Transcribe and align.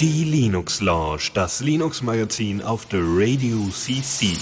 Die 0.00 0.24
Linux 0.24 0.80
Lounge, 0.80 1.30
das 1.34 1.60
Linux 1.60 2.00
Magazin 2.00 2.62
auf 2.62 2.86
der 2.86 3.00
Radio 3.02 3.68
CC. 3.68 4.38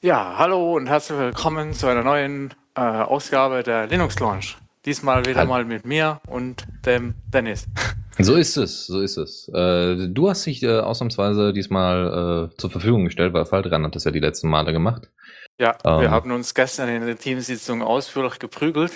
Ja, 0.00 0.36
hallo 0.38 0.76
und 0.76 0.86
herzlich 0.86 1.18
willkommen 1.18 1.74
zu 1.74 1.86
einer 1.86 2.02
neuen 2.02 2.54
äh, 2.74 2.80
Ausgabe 2.80 3.62
der 3.62 3.86
Linux 3.86 4.18
Lounge. 4.18 4.54
Diesmal 4.86 5.26
wieder 5.26 5.40
Hallo. 5.40 5.50
mal 5.50 5.64
mit 5.66 5.84
mir 5.84 6.20
und 6.26 6.64
dem 6.86 7.16
Dennis. 7.26 7.66
So 8.18 8.34
ist 8.36 8.56
es, 8.56 8.86
so 8.86 9.00
ist 9.00 9.16
es. 9.18 9.48
Äh, 9.52 10.08
du 10.08 10.28
hast 10.30 10.46
dich 10.46 10.62
äh, 10.62 10.78
ausnahmsweise 10.80 11.52
diesmal 11.52 12.50
äh, 12.52 12.56
zur 12.56 12.70
Verfügung 12.70 13.04
gestellt, 13.04 13.32
weil 13.34 13.44
Faltran 13.44 13.84
hat 13.84 13.94
das 13.94 14.04
ja 14.04 14.10
die 14.10 14.20
letzten 14.20 14.48
Male 14.48 14.72
gemacht. 14.72 15.10
Ja, 15.58 15.76
Ähm. 15.84 16.00
wir 16.00 16.10
haben 16.10 16.30
uns 16.32 16.54
gestern 16.54 16.88
in 16.88 17.04
der 17.04 17.16
Teamsitzung 17.18 17.82
ausführlich 17.82 18.38
geprügelt. 18.38 18.92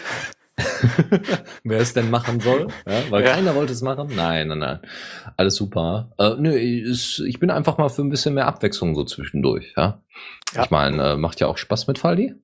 Wer 1.65 1.81
es 1.81 1.95
denn 1.95 2.11
machen 2.11 2.41
soll, 2.41 2.69
ja, 2.87 3.03
weil 3.11 3.25
Ja. 3.25 3.33
keiner 3.33 3.55
wollte 3.55 3.73
es 3.73 3.81
machen. 3.83 4.11
Nein, 4.15 4.49
nein, 4.49 4.59
nein. 4.59 4.81
Alles 5.37 5.55
super. 5.57 6.13
Äh, 6.19 6.35
nö, 6.39 6.55
ich, 6.57 7.23
ich 7.25 7.39
bin 7.39 7.51
einfach 7.51 7.79
mal 7.79 7.89
für 7.89 8.03
ein 8.03 8.11
bisschen 8.11 8.35
mehr 8.35 8.47
Abwechslung 8.47 8.95
so 8.95 9.05
zwischendurch. 9.05 9.73
Ja? 9.77 10.03
Ja. 10.55 10.65
Ich 10.65 10.71
meine, 10.71 11.13
äh, 11.13 11.17
macht 11.17 11.41
ja 11.41 11.47
auch 11.47 11.57
Spaß 11.59 11.87
mit 11.87 11.99
Faldi. 11.99 12.35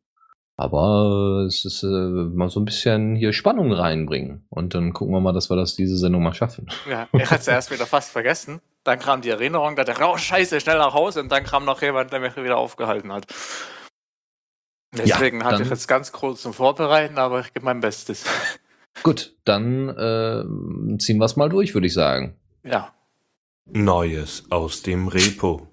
Aber 0.58 1.44
es 1.46 1.64
ist 1.66 1.82
äh, 1.82 1.86
mal 1.86 2.48
so 2.48 2.60
ein 2.60 2.64
bisschen 2.64 3.14
hier 3.14 3.34
Spannung 3.34 3.72
reinbringen. 3.72 4.46
Und 4.48 4.74
dann 4.74 4.94
gucken 4.94 5.14
wir 5.14 5.20
mal, 5.20 5.32
dass 5.34 5.50
wir 5.50 5.56
das 5.56 5.76
diese 5.76 5.98
Sendung 5.98 6.22
mal 6.22 6.32
schaffen. 6.32 6.68
Ja, 6.90 7.08
ich 7.12 7.24
hatte 7.30 7.40
es 7.42 7.48
erst 7.48 7.70
wieder 7.70 7.86
fast 7.86 8.10
vergessen. 8.10 8.60
Dann 8.82 8.98
kam 8.98 9.20
die 9.20 9.28
Erinnerung, 9.30 9.76
da 9.76 9.84
dachte 9.84 10.02
ich, 10.02 10.08
oh 10.08 10.16
scheiße, 10.16 10.60
schnell 10.60 10.78
nach 10.78 10.94
Hause. 10.94 11.20
Und 11.20 11.30
dann 11.30 11.44
kam 11.44 11.64
noch 11.66 11.82
jemand, 11.82 12.10
der 12.12 12.20
mich 12.20 12.36
wieder 12.36 12.56
aufgehalten 12.56 13.12
hat. 13.12 13.26
Deswegen 14.96 15.44
hatte 15.44 15.56
dann- 15.56 15.62
ich 15.64 15.70
jetzt 15.70 15.88
ganz 15.88 16.10
kurz 16.12 16.40
zum 16.42 16.54
Vorbereiten, 16.54 17.18
aber 17.18 17.40
ich 17.40 17.52
gebe 17.52 17.64
mein 17.66 17.80
Bestes. 17.80 18.24
Gut, 19.02 19.34
dann 19.44 19.90
äh, 19.90 20.44
ziehen 20.98 21.18
wir 21.18 21.26
es 21.26 21.36
mal 21.36 21.50
durch, 21.50 21.74
würde 21.74 21.86
ich 21.86 21.92
sagen. 21.94 22.34
Ja, 22.64 22.92
Neues 23.68 24.44
aus 24.50 24.82
dem 24.82 25.08
Repo. 25.08 25.66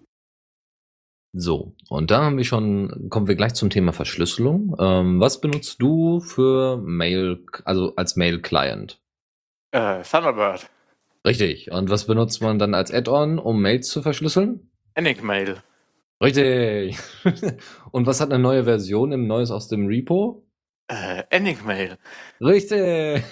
So, 1.36 1.74
und 1.90 2.12
da 2.12 2.24
haben 2.24 2.38
wir 2.38 2.44
schon, 2.44 3.10
kommen 3.10 3.28
wir 3.28 3.36
gleich 3.36 3.56
zum 3.56 3.72
Thema 3.72 3.92
Verschlüsselung. 3.92 4.76
Ähm, 4.80 5.20
was 5.20 5.42
benutzt 5.42 5.82
du 5.82 6.20
für 6.20 6.78
Mail, 6.78 7.44
also 7.66 7.96
als 7.96 8.16
Mail-Client? 8.16 9.00
äh, 9.72 10.04
Thunderbird, 10.04 10.70
Richtig. 11.26 11.72
Und 11.72 11.90
was 11.90 12.06
benutzt 12.06 12.42
man 12.42 12.60
dann 12.60 12.74
als 12.76 12.94
Add-on, 12.94 13.40
um 13.40 13.62
Mails 13.62 13.88
zu 13.90 14.02
verschlüsseln? 14.02 14.70
Enigmail, 14.94 15.64
Richtig. 16.24 16.98
und 17.92 18.08
was 18.08 18.22
hat 18.22 18.32
eine 18.32 18.42
neue 18.42 18.64
Version 18.64 19.12
im 19.12 19.28
Neues 19.28 19.52
aus 19.52 19.68
dem 19.68 19.88
Repo? 19.88 20.46
Äh, 20.88 21.24
Enigmail. 21.30 21.98
Richtig. 22.42 23.24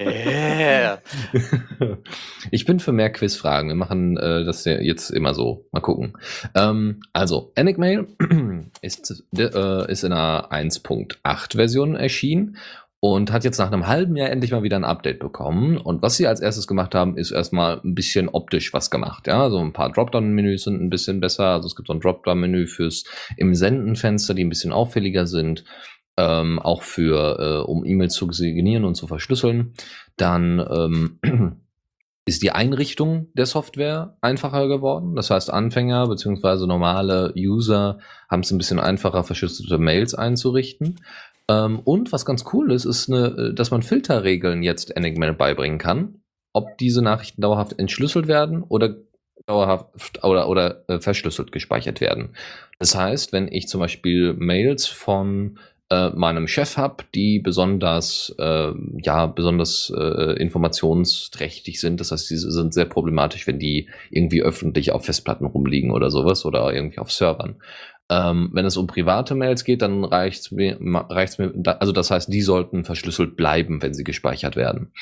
Yeah. 0.00 1.00
Ich 2.50 2.64
bin 2.64 2.80
für 2.80 2.92
mehr 2.92 3.10
Quizfragen. 3.10 3.68
Wir 3.68 3.74
machen 3.74 4.16
äh, 4.16 4.44
das 4.44 4.64
ja 4.64 4.80
jetzt 4.80 5.10
immer 5.10 5.34
so. 5.34 5.66
Mal 5.72 5.80
gucken. 5.80 6.14
Ähm, 6.54 7.00
also, 7.12 7.52
Enigmail 7.56 8.06
ist, 8.82 9.24
äh, 9.36 9.90
ist 9.90 10.04
in 10.04 10.12
einer 10.12 10.50
1.8 10.50 11.56
Version 11.56 11.94
erschienen 11.94 12.56
und 13.00 13.32
hat 13.32 13.44
jetzt 13.44 13.58
nach 13.58 13.70
einem 13.70 13.86
halben 13.86 14.16
Jahr 14.16 14.30
endlich 14.30 14.50
mal 14.50 14.62
wieder 14.62 14.76
ein 14.76 14.84
Update 14.84 15.20
bekommen. 15.20 15.76
Und 15.78 16.02
was 16.02 16.16
sie 16.16 16.26
als 16.26 16.40
erstes 16.40 16.66
gemacht 16.66 16.94
haben, 16.94 17.16
ist 17.16 17.30
erstmal 17.30 17.80
ein 17.84 17.94
bisschen 17.94 18.28
optisch 18.28 18.72
was 18.72 18.90
gemacht. 18.90 19.26
Ja, 19.26 19.50
so 19.50 19.58
ein 19.58 19.72
paar 19.72 19.92
Dropdown-Menüs 19.92 20.64
sind 20.64 20.80
ein 20.82 20.90
bisschen 20.90 21.20
besser. 21.20 21.46
Also 21.46 21.66
es 21.66 21.76
gibt 21.76 21.88
so 21.88 21.94
ein 21.94 22.00
Dropdown-Menü 22.00 22.66
fürs 22.66 23.04
im 23.36 23.54
Senden-Fenster, 23.54 24.34
die 24.34 24.44
ein 24.44 24.48
bisschen 24.48 24.72
auffälliger 24.72 25.26
sind. 25.26 25.64
Ähm, 26.18 26.58
auch 26.58 26.82
für, 26.82 27.38
äh, 27.38 27.70
um 27.70 27.84
E-Mails 27.84 28.12
zu 28.12 28.32
signieren 28.32 28.84
und 28.84 28.96
zu 28.96 29.06
verschlüsseln. 29.06 29.72
Dann 30.16 30.58
ähm, 30.58 31.20
ist 32.26 32.42
die 32.42 32.50
Einrichtung 32.50 33.28
der 33.34 33.46
Software 33.46 34.16
einfacher 34.20 34.66
geworden. 34.66 35.14
Das 35.14 35.30
heißt, 35.30 35.50
Anfänger 35.52 36.08
bzw. 36.08 36.66
normale 36.66 37.32
User 37.36 38.00
haben 38.28 38.40
es 38.40 38.50
ein 38.50 38.58
bisschen 38.58 38.80
einfacher, 38.80 39.22
verschlüsselte 39.22 39.78
Mails 39.78 40.14
einzurichten. 40.14 40.96
Ähm, 41.48 41.78
und 41.78 42.12
was 42.12 42.26
ganz 42.26 42.44
cool 42.52 42.72
ist, 42.72 42.84
ist, 42.84 43.08
eine, 43.08 43.28
äh, 43.28 43.54
dass 43.54 43.70
man 43.70 43.82
Filterregeln 43.82 44.64
jetzt 44.64 44.96
Enigmail 44.96 45.34
beibringen 45.34 45.78
kann, 45.78 46.20
ob 46.52 46.76
diese 46.78 47.00
Nachrichten 47.00 47.42
dauerhaft 47.42 47.78
entschlüsselt 47.78 48.26
werden 48.26 48.64
oder 48.64 48.96
dauerhaft 49.46 50.24
oder, 50.24 50.48
oder 50.48 50.84
äh, 50.88 51.00
verschlüsselt 51.00 51.52
gespeichert 51.52 52.00
werden. 52.00 52.34
Das 52.78 52.94
heißt, 52.94 53.32
wenn 53.32 53.48
ich 53.48 53.68
zum 53.68 53.80
Beispiel 53.80 54.34
Mails 54.34 54.86
von 54.86 55.58
äh, 55.90 56.10
meinem 56.10 56.46
Chef 56.46 56.76
habe, 56.76 57.04
die 57.14 57.38
besonders, 57.38 58.34
äh, 58.38 58.72
ja, 59.02 59.26
besonders 59.26 59.92
äh, 59.96 60.34
informationsträchtig 60.40 61.80
sind. 61.80 62.00
Das 62.00 62.12
heißt, 62.12 62.28
diese 62.28 62.50
sind 62.50 62.74
sehr 62.74 62.84
problematisch, 62.84 63.46
wenn 63.46 63.58
die 63.58 63.88
irgendwie 64.10 64.42
öffentlich 64.42 64.92
auf 64.92 65.06
Festplatten 65.06 65.46
rumliegen 65.46 65.90
oder 65.90 66.10
sowas 66.10 66.44
oder 66.44 66.72
irgendwie 66.72 66.98
auf 66.98 67.10
Servern. 67.10 67.56
Ähm, 68.10 68.48
wenn 68.54 68.64
es 68.64 68.78
um 68.78 68.86
private 68.86 69.34
Mails 69.34 69.64
geht, 69.64 69.82
dann 69.82 70.02
reicht's 70.02 70.50
mir, 70.50 70.78
reicht's 70.80 71.38
mir, 71.38 71.52
also 71.78 71.92
das 71.92 72.10
heißt, 72.10 72.32
die 72.32 72.40
sollten 72.40 72.84
verschlüsselt 72.84 73.36
bleiben, 73.36 73.82
wenn 73.82 73.92
sie 73.92 74.04
gespeichert 74.04 74.56
werden. 74.56 74.92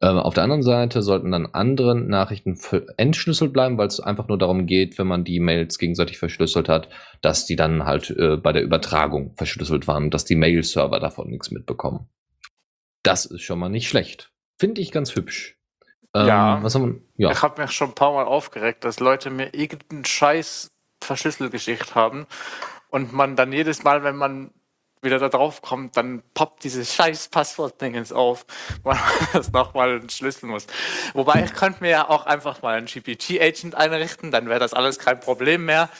Ähm, 0.00 0.16
auf 0.16 0.32
der 0.32 0.44
anderen 0.44 0.62
Seite 0.62 1.02
sollten 1.02 1.30
dann 1.30 1.46
andere 1.52 1.94
Nachrichten 1.94 2.58
entschlüsselt 2.96 3.52
bleiben, 3.52 3.76
weil 3.76 3.88
es 3.88 4.00
einfach 4.00 4.28
nur 4.28 4.38
darum 4.38 4.64
geht, 4.64 4.98
wenn 4.98 5.06
man 5.06 5.24
die 5.24 5.40
Mails 5.40 5.78
gegenseitig 5.78 6.18
verschlüsselt 6.18 6.70
hat, 6.70 6.88
dass 7.20 7.44
die 7.44 7.56
dann 7.56 7.84
halt 7.84 8.08
äh, 8.10 8.38
bei 8.38 8.52
der 8.52 8.62
Übertragung 8.62 9.34
verschlüsselt 9.36 9.86
waren 9.86 10.04
und 10.04 10.14
dass 10.14 10.24
die 10.24 10.36
Mail-Server 10.36 11.00
davon 11.00 11.28
nichts 11.28 11.50
mitbekommen. 11.50 12.08
Das 13.02 13.26
ist 13.26 13.42
schon 13.42 13.58
mal 13.58 13.68
nicht 13.68 13.88
schlecht. 13.88 14.32
Finde 14.58 14.80
ich 14.80 14.90
ganz 14.90 15.14
hübsch. 15.14 15.58
Ähm, 16.14 16.26
Ja. 16.28 16.62
Was 16.62 16.74
haben 16.74 17.02
wir? 17.16 17.26
Ja. 17.26 17.32
Ich 17.32 17.42
habe 17.42 17.60
mich 17.60 17.72
schon 17.72 17.90
ein 17.90 17.94
paar 17.94 18.12
Mal 18.14 18.24
aufgeregt, 18.24 18.84
dass 18.84 19.00
Leute 19.00 19.28
mir 19.28 19.52
irgendeinen 19.54 20.06
Scheiß 20.06 20.73
verschlüsselt 21.04 21.52
geschickt 21.52 21.94
haben 21.94 22.26
und 22.90 23.12
man 23.12 23.36
dann 23.36 23.52
jedes 23.52 23.82
Mal, 23.84 24.02
wenn 24.04 24.16
man 24.16 24.50
wieder 25.02 25.18
da 25.18 25.28
drauf 25.28 25.60
kommt, 25.60 25.98
dann 25.98 26.22
poppt 26.32 26.64
dieses 26.64 26.94
scheiß 26.94 27.28
Passwort-Dingens 27.28 28.10
auf, 28.12 28.46
weil 28.82 28.94
man 28.96 29.04
das 29.34 29.52
nochmal 29.52 30.00
entschlüsseln 30.00 30.50
muss. 30.50 30.66
Wobei 31.12 31.44
ich 31.44 31.52
könnte 31.52 31.82
mir 31.82 31.90
ja 31.90 32.08
auch 32.08 32.24
einfach 32.24 32.62
mal 32.62 32.76
einen 32.78 32.86
GPT-Agent 32.86 33.74
einrichten, 33.74 34.30
dann 34.30 34.48
wäre 34.48 34.60
das 34.60 34.72
alles 34.72 34.98
kein 34.98 35.20
Problem 35.20 35.66
mehr. 35.66 35.90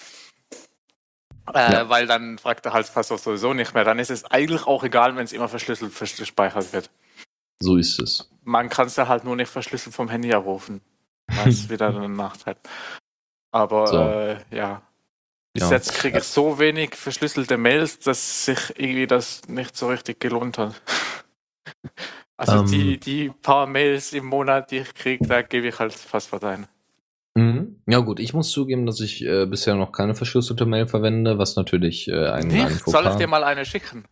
Äh, 1.52 1.72
Ja. 1.72 1.88
Weil 1.90 2.06
dann 2.06 2.38
fragt 2.38 2.64
er 2.64 2.72
halt 2.72 2.86
das 2.86 2.94
Passwort 2.94 3.20
sowieso 3.20 3.52
nicht 3.52 3.74
mehr. 3.74 3.84
Dann 3.84 3.98
ist 3.98 4.10
es 4.10 4.24
eigentlich 4.24 4.66
auch 4.66 4.82
egal, 4.84 5.14
wenn 5.16 5.24
es 5.24 5.32
immer 5.32 5.48
verschlüsselt 5.48 5.92
vers- 5.92 6.16
gespeichert 6.16 6.72
wird. 6.72 6.90
So 7.60 7.76
ist 7.76 7.98
es. 8.00 8.30
Man 8.42 8.70
kann 8.70 8.86
es 8.86 8.96
ja 8.96 9.06
halt 9.08 9.24
nur 9.24 9.36
nicht 9.36 9.50
verschlüsselt 9.50 9.94
vom 9.94 10.08
Handy 10.08 10.32
abrufen. 10.32 10.80
Das 11.26 11.46
ist 11.48 11.68
wieder 11.70 11.88
ein 11.88 12.14
Nachteil. 12.14 12.56
Aber 13.52 13.86
So. 13.86 13.98
äh, 13.98 14.36
ja. 14.50 14.80
Bis 15.54 15.62
Ja. 15.62 15.70
jetzt 15.70 15.94
kriege 15.94 16.18
ich 16.18 16.24
so 16.24 16.58
wenig 16.58 16.96
verschlüsselte 16.96 17.56
Mails, 17.56 18.00
dass 18.00 18.44
sich 18.44 18.58
irgendwie 18.76 19.06
das 19.06 19.46
nicht 19.46 19.76
so 19.76 19.88
richtig 19.88 20.20
gelohnt 20.20 20.58
hat. 20.58 20.74
Also 22.36 22.62
Ähm. 22.62 22.66
die, 22.66 22.98
die 22.98 23.28
paar 23.30 23.64
Mails 23.68 24.12
im 24.12 24.26
Monat, 24.26 24.72
die 24.72 24.78
ich 24.78 24.92
kriege, 24.94 25.24
da 25.26 25.42
gebe 25.42 25.68
ich 25.68 25.78
halt 25.78 25.94
das 25.94 26.02
Passwort 26.02 26.42
ein. 26.42 26.66
Mhm. 27.36 27.80
Ja 27.86 28.00
gut, 28.00 28.18
ich 28.18 28.34
muss 28.34 28.50
zugeben, 28.50 28.86
dass 28.86 28.98
ich 29.00 29.24
äh, 29.24 29.46
bisher 29.46 29.76
noch 29.76 29.92
keine 29.92 30.16
verschlüsselte 30.16 30.66
Mail 30.66 30.88
verwende, 30.88 31.38
was 31.38 31.54
natürlich 31.54 32.08
äh, 32.08 32.26
ein, 32.30 32.46
ein 32.46 32.48
Nicht? 32.48 32.84
Soll 32.86 33.06
ich 33.06 33.14
dir 33.14 33.28
mal 33.28 33.44
eine 33.44 33.64
schicken? 33.64 34.04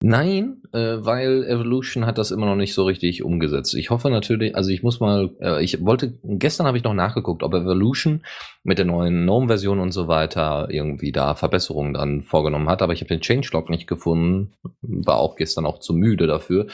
Nein, 0.00 0.62
äh, 0.72 0.98
weil 1.00 1.44
Evolution 1.44 2.06
hat 2.06 2.18
das 2.18 2.30
immer 2.30 2.46
noch 2.46 2.54
nicht 2.54 2.72
so 2.72 2.84
richtig 2.84 3.24
umgesetzt. 3.24 3.74
Ich 3.74 3.90
hoffe 3.90 4.10
natürlich, 4.10 4.54
also 4.54 4.70
ich 4.70 4.84
muss 4.84 5.00
mal, 5.00 5.30
äh, 5.40 5.62
ich 5.64 5.84
wollte, 5.84 6.16
gestern 6.22 6.68
habe 6.68 6.78
ich 6.78 6.84
noch 6.84 6.94
nachgeguckt, 6.94 7.42
ob 7.42 7.52
Evolution 7.52 8.24
mit 8.62 8.78
der 8.78 8.84
neuen 8.84 9.24
GNOME-Version 9.24 9.80
und 9.80 9.90
so 9.90 10.06
weiter 10.06 10.68
irgendwie 10.70 11.10
da 11.10 11.34
Verbesserungen 11.34 11.94
dann 11.94 12.22
vorgenommen 12.22 12.68
hat, 12.68 12.80
aber 12.80 12.92
ich 12.92 13.00
habe 13.00 13.08
den 13.08 13.22
Changelog 13.22 13.70
nicht 13.70 13.88
gefunden, 13.88 14.52
war 14.82 15.16
auch 15.16 15.34
gestern 15.34 15.66
auch 15.66 15.80
zu 15.80 15.94
müde 15.94 16.28
dafür. 16.28 16.68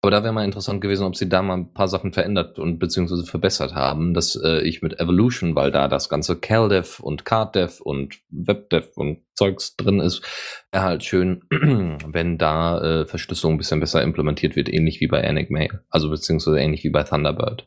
Aber 0.00 0.12
da 0.12 0.22
wäre 0.22 0.32
mal 0.32 0.44
interessant 0.44 0.80
gewesen, 0.80 1.04
ob 1.04 1.16
sie 1.16 1.28
da 1.28 1.42
mal 1.42 1.54
ein 1.54 1.72
paar 1.72 1.88
Sachen 1.88 2.12
verändert 2.12 2.60
und 2.60 2.78
beziehungsweise 2.78 3.24
verbessert 3.24 3.74
haben, 3.74 4.14
dass 4.14 4.36
äh, 4.36 4.60
ich 4.60 4.80
mit 4.80 5.00
Evolution, 5.00 5.56
weil 5.56 5.72
da 5.72 5.88
das 5.88 6.08
ganze 6.08 6.38
CalDev 6.38 7.00
und 7.00 7.24
CardDev 7.24 7.80
und 7.80 8.14
WebDev 8.30 8.96
und 8.96 9.22
Zeugs 9.34 9.76
drin 9.76 9.98
ist, 9.98 10.22
wäre 10.70 10.84
halt 10.84 11.02
schön, 11.02 11.42
wenn 11.50 12.38
da 12.38 12.80
äh, 12.80 13.06
Verschlüsselung 13.06 13.54
ein 13.54 13.58
bisschen 13.58 13.80
besser 13.80 14.02
implementiert 14.02 14.54
wird, 14.54 14.72
ähnlich 14.72 15.00
wie 15.00 15.08
bei 15.08 15.20
Enigmail, 15.20 15.82
also 15.90 16.10
beziehungsweise 16.10 16.60
ähnlich 16.60 16.84
wie 16.84 16.90
bei 16.90 17.02
Thunderbird. 17.02 17.66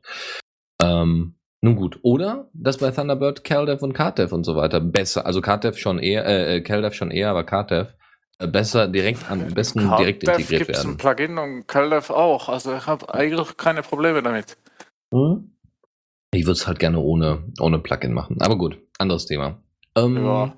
Ähm, 0.82 1.36
nun 1.62 1.76
gut, 1.76 2.00
oder 2.02 2.50
dass 2.54 2.78
bei 2.78 2.92
Thunderbird 2.92 3.44
CalDev 3.44 3.84
und 3.84 3.94
CardDev 3.94 4.34
und 4.34 4.46
so 4.46 4.56
weiter 4.56 4.80
besser, 4.80 5.26
also 5.26 5.42
CardDev 5.42 5.78
schon 5.78 6.00
eher, 6.00 6.26
äh, 6.26 6.58
äh, 6.58 6.62
CalDev 6.62 6.96
schon 6.96 7.12
eher, 7.12 7.30
aber 7.30 7.44
CardDev 7.44 7.94
besser 8.48 8.88
direkt 8.88 9.30
am 9.30 9.48
besten 9.54 9.80
direkt 9.98 10.24
CardDev 10.26 10.40
integriert 10.40 10.68
gibt's 10.68 10.80
werden. 10.84 10.94
ein 10.94 10.98
Plugin 10.98 11.38
und 11.38 11.68
CalDev 11.68 12.10
auch. 12.12 12.50
Also 12.50 12.76
ich 12.76 12.86
habe 12.88 13.14
eigentlich 13.14 13.58
keine 13.58 13.82
Probleme 13.84 14.22
damit. 14.24 14.58
Hm? 15.14 15.52
Ich 16.34 16.46
würde 16.46 16.54
es 16.58 16.66
halt 16.68 16.80
gerne 16.80 17.00
ohne, 17.00 17.44
ohne 17.60 17.80
Plugin 17.80 18.14
machen. 18.14 18.38
Aber 18.42 18.58
gut, 18.58 18.78
anderes 18.98 19.26
Thema. 19.26 19.58
Ähm, 19.96 20.26
Ja. 20.26 20.54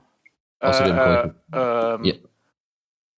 Außerdem 0.60 0.96
äh, 0.96 1.00
kann 1.00 1.36
ähm, 1.54 2.04
Ja. 2.06 2.14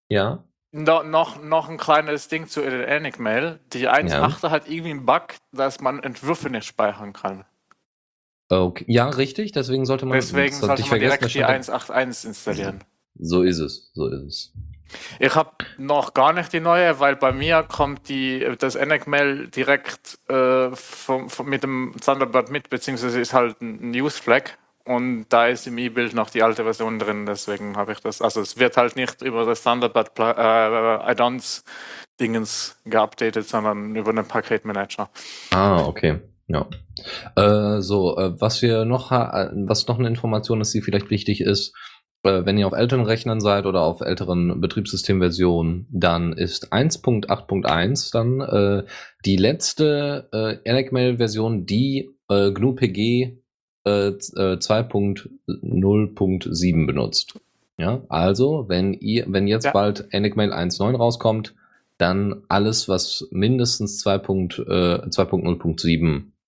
Ja. 0.07 0.43
no, 0.71 1.03
noch, 1.03 1.41
noch 1.43 1.69
ein 1.69 1.77
kleines 1.77 2.27
Ding 2.27 2.47
zu 2.47 2.61
Enigmail. 2.61 3.59
Die 3.73 3.89
1.8 3.89 4.49
hat 4.49 4.67
irgendwie 4.69 4.91
einen 4.91 5.05
Bug, 5.05 5.27
dass 5.51 5.79
man 5.81 6.01
Entwürfe 6.01 6.49
nicht 6.49 6.65
speichern 6.65 7.13
kann. 7.13 7.43
Okay. 8.49 8.85
Ja, 8.87 9.09
richtig. 9.09 9.51
Deswegen 9.51 9.85
sollte 9.85 10.05
man, 10.05 10.15
Deswegen 10.15 10.55
sollte 10.55 10.87
man 10.87 10.99
direkt 10.99 11.21
die 11.33 11.39
das 11.39 11.65
stand- 11.67 11.89
1.8.1 11.89 12.25
installieren. 12.27 12.83
So 13.19 13.43
ist 13.43 13.59
es. 13.59 13.91
So 13.93 14.07
ist 14.07 14.23
es. 14.23 14.53
Ich 15.19 15.35
habe 15.35 15.51
noch 15.77 16.13
gar 16.13 16.33
nicht 16.33 16.53
die 16.53 16.59
neue, 16.59 16.99
weil 16.99 17.15
bei 17.15 17.31
mir 17.31 17.63
kommt 17.63 18.07
die, 18.09 18.45
das 18.59 18.75
Enigmail 18.75 19.47
direkt 19.47 20.19
äh, 20.29 20.69
vom, 20.73 21.29
vom, 21.29 21.49
mit 21.49 21.63
dem 21.63 21.93
Thunderbird 22.03 22.51
mit, 22.51 22.69
beziehungsweise 22.69 23.19
ist 23.19 23.33
halt 23.33 23.61
ein 23.61 23.91
Newsflag 23.91 24.57
und 24.85 25.25
da 25.29 25.47
ist 25.47 25.65
im 25.65 25.77
E-Bild 25.77 26.13
noch 26.13 26.29
die 26.29 26.43
alte 26.43 26.63
Version 26.63 26.99
drin, 26.99 27.25
deswegen 27.25 27.75
habe 27.75 27.93
ich 27.93 27.99
das, 27.99 28.21
also 28.21 28.41
es 28.41 28.59
wird 28.59 28.77
halt 28.77 28.95
nicht 28.95 29.21
über 29.23 29.45
das 29.45 29.63
Thunderbird 29.63 30.17
äh, 30.19 30.21
Add-ons 30.21 31.63
Dingens 32.19 32.77
geupdatet, 32.85 33.47
sondern 33.47 33.95
über 33.95 34.11
einen 34.11 34.25
Paketmanager. 34.25 35.09
Ah, 35.51 35.85
okay. 35.85 36.19
Ja. 36.47 36.67
Äh, 37.35 37.81
so, 37.81 38.17
äh, 38.17 38.39
was 38.39 38.61
wir 38.61 38.85
noch, 38.85 39.11
äh, 39.11 39.49
was 39.65 39.87
noch 39.87 39.99
eine 39.99 40.07
Information 40.07 40.61
ist, 40.61 40.73
die 40.73 40.81
vielleicht 40.81 41.09
wichtig 41.09 41.41
ist, 41.41 41.73
wenn 42.25 42.57
ihr 42.57 42.67
auf 42.67 42.73
älteren 42.73 43.05
Rechnern 43.05 43.39
seid 43.39 43.65
oder 43.65 43.81
auf 43.81 44.01
älteren 44.01 44.59
Betriebssystemversionen, 44.59 45.87
dann 45.91 46.33
ist 46.33 46.73
1.8.1 46.73 48.11
dann 48.11 48.41
äh, 48.41 48.83
die 49.25 49.37
letzte 49.37 50.27
äh, 50.33 50.57
Enigmail-Version, 50.69 51.65
die 51.65 52.09
äh, 52.29 52.51
GNU-PG 52.51 53.37
äh, 53.85 54.17
z- 54.17 54.35
äh, 54.37 54.57
2.0.7 54.57 56.85
benutzt. 56.85 57.39
Ja, 57.77 58.01
also 58.09 58.65
wenn 58.69 58.93
ihr, 58.93 59.25
wenn 59.27 59.47
jetzt 59.47 59.65
Ja. 59.65 59.71
bald 59.71 60.07
Enigmail 60.11 60.53
1.9 60.53 60.95
rauskommt, 60.95 61.53
dann 61.97 62.41
alles, 62.49 62.87
was 62.89 63.27
mindestens 63.31 63.99
2. 63.99 64.17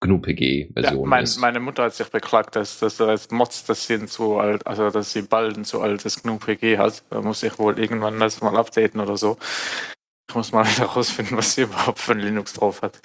2.0.7 0.03 0.69
Ja, 0.81 0.91
GNU-PG-Version 0.91 1.09
mein, 1.09 1.23
ist. 1.23 1.37
meine 1.37 1.59
Mutter 1.59 1.83
hat 1.83 1.93
sich 1.93 2.09
beklagt, 2.09 2.55
dass, 2.55 2.79
dass 2.79 2.99
als 3.01 3.31
Mods 3.31 3.65
das 3.65 3.87
sind 3.87 4.09
zu 4.09 4.37
alt, 4.37 4.65
also 4.67 4.89
dass 4.89 5.11
sie 5.13 5.23
bald 5.23 5.57
ein 5.57 5.65
zu 5.65 5.81
altes 5.81 6.21
GNU-PG 6.23 6.77
hat. 6.77 7.03
Da 7.09 7.21
muss 7.21 7.43
ich 7.43 7.57
wohl 7.59 7.79
irgendwann 7.79 8.19
das 8.19 8.41
mal 8.41 8.55
updaten 8.57 8.99
oder 9.01 9.17
so. 9.17 9.37
Ich 10.29 10.35
muss 10.35 10.51
mal 10.51 10.65
herausfinden, 10.65 11.37
was 11.37 11.55
sie 11.55 11.61
überhaupt 11.63 11.99
für 11.99 12.11
ein 12.13 12.19
Linux 12.19 12.53
drauf 12.53 12.81
hat. 12.81 12.99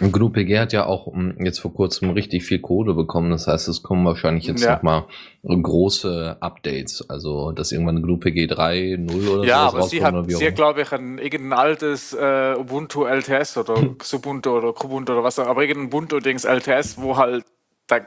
GNU-PG 0.00 0.58
hat 0.58 0.72
ja 0.72 0.86
auch 0.86 1.12
mm, 1.12 1.44
jetzt 1.44 1.58
vor 1.60 1.74
kurzem 1.74 2.10
richtig 2.10 2.44
viel 2.44 2.60
Kohle 2.60 2.94
bekommen. 2.94 3.30
Das 3.30 3.46
heißt, 3.46 3.68
es 3.68 3.82
kommen 3.82 4.04
wahrscheinlich 4.06 4.46
jetzt 4.46 4.62
Ja. 4.62 4.76
nochmal 4.76 5.04
große 5.42 6.38
Updates. 6.40 7.04
Also, 7.10 7.52
dass 7.52 7.72
irgendwann 7.72 8.00
GNU-PG 8.02 8.46
3.0 8.46 9.28
oder 9.28 9.44
Ja, 9.44 9.68
sowas 9.68 9.74
aber 9.74 9.82
sie 9.88 10.02
hat, 10.02 10.14
sie 10.28 10.34
hat 10.36 10.40
immer. 10.42 10.50
glaube 10.52 10.82
ich, 10.82 10.92
ein 10.92 11.18
irgendein 11.18 11.58
altes 11.58 12.12
äh, 12.14 12.54
Ubuntu 12.56 13.04
LTS 13.04 13.58
oder 13.58 13.74
Xubuntu 13.98 14.56
oder 14.56 14.72
Kubuntu 14.72 15.12
oder 15.12 15.24
was 15.24 15.38
auch 15.38 15.46
aber 15.48 15.62
irgendein 15.62 15.88
Ubuntu-Dings 15.88 16.44
LTS, 16.44 16.96
wo 16.98 17.16
halt, 17.18 17.44
da 17.88 18.00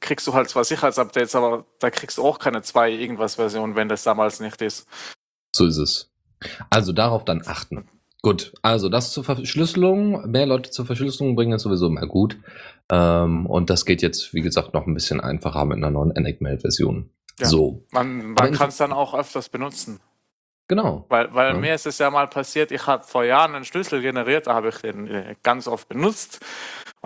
kriegst 0.00 0.26
du 0.26 0.32
halt 0.32 0.48
zwar 0.48 0.64
Sicherheitsupdates, 0.64 1.34
aber 1.34 1.66
da 1.80 1.90
kriegst 1.90 2.16
du 2.18 2.22
auch 2.24 2.38
keine 2.38 2.62
zwei 2.62 2.90
irgendwas 2.90 3.34
Version, 3.34 3.74
wenn 3.74 3.88
das 3.90 4.04
damals 4.04 4.40
nicht 4.40 4.62
ist. 4.62 4.86
So 5.54 5.66
ist 5.66 5.76
es. 5.78 6.10
Also 6.70 6.92
darauf 6.92 7.24
dann 7.24 7.42
achten. 7.46 7.88
Gut, 8.22 8.52
also 8.62 8.88
das 8.88 9.12
zur 9.12 9.22
Verschlüsselung. 9.24 10.28
Mehr 10.30 10.46
Leute 10.46 10.70
zur 10.70 10.84
Verschlüsselung 10.86 11.36
bringen 11.36 11.52
ist 11.52 11.62
sowieso 11.62 11.88
mal 11.90 12.06
gut. 12.08 12.36
Ähm, 12.90 13.46
und 13.46 13.70
das 13.70 13.84
geht 13.84 14.02
jetzt, 14.02 14.34
wie 14.34 14.40
gesagt, 14.40 14.74
noch 14.74 14.86
ein 14.86 14.94
bisschen 14.94 15.20
einfacher 15.20 15.64
mit 15.64 15.76
einer 15.76 15.90
neuen 15.90 16.10
Enigmail-Version. 16.14 17.10
Ja. 17.38 17.46
So, 17.46 17.84
Man, 17.90 18.32
man 18.32 18.52
kann 18.52 18.70
es 18.70 18.78
dann 18.78 18.92
auch 18.92 19.14
öfters 19.14 19.48
benutzen. 19.48 20.00
genau. 20.68 21.04
Weil, 21.08 21.32
weil 21.34 21.52
Ja. 21.52 21.58
mir 21.58 21.74
ist 21.74 21.86
es 21.86 21.98
ja 21.98 22.10
mal 22.10 22.26
passiert, 22.26 22.72
ich 22.72 22.86
habe 22.86 23.04
vor 23.04 23.24
Jahren 23.24 23.54
einen 23.54 23.64
Schlüssel 23.64 24.00
generiert, 24.02 24.46
da 24.46 24.54
habe 24.54 24.70
ich 24.70 24.76
den 24.78 25.06
äh, 25.06 25.36
ganz 25.42 25.68
oft 25.68 25.88
benutzt. 25.88 26.40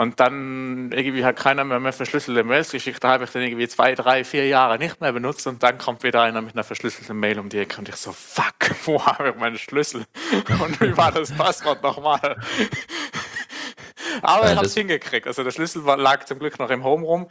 Und 0.00 0.18
dann 0.18 0.92
irgendwie 0.92 1.26
hat 1.26 1.36
keiner 1.36 1.62
mehr, 1.62 1.78
mehr 1.78 1.92
verschlüsselte 1.92 2.42
Mails 2.42 2.70
geschickt. 2.70 3.04
Da 3.04 3.10
habe 3.10 3.24
ich 3.24 3.30
den 3.32 3.42
irgendwie 3.42 3.68
zwei, 3.68 3.94
drei, 3.94 4.24
vier 4.24 4.48
Jahre 4.48 4.78
nicht 4.78 4.98
mehr 5.02 5.12
benutzt. 5.12 5.46
Und 5.46 5.62
dann 5.62 5.76
kommt 5.76 6.02
wieder 6.04 6.22
einer 6.22 6.40
mit 6.40 6.54
einer 6.54 6.64
verschlüsselten 6.64 7.20
Mail 7.20 7.38
um 7.38 7.50
die 7.50 7.58
Ecke. 7.58 7.76
Und 7.76 7.90
ich 7.90 7.96
so, 7.96 8.10
fuck, 8.10 8.54
wo 8.86 9.04
habe 9.04 9.28
ich 9.28 9.34
meinen 9.34 9.58
Schlüssel? 9.58 10.06
Und 10.58 10.80
wie 10.80 10.96
war 10.96 11.12
das 11.12 11.30
Passwort 11.32 11.82
nochmal? 11.82 12.38
Aber 14.22 14.50
ich 14.50 14.56
habe 14.56 14.64
es 14.64 14.72
hingekriegt. 14.72 15.26
Also 15.26 15.44
der 15.44 15.50
Schlüssel 15.50 15.82
lag 15.84 16.24
zum 16.24 16.38
Glück 16.38 16.58
noch 16.58 16.70
im 16.70 16.82
Home 16.82 17.04
rum. 17.04 17.28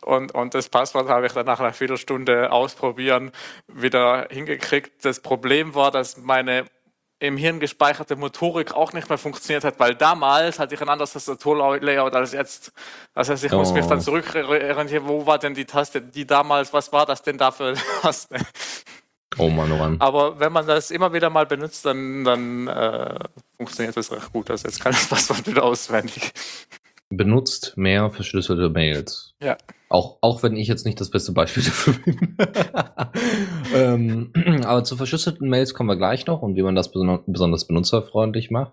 Und, 0.00 0.34
und 0.34 0.54
das 0.54 0.68
Passwort 0.68 1.08
habe 1.08 1.26
ich 1.26 1.32
dann 1.32 1.46
nach 1.46 1.60
einer 1.60 1.72
Viertelstunde 1.72 2.50
ausprobieren 2.50 3.30
wieder 3.68 4.26
hingekriegt. 4.30 5.04
Das 5.04 5.20
Problem 5.20 5.76
war, 5.76 5.92
dass 5.92 6.16
meine 6.16 6.64
im 7.20 7.36
Hirn 7.36 7.60
gespeicherte 7.60 8.16
Motorik 8.16 8.72
auch 8.74 8.92
nicht 8.92 9.08
mehr 9.08 9.18
funktioniert 9.18 9.62
hat, 9.62 9.78
weil 9.78 9.94
damals 9.94 10.58
hatte 10.58 10.74
ich 10.74 10.80
ein 10.82 10.88
anderes 10.88 11.12
Tastaturlayout 11.12 12.14
als 12.14 12.32
jetzt. 12.32 12.72
Das 13.14 13.28
heißt, 13.28 13.44
ich 13.44 13.52
muss 13.52 13.72
mich 13.72 13.84
Oh. 13.84 13.88
dann 13.88 14.00
zurückorientieren, 14.00 15.06
wo 15.06 15.26
war 15.26 15.38
denn 15.38 15.54
die 15.54 15.66
Taste, 15.66 16.00
die 16.02 16.26
damals, 16.26 16.72
was 16.72 16.92
war 16.92 17.06
das 17.06 17.22
denn 17.22 17.38
da 17.38 17.50
für 17.52 17.68
eine 17.68 17.78
Taste? 18.02 18.36
Oh 19.38 19.48
Mann, 19.48 19.70
oh 19.70 19.76
Mann. 19.76 19.96
Aber 20.00 20.40
wenn 20.40 20.52
man 20.52 20.66
das 20.66 20.90
immer 20.90 21.12
wieder 21.12 21.30
mal 21.30 21.46
benutzt, 21.46 21.86
dann, 21.86 22.24
dann 22.24 22.66
äh, 22.66 23.18
funktioniert 23.56 23.96
das 23.96 24.10
recht 24.10 24.32
gut. 24.32 24.50
Also 24.50 24.66
jetzt 24.66 24.80
kann 24.80 24.92
ich 24.92 24.98
das 24.98 25.08
Passwort 25.08 25.46
wieder 25.46 25.62
auswendig. 25.62 26.32
benutzt 27.10 27.76
mehr 27.76 28.10
verschlüsselte 28.10 28.70
Mails. 28.70 29.34
Ja. 29.42 29.56
Auch, 29.88 30.18
auch 30.20 30.42
wenn 30.42 30.56
ich 30.56 30.68
jetzt 30.68 30.84
nicht 30.86 31.00
das 31.00 31.10
beste 31.10 31.32
Beispiel 31.32 31.62
dafür 31.64 31.92
bin. 31.94 32.36
ähm, 33.74 34.32
aber 34.64 34.84
zu 34.84 34.96
verschlüsselten 34.96 35.48
Mails 35.48 35.74
kommen 35.74 35.88
wir 35.88 35.96
gleich 35.96 36.26
noch 36.26 36.42
und 36.42 36.56
wie 36.56 36.62
man 36.62 36.74
das 36.74 36.90
beson 36.90 37.20
besonders 37.26 37.66
benutzerfreundlich 37.66 38.50
macht. 38.50 38.72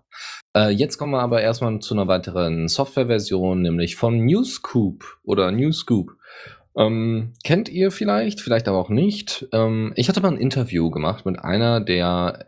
Äh, 0.56 0.70
jetzt 0.70 0.98
kommen 0.98 1.14
wir 1.14 1.22
aber 1.22 1.42
erstmal 1.42 1.80
zu 1.80 1.94
einer 1.94 2.08
weiteren 2.08 2.68
Softwareversion, 2.68 3.62
nämlich 3.62 3.96
von 3.96 4.26
Newscoop 4.26 5.04
oder 5.24 5.52
Newscoop. 5.52 6.12
Ähm, 6.78 7.34
kennt 7.44 7.70
ihr 7.70 7.92
vielleicht, 7.92 8.40
vielleicht 8.40 8.68
aber 8.68 8.78
auch 8.78 8.90
nicht. 8.90 9.48
Ähm, 9.52 9.94
ich 9.96 10.10
hatte 10.10 10.22
mal 10.22 10.32
ein 10.32 10.38
Interview 10.38 10.92
gemacht 10.92 11.26
mit 11.26 11.40
einer 11.40 11.82
der 11.82 12.44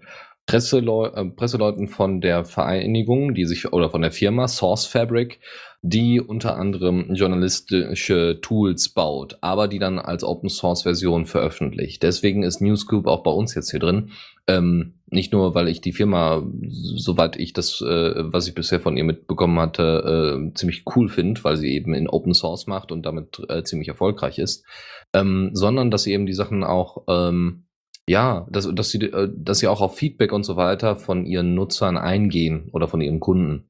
äh, 0.00 0.06
Presseleu 0.46 1.06
äh, 1.08 1.24
Presseleuten 1.26 1.88
von 1.88 2.20
der 2.20 2.44
Vereinigung, 2.44 3.34
die 3.34 3.46
sich 3.46 3.72
oder 3.72 3.90
von 3.90 4.02
der 4.02 4.12
Firma 4.12 4.48
Source 4.48 4.86
Fabric, 4.86 5.40
die 5.86 6.18
unter 6.18 6.56
anderem 6.56 7.14
journalistische 7.14 8.38
Tools 8.40 8.88
baut, 8.88 9.36
aber 9.42 9.68
die 9.68 9.78
dann 9.78 9.98
als 9.98 10.24
Open 10.24 10.48
Source 10.48 10.84
Version 10.84 11.26
veröffentlicht. 11.26 12.02
Deswegen 12.02 12.42
ist 12.42 12.62
Newscoop 12.62 13.06
auch 13.06 13.22
bei 13.22 13.30
uns 13.30 13.54
jetzt 13.54 13.70
hier 13.70 13.80
drin. 13.80 14.08
Ähm, 14.46 14.94
nicht 15.10 15.34
nur, 15.34 15.54
weil 15.54 15.68
ich 15.68 15.82
die 15.82 15.92
Firma, 15.92 16.42
soweit 16.70 17.36
ich 17.36 17.52
das, 17.52 17.82
äh, 17.82 18.14
was 18.16 18.48
ich 18.48 18.54
bisher 18.54 18.80
von 18.80 18.96
ihr 18.96 19.04
mitbekommen 19.04 19.60
hatte, 19.60 20.48
äh, 20.48 20.54
ziemlich 20.54 20.84
cool 20.96 21.10
finde, 21.10 21.44
weil 21.44 21.58
sie 21.58 21.74
eben 21.74 21.92
in 21.92 22.08
Open 22.08 22.32
Source 22.32 22.66
macht 22.66 22.90
und 22.90 23.04
damit 23.04 23.42
äh, 23.50 23.62
ziemlich 23.62 23.88
erfolgreich 23.88 24.38
ist, 24.38 24.64
ähm, 25.12 25.50
sondern 25.52 25.90
dass 25.90 26.04
sie 26.04 26.14
eben 26.14 26.24
die 26.24 26.32
Sachen 26.32 26.64
auch 26.64 27.02
ähm, 27.08 27.64
ja, 28.06 28.46
dass, 28.50 28.74
dass, 28.74 28.88
sie, 28.88 29.02
äh, 29.02 29.30
dass 29.36 29.58
sie 29.58 29.68
auch 29.68 29.82
auf 29.82 29.96
Feedback 29.96 30.32
und 30.32 30.44
so 30.44 30.56
weiter 30.56 30.96
von 30.96 31.26
ihren 31.26 31.54
Nutzern 31.54 31.98
eingehen 31.98 32.70
oder 32.72 32.88
von 32.88 33.02
ihren 33.02 33.20
Kunden. 33.20 33.68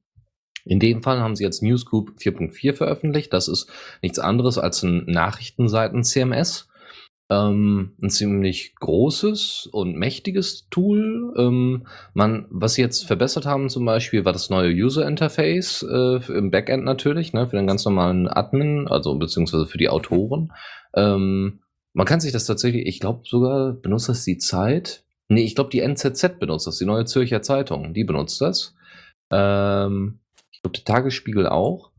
In 0.65 0.79
dem 0.79 1.03
Fall 1.03 1.19
haben 1.19 1.35
sie 1.35 1.43
jetzt 1.43 1.61
Newsgroup 1.61 2.13
4.4 2.19 2.73
veröffentlicht. 2.73 3.31
Das 3.31 3.47
ist 3.47 3.69
nichts 4.01 4.19
anderes 4.19 4.57
als 4.57 4.83
ein 4.83 5.05
Nachrichtenseiten-CMS. 5.05 6.67
Ähm, 7.27 7.93
ein 8.01 8.09
ziemlich 8.11 8.75
großes 8.75 9.69
und 9.71 9.95
mächtiges 9.95 10.67
Tool. 10.69 11.33
Ähm, 11.37 11.87
man, 12.13 12.45
was 12.49 12.75
sie 12.75 12.81
jetzt 12.81 13.05
verbessert 13.05 13.45
haben 13.45 13.69
zum 13.69 13.83
Beispiel, 13.85 14.25
war 14.25 14.33
das 14.33 14.51
neue 14.51 14.71
User 14.71 15.07
Interface 15.07 15.83
äh, 15.83 16.19
im 16.31 16.51
Backend 16.51 16.83
natürlich, 16.83 17.33
ne, 17.33 17.47
für 17.47 17.55
den 17.55 17.65
ganz 17.65 17.83
normalen 17.85 18.27
Admin, 18.27 18.87
also 18.87 19.15
beziehungsweise 19.17 19.65
für 19.65 19.79
die 19.79 19.89
Autoren. 19.89 20.53
Ähm, 20.95 21.61
man 21.93 22.05
kann 22.05 22.19
sich 22.19 22.31
das 22.31 22.45
tatsächlich, 22.45 22.85
ich 22.85 22.99
glaube 22.99 23.21
sogar, 23.25 23.73
benutzt 23.73 24.09
das 24.09 24.23
die 24.23 24.37
Zeit? 24.37 25.03
Nee, 25.27 25.45
ich 25.45 25.55
glaube 25.55 25.71
die 25.71 25.79
NZZ 25.79 26.37
benutzt 26.39 26.67
das, 26.67 26.77
die 26.77 26.85
Neue 26.85 27.05
Zürcher 27.05 27.41
Zeitung, 27.41 27.95
die 27.95 28.03
benutzt 28.03 28.39
das. 28.41 28.75
Ähm, 29.31 30.19
Tagesspiegel 30.69 31.47
auch. 31.47 31.91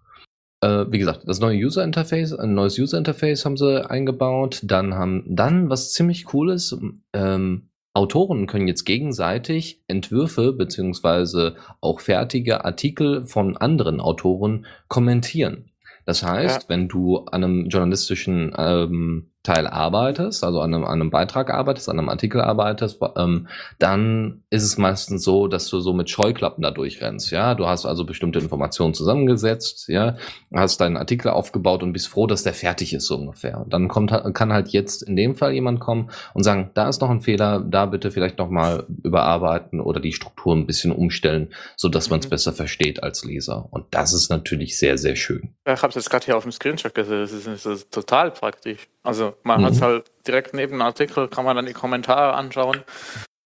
Äh, 0.62 0.87
wie 0.90 0.99
gesagt, 0.99 1.23
das 1.26 1.40
neue 1.40 1.58
User 1.58 1.85
Interface, 1.85 2.32
ein 2.32 2.54
neues 2.54 2.78
User 2.78 2.99
Interface 2.99 3.44
haben 3.44 3.56
sie 3.56 3.88
eingebaut. 3.88 4.61
Dann 4.64 4.94
haben, 4.94 5.25
dann, 5.28 5.68
was 5.68 5.92
ziemlich 5.92 6.32
cool 6.32 6.50
ist, 6.50 6.76
ähm, 7.12 7.68
Autoren 7.92 8.46
können 8.46 8.68
jetzt 8.68 8.85
gegenseitig 8.85 9.82
Entwürfe 9.88 10.52
beziehungsweise 10.52 11.56
auch 11.80 12.00
fertige 12.00 12.64
Artikel 12.64 13.25
von 13.25 13.56
anderen 13.56 14.00
Autoren 14.00 14.66
kommentieren. 14.88 15.70
Das 16.04 16.23
heißt, 16.23 16.62
Ja. 16.64 16.68
wenn 16.68 16.88
du 16.88 17.18
an 17.20 17.42
einem 17.42 17.68
journalistischen 17.68 18.54
ähm, 18.56 19.30
Teil 19.47 19.69
arbeitest, 19.69 20.43
also 20.43 20.61
an 20.61 20.75
einem, 20.75 20.85
an 20.85 21.00
einem 21.00 21.11
Beitrag 21.11 21.50
arbeitest, 21.50 21.88
an 21.88 21.99
einem 21.99 22.09
Artikel 22.09 22.41
arbeitest, 22.41 23.00
ähm, 23.17 23.47
dann 23.79 24.43
ist 24.50 24.65
es 24.65 24.76
meistens 24.76 25.23
so, 25.23 25.47
dass 25.47 25.69
du 25.69 25.79
so 25.79 25.93
mit 25.93 26.11
Scheuklappen 26.11 26.62
da 26.62 26.73
durchrennst. 26.73 27.31
Ja, 27.31 27.55
du 27.55 27.69
hast 27.69 27.87
also 27.87 28.05
bestimmte 28.05 28.41
Informationen 28.41 28.93
zusammengesetzt, 28.93 29.87
ja, 29.88 30.17
hast 30.53 30.81
deinen 30.81 30.97
Artikel 30.97 31.29
aufgebaut 31.29 31.85
und 31.85 31.93
bist 31.93 32.09
froh, 32.09 32.26
dass 32.26 32.43
der 32.43 32.55
fertig 32.55 32.93
ist 32.93 33.07
so 33.07 33.17
ungefähr. 33.17 33.61
Und 33.61 33.73
dann 33.73 33.87
kommt 33.87 34.11
kann 34.35 34.53
halt 34.53 34.69
jetzt 34.69 35.03
in 35.03 35.15
dem 35.15 35.37
Fall 35.37 35.53
jemand 35.53 35.79
kommen 35.79 36.11
und 36.35 36.43
sagen, 36.43 36.71
da 36.75 36.88
ist 36.88 37.00
noch 37.00 37.11
ein 37.11 37.21
Fehler, 37.21 37.61
da 37.61 37.87
bitte 37.87 38.11
vielleicht 38.11 38.38
noch 38.38 38.50
mal 38.50 38.85
überarbeiten 39.05 39.81
oder 39.81 40.00
die 40.00 40.12
Struktur 40.12 40.57
ein 40.57 40.67
bisschen 40.67 40.91
umstellen, 40.91 41.55
so 41.76 41.88
dass 41.88 42.11
man 42.11 42.19
es 42.19 42.26
mhm. 42.26 42.31
besser 42.31 42.53
versteht 42.53 43.03
als 43.05 43.25
Leser. 43.25 43.69
Und 43.71 43.87
das 43.93 44.12
ist 44.12 44.29
natürlich 44.29 44.76
sehr 44.76 44.99
sehr 44.99 45.15
schön. 45.15 45.55
ich 45.65 45.83
habe 45.83 45.91
es 45.91 45.95
jetzt 45.95 46.11
gerade 46.11 46.25
hier 46.25 46.37
auf 46.37 46.43
dem 46.43 46.53
Screenshot 46.53 46.95
gesehen. 46.95 47.21
Das 47.21 47.33
ist, 47.33 47.47
das 47.47 47.67
ist 47.67 47.93
total 47.93 48.33
praktisch. 48.33 48.88
Also 49.07 49.35
man 49.45 49.61
mhm. 49.61 49.67
hat 49.67 49.73
es 49.73 49.83
halt 49.83 50.11
direkt 50.27 50.53
neben 50.53 50.73
dem 50.73 50.83
Artikel, 50.83 51.29
kann 51.29 51.45
man 51.45 51.57
dann 51.57 51.67
die 51.67 51.73
Kommentare 51.73 52.35
anschauen 52.35 52.83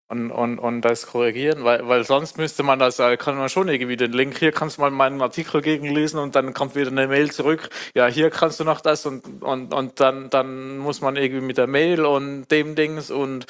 und, 0.08 0.32
und, 0.32 0.58
und 0.58 0.80
das 0.80 1.06
korrigieren, 1.06 1.62
weil, 1.62 1.86
weil 1.86 2.02
sonst 2.04 2.36
müsste 2.36 2.64
man 2.64 2.80
das, 2.80 2.98
äh, 2.98 3.16
kann 3.16 3.36
man 3.36 3.48
schon 3.48 3.68
irgendwie 3.68 3.96
den 3.96 4.12
Link, 4.12 4.38
hier 4.38 4.50
kannst 4.50 4.78
du 4.78 4.80
mal 4.80 4.90
meinen 4.90 5.22
Artikel 5.22 5.62
gegenlesen 5.62 6.18
und 6.18 6.34
dann 6.34 6.52
kommt 6.52 6.74
wieder 6.74 6.90
eine 6.90 7.06
Mail 7.06 7.30
zurück, 7.30 7.68
ja, 7.94 8.06
hier 8.06 8.30
kannst 8.30 8.58
du 8.58 8.64
noch 8.64 8.80
das 8.80 9.06
und, 9.06 9.42
und, 9.42 9.72
und 9.72 10.00
dann, 10.00 10.28
dann 10.30 10.78
muss 10.78 11.00
man 11.00 11.14
irgendwie 11.16 11.42
mit 11.42 11.58
der 11.58 11.68
Mail 11.68 12.04
und 12.04 12.50
dem 12.50 12.74
Dings 12.74 13.10
und 13.10 13.44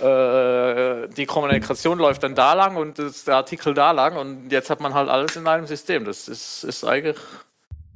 äh, 0.00 1.08
die 1.08 1.26
Kommunikation 1.26 1.98
läuft 1.98 2.22
dann 2.22 2.34
da 2.34 2.54
lang 2.54 2.76
und 2.76 2.98
das, 2.98 3.24
der 3.24 3.36
Artikel 3.36 3.74
da 3.74 3.90
lang 3.90 4.16
und 4.16 4.50
jetzt 4.50 4.70
hat 4.70 4.80
man 4.80 4.94
halt 4.94 5.10
alles 5.10 5.36
in 5.36 5.46
einem 5.46 5.66
System. 5.66 6.06
Das 6.06 6.26
ist, 6.28 6.64
ist 6.64 6.84
eigentlich 6.84 7.16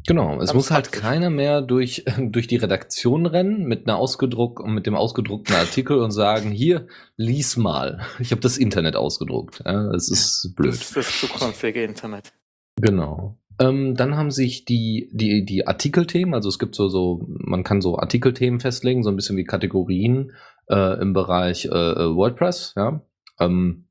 Genau, 0.06 0.40
es 0.40 0.52
muss 0.52 0.71
halt 0.71 0.90
keiner 0.90 1.30
mehr 1.30 1.62
durch, 1.62 2.04
durch 2.18 2.47
die 2.47 2.56
Redaktion 2.56 3.26
rennen 3.26 3.64
mit 3.64 3.87
einer 3.87 3.99
ausgedruck 3.99 4.66
mit 4.66 4.87
dem 4.87 4.94
ausgedruckten 4.94 5.54
Artikel 5.54 5.99
und 5.99 6.11
sagen, 6.11 6.50
hier, 6.50 6.87
lies 7.16 7.56
mal. 7.56 8.00
Ich 8.18 8.32
habe 8.32 8.40
das 8.40 8.59
Internet 8.59 8.97
ausgedruckt. 8.97 9.61
Es 9.94 10.11
ist 10.11 10.54
blöd. 10.56 10.73
Das 10.73 10.80
ist 10.80 10.97
das 10.97 11.21
zukünftige 11.21 11.85
Internet. 11.85 12.32
Genau. 12.80 13.38
Ähm, 13.61 13.94
dann 13.94 14.16
haben 14.16 14.30
sich 14.30 14.64
die, 14.64 15.11
die, 15.12 15.44
die 15.44 15.66
Artikelthemen, 15.66 16.35
also 16.35 16.49
es 16.49 16.59
gibt 16.59 16.75
so, 16.75 16.88
so, 16.88 17.25
man 17.28 17.64
kann 17.64 17.80
so 17.80 17.99
Artikelthemen 17.99 18.61
festlegen, 18.61 19.02
so 19.02 19.11
ein 19.11 19.16
bisschen 19.16 19.37
wie 19.37 19.44
Kategorien 19.44 20.32
äh, 20.68 21.00
im 21.00 21.12
Bereich 21.12 21.66
äh, 21.66 21.68
äh 21.68 22.14
WordPress, 22.14 22.75
ja. 22.76 23.02
Ähm, 23.38 23.88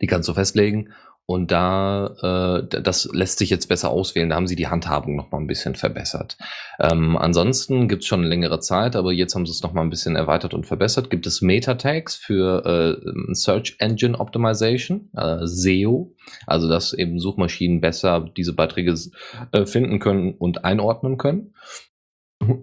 die 0.00 0.06
kannst 0.06 0.28
du 0.28 0.34
festlegen 0.34 0.92
und 1.26 1.52
da, 1.52 2.62
äh, 2.62 2.82
das 2.82 3.08
lässt 3.12 3.38
sich 3.38 3.48
jetzt 3.48 3.68
besser 3.68 3.90
auswählen. 3.90 4.28
Da 4.28 4.36
haben 4.36 4.48
sie 4.48 4.56
die 4.56 4.66
Handhabung 4.66 5.14
noch 5.14 5.30
mal 5.30 5.38
ein 5.38 5.46
bisschen 5.46 5.76
verbessert. 5.76 6.36
Ähm, 6.80 7.16
ansonsten 7.16 7.88
gibt 7.88 8.02
es 8.02 8.08
schon 8.08 8.24
längere 8.24 8.58
Zeit, 8.58 8.96
aber 8.96 9.12
jetzt 9.12 9.34
haben 9.34 9.46
sie 9.46 9.52
es 9.52 9.62
noch 9.62 9.72
mal 9.72 9.82
ein 9.82 9.90
bisschen 9.90 10.16
erweitert 10.16 10.52
und 10.52 10.66
verbessert. 10.66 11.10
Gibt 11.10 11.26
es 11.26 11.40
Meta-Tags 11.40 12.16
für 12.16 13.00
äh, 13.00 13.34
Search 13.34 13.76
Engine 13.78 14.18
Optimization, 14.18 15.10
äh, 15.16 15.46
SEO, 15.46 16.12
also 16.46 16.68
dass 16.68 16.92
eben 16.92 17.20
Suchmaschinen 17.20 17.80
besser 17.80 18.28
diese 18.36 18.54
Beiträge 18.54 18.94
äh, 19.52 19.64
finden 19.64 20.00
können 20.00 20.34
und 20.34 20.64
einordnen 20.64 21.18
können. 21.18 21.54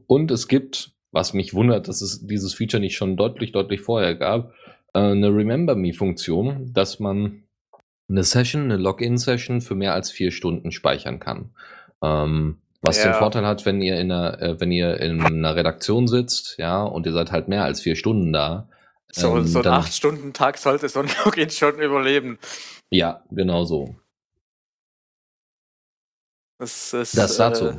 Und 0.08 0.32
es 0.32 0.50
gibt, 0.50 0.92
was 1.12 1.34
mich 1.34 1.54
wundert, 1.54 1.88
dass 1.88 2.02
es 2.02 2.28
dieses 2.28 2.54
Feature 2.54 2.82
nicht 2.82 2.98
schon 2.98 3.16
deutlich, 3.16 3.54
deutlich 3.54 3.80
vorher 3.80 4.16
gab, 4.16 4.52
äh, 4.94 5.00
eine 5.00 5.30
Remember 5.30 5.76
Me-Funktion, 5.76 6.74
dass 6.74 7.00
man 7.00 7.44
eine 8.10 8.24
Session, 8.24 8.64
eine 8.64 8.78
Login-Session 8.78 9.62
für 9.62 9.76
mehr 9.76 9.94
als 9.94 10.12
vier 10.12 10.32
Stunden 10.32 10.72
speichern 10.72 11.20
kann. 11.20 11.52
Ähm, 12.02 12.58
was 12.82 12.98
ja. 12.98 13.12
den 13.12 13.16
Vorteil 13.16 13.46
hat, 13.46 13.66
wenn 13.66 13.82
ihr 13.82 14.00
in 14.00 14.12
einer, 14.12 14.42
äh, 14.42 14.60
wenn 14.60 14.72
ihr 14.72 15.00
in 15.00 15.22
einer 15.22 15.56
Redaktion 15.56 16.08
sitzt, 16.08 16.56
ja, 16.58 16.84
und 16.84 17.06
ihr 17.06 17.12
seid 17.12 17.32
halt 17.32 17.48
mehr 17.48 17.64
als 17.64 17.82
vier 17.82 17.96
Stunden 17.96 18.32
da. 18.32 18.70
So, 19.12 19.38
ähm, 19.38 19.46
so 19.46 19.60
ein 19.60 19.68
acht 19.68 19.94
Stunden 19.94 20.34
Tag 20.34 20.58
sollte 20.58 20.88
so 20.88 21.02
ein 21.02 21.10
Login 21.26 21.50
schon 21.50 21.80
überleben. 21.80 22.40
Ja, 22.90 23.24
genau 23.32 23.66
so. 23.66 23.96
Das, 26.60 26.94
ist, 26.94 27.18
das 27.18 27.38
dazu. 27.38 27.68
Äh, 27.68 27.78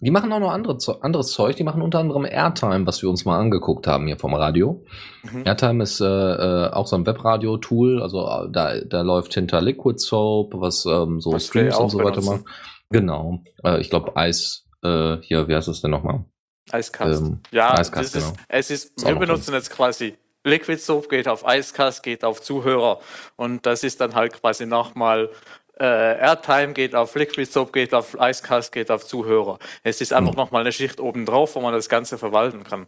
die 0.00 0.10
machen 0.10 0.32
auch 0.32 0.40
noch 0.40 0.50
andere, 0.50 0.76
anderes 1.02 1.28
Zeug. 1.28 1.54
Die 1.56 1.64
machen 1.64 1.82
unter 1.82 2.00
anderem 2.00 2.24
Airtime, 2.24 2.86
was 2.86 3.02
wir 3.02 3.10
uns 3.10 3.24
mal 3.24 3.38
angeguckt 3.38 3.86
haben 3.86 4.06
hier 4.06 4.18
vom 4.18 4.34
Radio. 4.34 4.84
Mhm. 5.22 5.46
Airtime 5.46 5.82
ist 5.82 6.00
äh, 6.00 6.06
äh, 6.06 6.70
auch 6.72 6.86
so 6.86 6.96
ein 6.96 7.06
Webradio-Tool. 7.06 8.02
Also 8.02 8.26
äh, 8.26 8.50
da, 8.50 8.80
da 8.80 9.02
läuft 9.02 9.34
hinter 9.34 9.60
Liquid 9.60 9.98
Soap, 9.98 10.54
was 10.54 10.86
ähm, 10.86 11.20
so 11.20 11.32
was 11.32 11.46
Streams 11.46 11.76
und 11.76 11.90
so 11.90 11.98
weiter 11.98 12.22
macht. 12.22 12.44
Genau. 12.90 13.44
Äh, 13.62 13.80
ich 13.80 13.90
glaube, 13.90 14.16
Eis, 14.16 14.64
äh, 14.82 15.18
hier, 15.18 15.46
wie 15.46 15.54
heißt 15.54 15.68
das 15.68 15.82
denn 15.82 15.92
nochmal? 15.92 16.24
Icecast. 16.72 17.20
Ähm, 17.20 17.40
ja, 17.52 17.78
Icecast, 17.80 18.14
genau. 18.14 18.26
ist, 18.26 18.36
es 18.48 18.70
ist, 18.70 18.96
ist 18.96 19.06
wir 19.06 19.14
benutzen 19.14 19.52
jetzt 19.54 19.70
quasi 19.70 20.16
Liquid 20.44 20.80
Soap 20.80 21.08
geht 21.08 21.28
auf 21.28 21.44
Icecast, 21.46 22.02
geht 22.02 22.24
auf 22.24 22.42
Zuhörer. 22.42 22.98
Und 23.36 23.64
das 23.66 23.84
ist 23.84 24.00
dann 24.00 24.14
halt 24.14 24.32
quasi 24.32 24.66
nochmal 24.66 25.30
äh, 25.78 25.84
Airtime 25.84 26.74
geht 26.74 26.94
auf 26.94 27.14
Liquid 27.14 27.50
Soap, 27.50 27.72
geht 27.72 27.94
auf 27.94 28.16
Icecast, 28.20 28.72
geht 28.72 28.90
auf 28.90 29.06
Zuhörer. 29.06 29.58
Es 29.82 30.00
ist 30.00 30.12
einfach 30.12 30.32
mhm. 30.32 30.38
nochmal 30.38 30.60
eine 30.62 30.72
Schicht 30.72 31.00
oben 31.00 31.24
drauf, 31.24 31.54
wo 31.54 31.60
man 31.60 31.72
das 31.72 31.88
Ganze 31.88 32.18
verwalten 32.18 32.62
kann. 32.62 32.86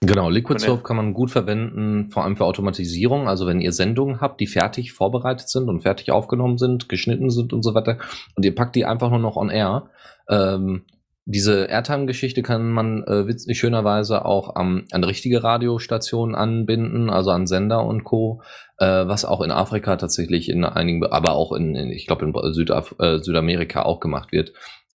Genau, 0.00 0.28
Liquid 0.28 0.58
Soap 0.58 0.84
kann 0.84 0.96
man 0.96 1.14
gut 1.14 1.30
verwenden, 1.30 2.10
vor 2.10 2.24
allem 2.24 2.36
für 2.36 2.44
Automatisierung. 2.44 3.28
Also 3.28 3.46
wenn 3.46 3.60
ihr 3.60 3.72
Sendungen 3.72 4.20
habt, 4.20 4.40
die 4.40 4.46
fertig 4.46 4.92
vorbereitet 4.92 5.48
sind 5.48 5.68
und 5.68 5.80
fertig 5.80 6.10
aufgenommen 6.10 6.58
sind, 6.58 6.88
geschnitten 6.88 7.30
sind 7.30 7.52
und 7.52 7.62
so 7.62 7.74
weiter, 7.74 7.98
und 8.34 8.44
ihr 8.44 8.54
packt 8.54 8.76
die 8.76 8.84
einfach 8.84 9.10
nur 9.10 9.18
noch 9.18 9.36
on 9.36 9.50
air, 9.50 9.90
ähm, 10.28 10.84
diese 11.28 11.64
Airtime-Geschichte 11.64 12.42
kann 12.42 12.70
man 12.70 13.02
äh, 13.02 13.26
witzig 13.26 13.58
schönerweise 13.58 14.24
auch 14.24 14.54
am, 14.54 14.84
an 14.92 15.02
richtige 15.02 15.42
Radiostationen 15.42 16.36
anbinden, 16.36 17.10
also 17.10 17.32
an 17.32 17.48
Sender 17.48 17.84
und 17.84 18.04
Co., 18.04 18.42
äh, 18.78 18.86
was 18.86 19.24
auch 19.24 19.40
in 19.40 19.50
Afrika 19.50 19.96
tatsächlich 19.96 20.48
in 20.48 20.64
einigen, 20.64 21.04
aber 21.04 21.32
auch 21.32 21.52
in, 21.52 21.74
in 21.74 21.90
ich 21.90 22.06
glaube 22.06 22.24
in 22.24 22.54
Südaf 22.54 22.94
äh, 23.00 23.18
Südamerika 23.18 23.82
auch 23.82 23.98
gemacht 23.98 24.30
wird. 24.30 24.52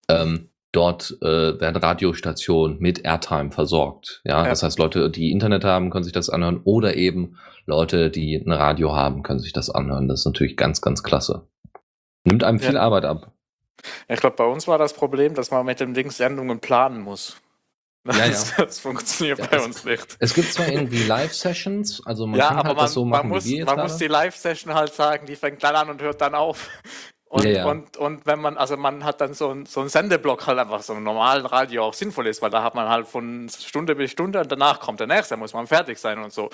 Ähm, 0.08 0.50
dort 0.70 1.18
äh, 1.20 1.60
werden 1.60 1.82
Radiostationen 1.82 2.78
mit 2.78 3.04
Airtime 3.04 3.50
versorgt. 3.50 4.22
Ja? 4.24 4.44
ja, 4.44 4.50
das 4.50 4.62
heißt, 4.62 4.78
Leute, 4.78 5.10
die 5.10 5.32
Internet 5.32 5.64
haben, 5.64 5.90
können 5.90 6.04
sich 6.04 6.12
das 6.12 6.30
anhören 6.30 6.60
oder 6.62 6.94
eben 6.94 7.38
Leute, 7.66 8.08
die 8.08 8.36
ein 8.36 8.52
Radio 8.52 8.94
haben, 8.94 9.24
können 9.24 9.40
sich 9.40 9.52
das 9.52 9.68
anhören. 9.68 10.06
Das 10.06 10.20
ist 10.20 10.26
natürlich 10.26 10.56
ganz, 10.56 10.80
ganz 10.80 11.02
klasse. 11.02 11.48
Nimmt 12.22 12.44
einem 12.44 12.60
viel 12.60 12.74
ja. 12.74 12.80
Arbeit 12.80 13.04
ab. 13.04 13.32
Ich 14.08 14.20
glaube, 14.20 14.36
bei 14.36 14.44
uns 14.44 14.66
war 14.66 14.78
das 14.78 14.92
Problem, 14.92 15.34
dass 15.34 15.50
man 15.50 15.64
mit 15.64 15.80
dem 15.80 15.94
Ding 15.94 16.10
Sendungen 16.10 16.60
planen 16.60 17.00
muss. 17.00 17.40
Das, 18.04 18.16
ja, 18.16 18.26
ja. 18.26 18.44
das 18.64 18.78
funktioniert 18.78 19.38
ja, 19.38 19.46
bei 19.46 19.56
es, 19.58 19.64
uns 19.64 19.84
nicht. 19.84 20.16
Es 20.20 20.34
gibt 20.34 20.52
zwar 20.52 20.68
irgendwie 20.68 21.02
Live-Sessions, 21.04 22.02
also 22.06 22.26
man 22.26 22.38
ja, 22.38 22.48
kann 22.48 22.58
aber 22.58 22.68
halt 22.68 22.76
man, 22.76 22.84
das 22.86 22.92
so 22.94 23.04
machen, 23.04 23.28
man 23.28 23.36
muss, 23.36 23.44
wie 23.44 23.58
wir 23.58 23.66
man 23.66 23.80
muss 23.80 23.96
die 23.96 24.06
Live-Session 24.06 24.74
halt 24.74 24.94
sagen, 24.94 25.26
die 25.26 25.36
fängt 25.36 25.62
dann 25.62 25.76
an 25.76 25.90
und 25.90 26.00
hört 26.00 26.20
dann 26.20 26.34
auf. 26.34 26.68
Und, 27.30 27.44
ja, 27.44 27.50
ja. 27.50 27.70
und, 27.70 27.96
und 27.96 28.26
wenn 28.26 28.40
man, 28.40 28.56
also 28.56 28.76
man 28.76 29.04
hat 29.04 29.20
dann 29.20 29.34
so, 29.34 29.50
ein, 29.50 29.64
so 29.64 29.78
einen 29.78 29.88
Sendeblock 29.88 30.48
halt 30.48 30.58
einfach 30.58 30.82
so 30.82 30.94
ein 30.94 31.04
normalen 31.04 31.46
Radio 31.46 31.84
auch 31.84 31.94
sinnvoll 31.94 32.26
ist, 32.26 32.42
weil 32.42 32.50
da 32.50 32.64
hat 32.64 32.74
man 32.74 32.88
halt 32.88 33.06
von 33.06 33.48
Stunde 33.48 33.94
bis 33.94 34.10
Stunde 34.10 34.40
und 34.40 34.50
danach 34.50 34.80
kommt 34.80 34.98
der 34.98 35.06
nächste, 35.06 35.36
muss 35.36 35.54
man 35.54 35.68
fertig 35.68 35.98
sein 35.98 36.18
und 36.18 36.32
so. 36.32 36.50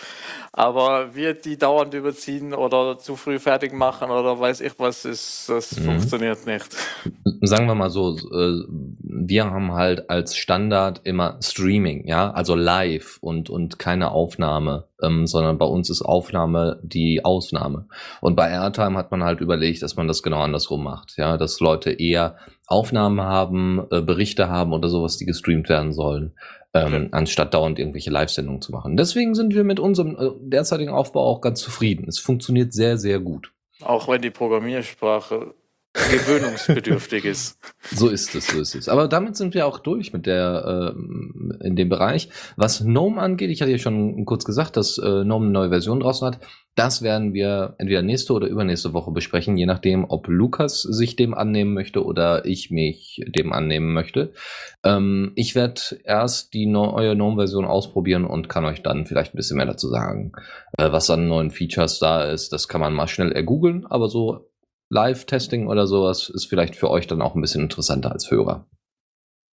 Aber 0.52 1.14
wir, 1.14 1.32
die 1.32 1.56
dauernd 1.56 1.94
überziehen 1.94 2.52
oder 2.52 2.98
zu 2.98 3.16
früh 3.16 3.38
fertig 3.38 3.72
machen 3.72 4.10
oder 4.10 4.38
weiß 4.38 4.60
ich 4.60 4.74
was, 4.76 5.06
ist, 5.06 5.48
das 5.48 5.80
mhm. 5.80 5.84
funktioniert 5.84 6.46
nicht. 6.46 6.76
Sagen 7.40 7.68
wir 7.68 7.74
mal 7.74 7.88
so, 7.88 8.14
äh, 8.18 8.64
wir 8.68 9.50
haben 9.50 9.72
halt 9.72 10.10
als 10.10 10.36
Standard 10.36 11.00
immer 11.04 11.38
Streaming, 11.42 12.06
ja, 12.06 12.30
also 12.32 12.54
live 12.54 13.16
und, 13.22 13.48
und 13.48 13.78
keine 13.78 14.10
Aufnahme 14.10 14.88
ähm, 15.02 15.26
sondern 15.26 15.58
bei 15.58 15.66
uns 15.66 15.90
ist 15.90 16.02
Aufnahme 16.02 16.80
die 16.82 17.24
Ausnahme. 17.24 17.86
Und 18.20 18.36
bei 18.36 18.50
Airtime 18.50 18.96
hat 18.96 19.10
man 19.10 19.24
halt 19.24 19.40
überlegt, 19.40 19.82
dass 19.82 19.96
man 19.96 20.08
das 20.08 20.22
genau 20.22 20.40
andersrum 20.40 20.82
macht, 20.82 21.16
ja, 21.16 21.36
dass 21.36 21.60
Leute 21.60 21.90
eher 21.90 22.36
Aufnahmen 22.66 23.20
haben, 23.20 23.86
äh, 23.90 24.00
Berichte 24.00 24.48
haben 24.48 24.72
oder 24.72 24.88
sowas, 24.88 25.16
die 25.16 25.26
gestreamt 25.26 25.68
werden 25.68 25.92
sollen, 25.92 26.32
ähm, 26.74 26.86
okay. 26.86 27.08
anstatt 27.12 27.54
dauernd 27.54 27.78
irgendwelche 27.78 28.10
Live-Sendungen 28.10 28.62
zu 28.62 28.72
machen. 28.72 28.96
Deswegen 28.96 29.34
sind 29.34 29.54
wir 29.54 29.64
mit 29.64 29.80
unserem 29.80 30.16
äh, 30.16 30.30
derzeitigen 30.40 30.90
Aufbau 30.90 31.24
auch 31.24 31.40
ganz 31.40 31.60
zufrieden. 31.60 32.06
Es 32.08 32.18
funktioniert 32.18 32.72
sehr, 32.72 32.98
sehr 32.98 33.20
gut. 33.20 33.52
Auch 33.82 34.08
wenn 34.08 34.22
die 34.22 34.30
Programmiersprache 34.30 35.54
gewöhnungsbedürftig 36.10 37.24
ist. 37.24 37.58
So 37.92 38.08
ist 38.08 38.34
es, 38.34 38.48
so 38.48 38.58
ist 38.58 38.74
es. 38.74 38.88
Aber 38.88 39.06
damit 39.06 39.36
sind 39.36 39.54
wir 39.54 39.64
auch 39.64 39.78
durch 39.78 40.12
mit 40.12 40.26
der 40.26 40.92
äh, 40.92 41.66
in 41.66 41.76
dem 41.76 41.88
Bereich. 41.88 42.30
Was 42.56 42.82
GNOME 42.82 43.20
angeht, 43.20 43.48
ich 43.50 43.62
hatte 43.62 43.70
ja 43.70 43.78
schon 43.78 44.24
kurz 44.24 44.44
gesagt, 44.44 44.76
dass 44.76 44.98
äh, 44.98 45.22
GNOME 45.22 45.44
eine 45.44 45.52
neue 45.52 45.68
Version 45.68 46.00
draußen 46.00 46.26
hat. 46.26 46.40
Das 46.74 47.00
werden 47.00 47.32
wir 47.32 47.76
entweder 47.78 48.02
nächste 48.02 48.32
oder 48.32 48.48
übernächste 48.48 48.92
Woche 48.92 49.12
besprechen, 49.12 49.56
je 49.56 49.66
nachdem, 49.66 50.04
ob 50.08 50.26
Lukas 50.26 50.82
sich 50.82 51.14
dem 51.14 51.32
annehmen 51.32 51.74
möchte 51.74 52.04
oder 52.04 52.44
ich 52.44 52.72
mich 52.72 53.22
dem 53.28 53.52
annehmen 53.52 53.94
möchte. 53.94 54.32
Ähm, 54.82 55.32
ich 55.36 55.54
werde 55.54 55.80
erst 56.02 56.54
die 56.54 56.66
neue 56.66 57.14
GNOME-Version 57.14 57.64
ausprobieren 57.64 58.24
und 58.24 58.48
kann 58.48 58.64
euch 58.64 58.82
dann 58.82 59.06
vielleicht 59.06 59.32
ein 59.32 59.36
bisschen 59.36 59.58
mehr 59.58 59.66
dazu 59.66 59.88
sagen. 59.88 60.32
Äh, 60.76 60.90
was 60.90 61.08
an 61.08 61.28
neuen 61.28 61.52
Features 61.52 62.00
da 62.00 62.24
ist, 62.24 62.52
das 62.52 62.66
kann 62.66 62.80
man 62.80 62.92
mal 62.92 63.06
schnell 63.06 63.30
ergoogeln, 63.30 63.86
aber 63.86 64.08
so 64.08 64.50
Live-Testing 64.90 65.66
oder 65.66 65.86
sowas 65.86 66.28
ist 66.28 66.46
vielleicht 66.46 66.76
für 66.76 66.90
euch 66.90 67.06
dann 67.06 67.22
auch 67.22 67.34
ein 67.34 67.40
bisschen 67.40 67.62
interessanter 67.62 68.12
als 68.12 68.30
Hörer. 68.30 68.66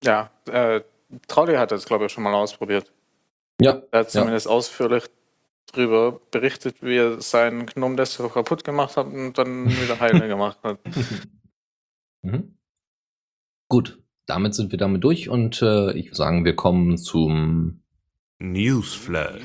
Ja, 0.04 0.30
äh, 0.52 0.82
Trolli 1.28 1.56
hat 1.56 1.72
das, 1.72 1.86
glaube 1.86 2.06
ich, 2.06 2.12
schon 2.12 2.24
mal 2.24 2.34
ausprobiert. 2.34 2.92
Ja, 3.62 3.82
Er 3.92 4.02
hat 4.02 4.12
zumindest 4.12 4.48
ausführlich 4.48 5.06
darüber 5.72 6.20
berichtet, 6.32 6.82
wie 6.82 6.98
er 6.98 7.22
seinen 7.22 7.66
Gnome 7.66 7.96
Desktop 7.96 8.34
kaputt 8.34 8.64
gemacht 8.64 8.98
hat 8.98 9.08
und 9.08 9.38
dann 9.38 9.70
wieder 9.70 10.00
heile 10.00 10.28
gemacht 10.28 10.60
hat. 10.64 10.80
Mhm. 12.26 12.58
Gut, 13.68 14.02
damit 14.28 14.56
sind 14.56 14.72
wir 14.72 14.78
damit 14.80 15.04
durch 15.04 15.28
und 15.28 15.62
äh, 15.62 15.92
ich 15.92 16.06
würde 16.06 16.16
sagen, 16.16 16.46
wir 16.46 16.56
kommen 16.56 16.98
zum 16.98 17.84
Newsflash. 18.40 19.42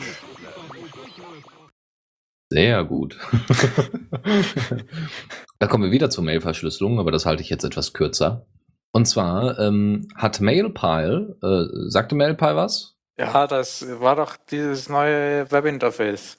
sehr 2.50 2.85
gut. 2.85 3.18
da 5.58 5.66
kommen 5.66 5.84
wir 5.84 5.90
wieder 5.90 6.10
zur 6.10 6.24
Mailverschlüsselung, 6.24 6.98
aber 6.98 7.10
das 7.10 7.26
halte 7.26 7.42
ich 7.42 7.50
jetzt 7.50 7.64
etwas 7.64 7.92
kürzer. 7.92 8.46
Und 8.92 9.06
zwar 9.06 9.58
ähm, 9.58 10.08
hat 10.14 10.40
Mailpile, 10.40 11.36
äh, 11.42 11.90
sagte 11.90 12.14
Mailpile 12.14 12.56
was? 12.56 12.96
Ja, 13.18 13.46
das 13.46 13.84
war 14.00 14.16
doch 14.16 14.36
dieses 14.50 14.88
neue 14.88 15.50
Webinterface. 15.50 16.38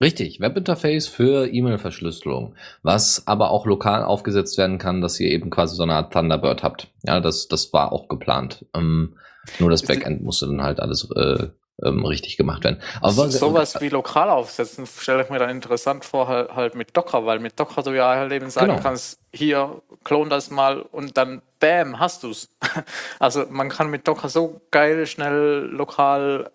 Richtig, 0.00 0.38
Webinterface 0.38 1.08
für 1.08 1.52
E-Mail-Verschlüsselung, 1.52 2.54
was 2.82 3.26
aber 3.26 3.50
auch 3.50 3.66
lokal 3.66 4.04
aufgesetzt 4.04 4.56
werden 4.56 4.78
kann, 4.78 5.00
dass 5.00 5.18
ihr 5.18 5.30
eben 5.30 5.50
quasi 5.50 5.74
so 5.74 5.82
eine 5.82 5.94
Art 5.94 6.12
Thunderbird 6.12 6.62
habt. 6.62 6.88
Ja, 7.02 7.18
das, 7.18 7.48
das 7.48 7.72
war 7.72 7.90
auch 7.90 8.06
geplant. 8.08 8.64
Ähm, 8.74 9.16
nur 9.58 9.70
das 9.70 9.82
Backend 9.82 10.22
musste 10.22 10.46
dann 10.46 10.62
halt 10.62 10.78
alles 10.78 11.10
äh, 11.16 11.48
ähm, 11.84 12.04
richtig 12.04 12.36
gemacht 12.36 12.64
werden. 12.64 12.80
Aber 13.00 13.12
So, 13.12 13.28
sowas 13.28 13.80
wie 13.80 13.88
lokal 13.88 14.30
aufsetzen 14.30 14.86
stelle 14.86 15.22
ich 15.22 15.30
mir 15.30 15.38
dann 15.38 15.50
interessant 15.50 16.04
vor, 16.04 16.28
halt, 16.28 16.54
halt 16.54 16.74
mit 16.74 16.96
Docker, 16.96 17.24
weil 17.26 17.38
mit 17.38 17.58
Docker 17.58 17.82
du 17.82 17.92
ja 17.96 18.08
halt 18.16 18.32
eben 18.32 18.50
sagen 18.50 18.68
Genau. 18.68 18.80
kannst, 18.82 19.20
hier, 19.32 19.80
klon 20.04 20.28
das 20.30 20.50
mal 20.50 20.80
und 20.80 21.16
dann 21.16 21.42
bam, 21.60 21.98
hast 22.00 22.24
du's. 22.24 22.48
Also 23.18 23.44
man 23.50 23.68
kann 23.68 23.90
mit 23.90 24.06
Docker 24.08 24.28
so 24.28 24.60
geil, 24.70 25.06
schnell, 25.06 25.68
lokal 25.70 26.50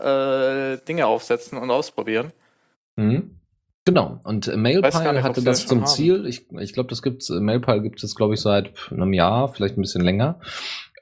äh, 0.80 0.86
Dinge 0.86 1.08
aufsetzen 1.08 1.58
und 1.58 1.72
ausprobieren. 1.72 2.32
Mhm. 2.96 3.40
Genau. 3.86 4.20
Und 4.24 4.48
äh, 4.48 4.56
Mailpile 4.56 5.14
nicht, 5.14 5.24
hatte 5.24 5.44
das 5.44 5.66
zum 5.68 5.80
haben. 5.82 5.88
Ziel. 5.88 6.26
Ich, 6.26 6.50
ich 6.58 6.74
glaube, 6.74 6.90
das 6.90 7.02
gibt's. 7.02 7.30
äh, 7.30 7.40
Mailpile 7.42 7.82
gibt 7.82 8.02
es, 8.04 8.16
glaube 8.16 8.34
ich, 8.34 8.40
seit 8.42 8.72
einem 8.92 9.12
Jahr, 9.12 9.50
vielleicht 9.50 9.78
ein 9.78 9.82
bisschen 9.82 10.04
länger. 10.04 10.40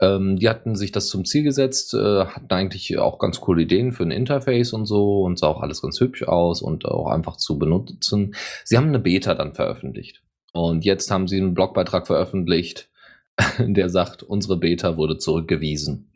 Ähm, 0.01 0.37
die 0.37 0.49
hatten 0.49 0.75
sich 0.75 0.91
das 0.91 1.07
zum 1.07 1.25
Ziel 1.25 1.43
gesetzt, 1.43 1.93
äh, 1.93 2.25
hatten 2.25 2.51
eigentlich 2.51 2.97
auch 2.97 3.19
ganz 3.19 3.39
coole 3.39 3.61
Ideen 3.61 3.91
für 3.91 4.03
ein 4.03 4.11
Interface 4.11 4.73
und 4.73 4.87
so 4.87 5.21
und 5.21 5.37
sah 5.37 5.47
auch 5.47 5.61
alles 5.61 5.83
ganz 5.83 5.99
hübsch 5.99 6.23
aus 6.23 6.63
und 6.63 6.85
auch 6.85 7.07
einfach 7.07 7.37
zu 7.37 7.59
benutzen. 7.59 8.33
Sie 8.65 8.77
haben 8.77 8.87
eine 8.87 8.99
Beta 8.99 9.35
dann 9.35 9.53
veröffentlicht. 9.53 10.23
Und 10.53 10.83
jetzt 10.83 11.11
haben 11.11 11.27
sie 11.27 11.37
einen 11.37 11.53
Blogbeitrag 11.53 12.07
veröffentlicht, 12.07 12.89
der 13.59 13.89
sagt, 13.89 14.23
unsere 14.23 14.57
Beta 14.57 14.97
wurde 14.97 15.17
zurückgewiesen. 15.17 16.07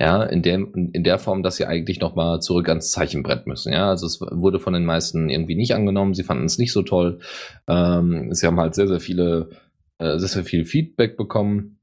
Ja, 0.00 0.22
in 0.22 0.42
der, 0.42 0.54
in 0.54 1.02
der 1.02 1.18
Form, 1.18 1.42
dass 1.42 1.56
sie 1.56 1.66
eigentlich 1.66 1.98
nochmal 1.98 2.40
zurück 2.40 2.68
ans 2.68 2.92
Zeichenbrett 2.92 3.48
müssen. 3.48 3.72
Ja, 3.72 3.88
also 3.88 4.06
es 4.06 4.20
wurde 4.20 4.60
von 4.60 4.72
den 4.72 4.84
meisten 4.84 5.28
irgendwie 5.28 5.56
nicht 5.56 5.74
angenommen. 5.74 6.14
Sie 6.14 6.22
fanden 6.22 6.44
es 6.44 6.56
nicht 6.56 6.72
so 6.72 6.82
toll. 6.82 7.18
Ähm, 7.66 8.32
sie 8.32 8.46
haben 8.46 8.60
halt 8.60 8.76
sehr, 8.76 8.86
sehr 8.86 9.00
viele, 9.00 9.50
äh, 9.98 10.18
sehr, 10.18 10.28
sehr 10.28 10.44
viel 10.44 10.64
Feedback 10.64 11.16
bekommen 11.16 11.77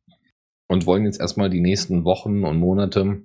und 0.68 0.86
wollen 0.86 1.06
jetzt 1.06 1.20
erstmal 1.20 1.50
die 1.50 1.62
nächsten 1.62 2.04
Wochen 2.04 2.44
und 2.44 2.60
Monate 2.60 3.22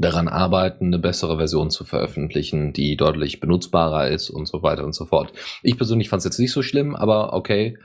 daran 0.00 0.28
arbeiten, 0.28 0.86
eine 0.86 0.98
bessere 0.98 1.36
Version 1.36 1.70
zu 1.70 1.84
veröffentlichen, 1.84 2.72
die 2.72 2.96
deutlich 2.96 3.38
benutzbarer 3.38 4.08
ist 4.08 4.30
und 4.30 4.46
so 4.46 4.62
weiter 4.62 4.84
und 4.84 4.94
so 4.94 5.04
fort. 5.04 5.32
Ich 5.62 5.76
persönlich 5.76 6.08
fand 6.08 6.20
es 6.20 6.24
jetzt 6.24 6.38
nicht 6.38 6.52
so 6.52 6.62
schlimm, 6.62 6.96
aber 6.96 7.34
okay. 7.34 7.78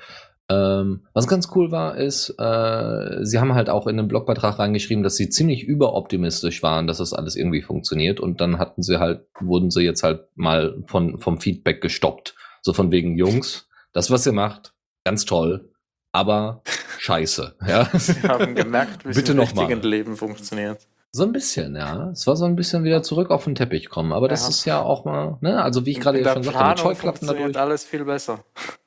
Ähm, 0.48 1.08
was 1.14 1.28
ganz 1.28 1.50
cool 1.56 1.72
war, 1.72 1.98
ist, 1.98 2.30
äh, 2.38 3.26
sie 3.26 3.40
haben 3.40 3.56
halt 3.56 3.70
auch 3.70 3.88
in 3.88 3.98
den 3.98 4.08
Blogbeitrag 4.08 4.60
reingeschrieben, 4.60 5.04
dass 5.04 5.16
sie 5.16 5.30
ziemlich 5.30 5.64
überoptimistisch 5.64 6.62
waren, 6.62 6.86
dass 6.86 7.00
das 7.00 7.14
alles 7.14 7.36
irgendwie 7.36 7.64
funktioniert. 7.64 8.20
Und 8.20 8.42
dann 8.42 8.60
hatten 8.60 8.84
sie 8.84 9.00
halt, 9.00 9.26
wurden 9.40 9.72
sie 9.72 9.82
jetzt 9.82 10.04
halt 10.04 10.28
mal 10.36 10.78
von, 10.86 11.18
vom 11.20 11.40
Feedback 11.40 11.82
gestoppt. 11.82 12.36
So 12.62 12.74
von 12.74 12.92
wegen, 12.92 13.18
Jungs, 13.18 13.68
das, 13.92 14.12
was 14.12 14.26
ihr 14.28 14.34
macht, 14.34 14.74
ganz 15.04 15.26
toll, 15.26 15.72
aber 16.16 16.62
scheiße. 17.00 17.56
Ja. 17.68 17.88
Wir 17.94 18.30
haben 18.30 18.56
gemerkt, 18.56 19.06
wie 19.06 19.10
es 19.12 19.18
im 19.30 19.36
noch 19.38 19.54
mal. 19.54 19.66
richtigen 19.66 19.82
Leben 19.88 20.16
funktioniert. 20.18 20.80
So 21.12 21.24
ein 21.24 21.32
bisschen, 21.32 21.76
ja. 21.76 22.10
Es 22.10 22.28
war 22.28 22.36
so 22.36 22.44
ein 22.46 22.56
bisschen 22.58 22.84
wieder 22.84 23.02
zurück 23.04 23.32
auf 23.32 23.46
den 23.46 23.56
Teppich 23.56 23.90
kommen. 23.90 24.12
Aber 24.12 24.28
das 24.28 24.44
Ja. 24.44 24.50
ist 24.50 24.66
ja 24.66 24.82
auch 24.82 25.06
mal, 25.06 25.38
ne, 25.42 25.64
also 25.64 25.86
wie 25.86 25.92
ich 25.92 26.00
gerade 26.02 26.18
schon 26.24 26.44
sagte, 26.44 26.50
mit 26.68 26.80
Scheuklappen 26.80 27.28
dadurch. 27.28 27.58
alles 27.58 27.86
viel 27.86 28.04
besser. 28.04 28.44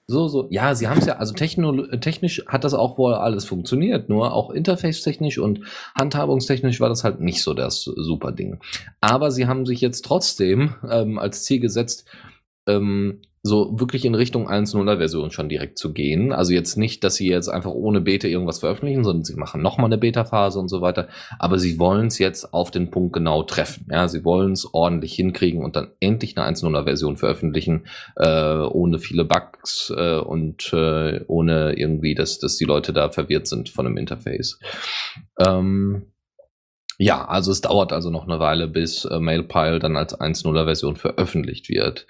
So, 0.06 0.26
so. 0.28 0.47
Ja, 0.50 0.75
sie 0.75 0.88
haben 0.88 0.99
es 0.99 1.06
ja, 1.06 1.16
also 1.16 1.35
techno 1.35 1.87
technisch 1.99 2.42
hat 2.47 2.64
das 2.64 2.73
auch 2.75 2.97
wohl 2.99 3.14
alles 3.14 3.45
funktioniert, 3.45 4.08
nur 4.08 4.32
auch 4.32 4.50
interface-technisch 4.50 5.38
und 5.38 5.60
handhabungstechnisch 5.99 6.80
war 6.80 6.88
das 6.88 7.04
halt 7.04 7.21
nicht 7.21 7.43
so 7.43 7.52
das 7.54 7.82
super 7.84 8.32
Ding. 8.32 8.58
Aber 9.02 9.30
sie 9.30 9.47
haben 9.47 9.64
sich 9.67 9.80
jetzt 9.82 10.04
trotzdem 10.04 10.75
ähm, 10.91 11.19
als 11.19 11.45
Ziel 11.45 11.60
gesetzt, 11.60 12.06
ähm, 12.67 13.21
so 13.43 13.79
wirklich 13.79 14.05
in 14.05 14.15
Richtung 14.15 14.49
1.0er-Version 14.49 15.31
schon 15.31 15.49
direkt 15.49 15.79
zu 15.79 15.93
gehen. 15.93 16.33
Also 16.33 16.53
jetzt 16.53 16.77
nicht, 16.77 17.05
dass 17.05 17.15
sie 17.15 17.29
jetzt 17.29 17.49
einfach 17.49 17.71
ohne 17.71 18.01
Beta 18.01 18.27
irgendwas 18.29 18.61
veröffentlichen, 18.61 19.05
sondern 19.05 19.25
sie 19.25 19.37
machen 19.37 19.63
nochmal 19.63 19.87
eine 19.87 19.99
Beta-Phase 19.99 20.59
und 20.59 20.69
so 20.69 20.81
weiter. 20.81 21.09
Aber 21.39 21.59
sie 21.59 21.79
wollen 21.79 22.09
es 22.09 22.19
jetzt 22.19 22.53
auf 22.53 22.71
den 22.71 22.91
Punkt 22.91 23.13
genau 23.13 23.43
treffen. 23.43 23.87
Ja, 23.91 24.09
sie 24.09 24.25
wollen 24.25 24.53
es 24.53 24.73
ordentlich 24.73 25.15
hinkriegen 25.15 25.65
und 25.65 25.77
dann 25.77 25.93
endlich 26.01 26.37
eine 26.37 26.49
1.0er-Version 26.49 27.17
veröffentlichen, 27.17 27.87
äh, 28.17 28.59
ohne 28.59 28.99
viele 28.99 29.25
Bugs 29.25 29.93
äh, 29.97 30.19
und 30.19 30.73
äh, 30.73 31.25
ohne 31.29 31.75
irgendwie, 31.79 32.15
dass, 32.15 32.39
dass 32.39 32.57
die 32.57 32.65
Leute 32.65 32.93
da 32.93 33.11
verwirrt 33.11 33.47
sind 33.47 33.69
von 33.69 33.85
dem 33.85 33.97
Interface. 33.97 34.59
Ähm, 35.39 36.13
ja, 37.01 37.25
also 37.27 37.53
es 37.53 37.61
dauert 37.61 37.93
also 37.93 38.11
noch 38.11 38.25
eine 38.25 38.41
Weile, 38.41 38.67
bis 38.67 39.05
äh, 39.05 39.21
Mailpile 39.21 39.79
dann 39.79 39.97
als 39.97 40.19
1.0er 40.19 40.65
Version 40.65 40.97
veröffentlicht 40.97 41.69
wird. 41.69 42.09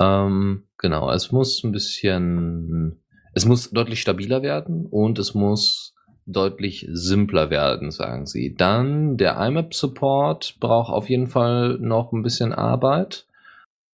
Ähm, 0.00 0.64
genau, 0.78 1.10
es 1.10 1.32
muss 1.32 1.62
ein 1.64 1.72
bisschen, 1.72 3.02
es 3.34 3.44
muss 3.44 3.70
deutlich 3.70 4.00
stabiler 4.00 4.42
werden 4.42 4.86
und 4.86 5.18
es 5.18 5.34
muss 5.34 5.94
deutlich 6.26 6.86
simpler 6.90 7.50
werden, 7.50 7.90
sagen 7.90 8.26
sie. 8.26 8.54
Dann 8.54 9.16
der 9.16 9.36
IMAP-Support 9.40 10.56
braucht 10.60 10.92
auf 10.92 11.08
jeden 11.08 11.26
Fall 11.28 11.78
noch 11.80 12.12
ein 12.12 12.22
bisschen 12.22 12.52
Arbeit. 12.52 13.26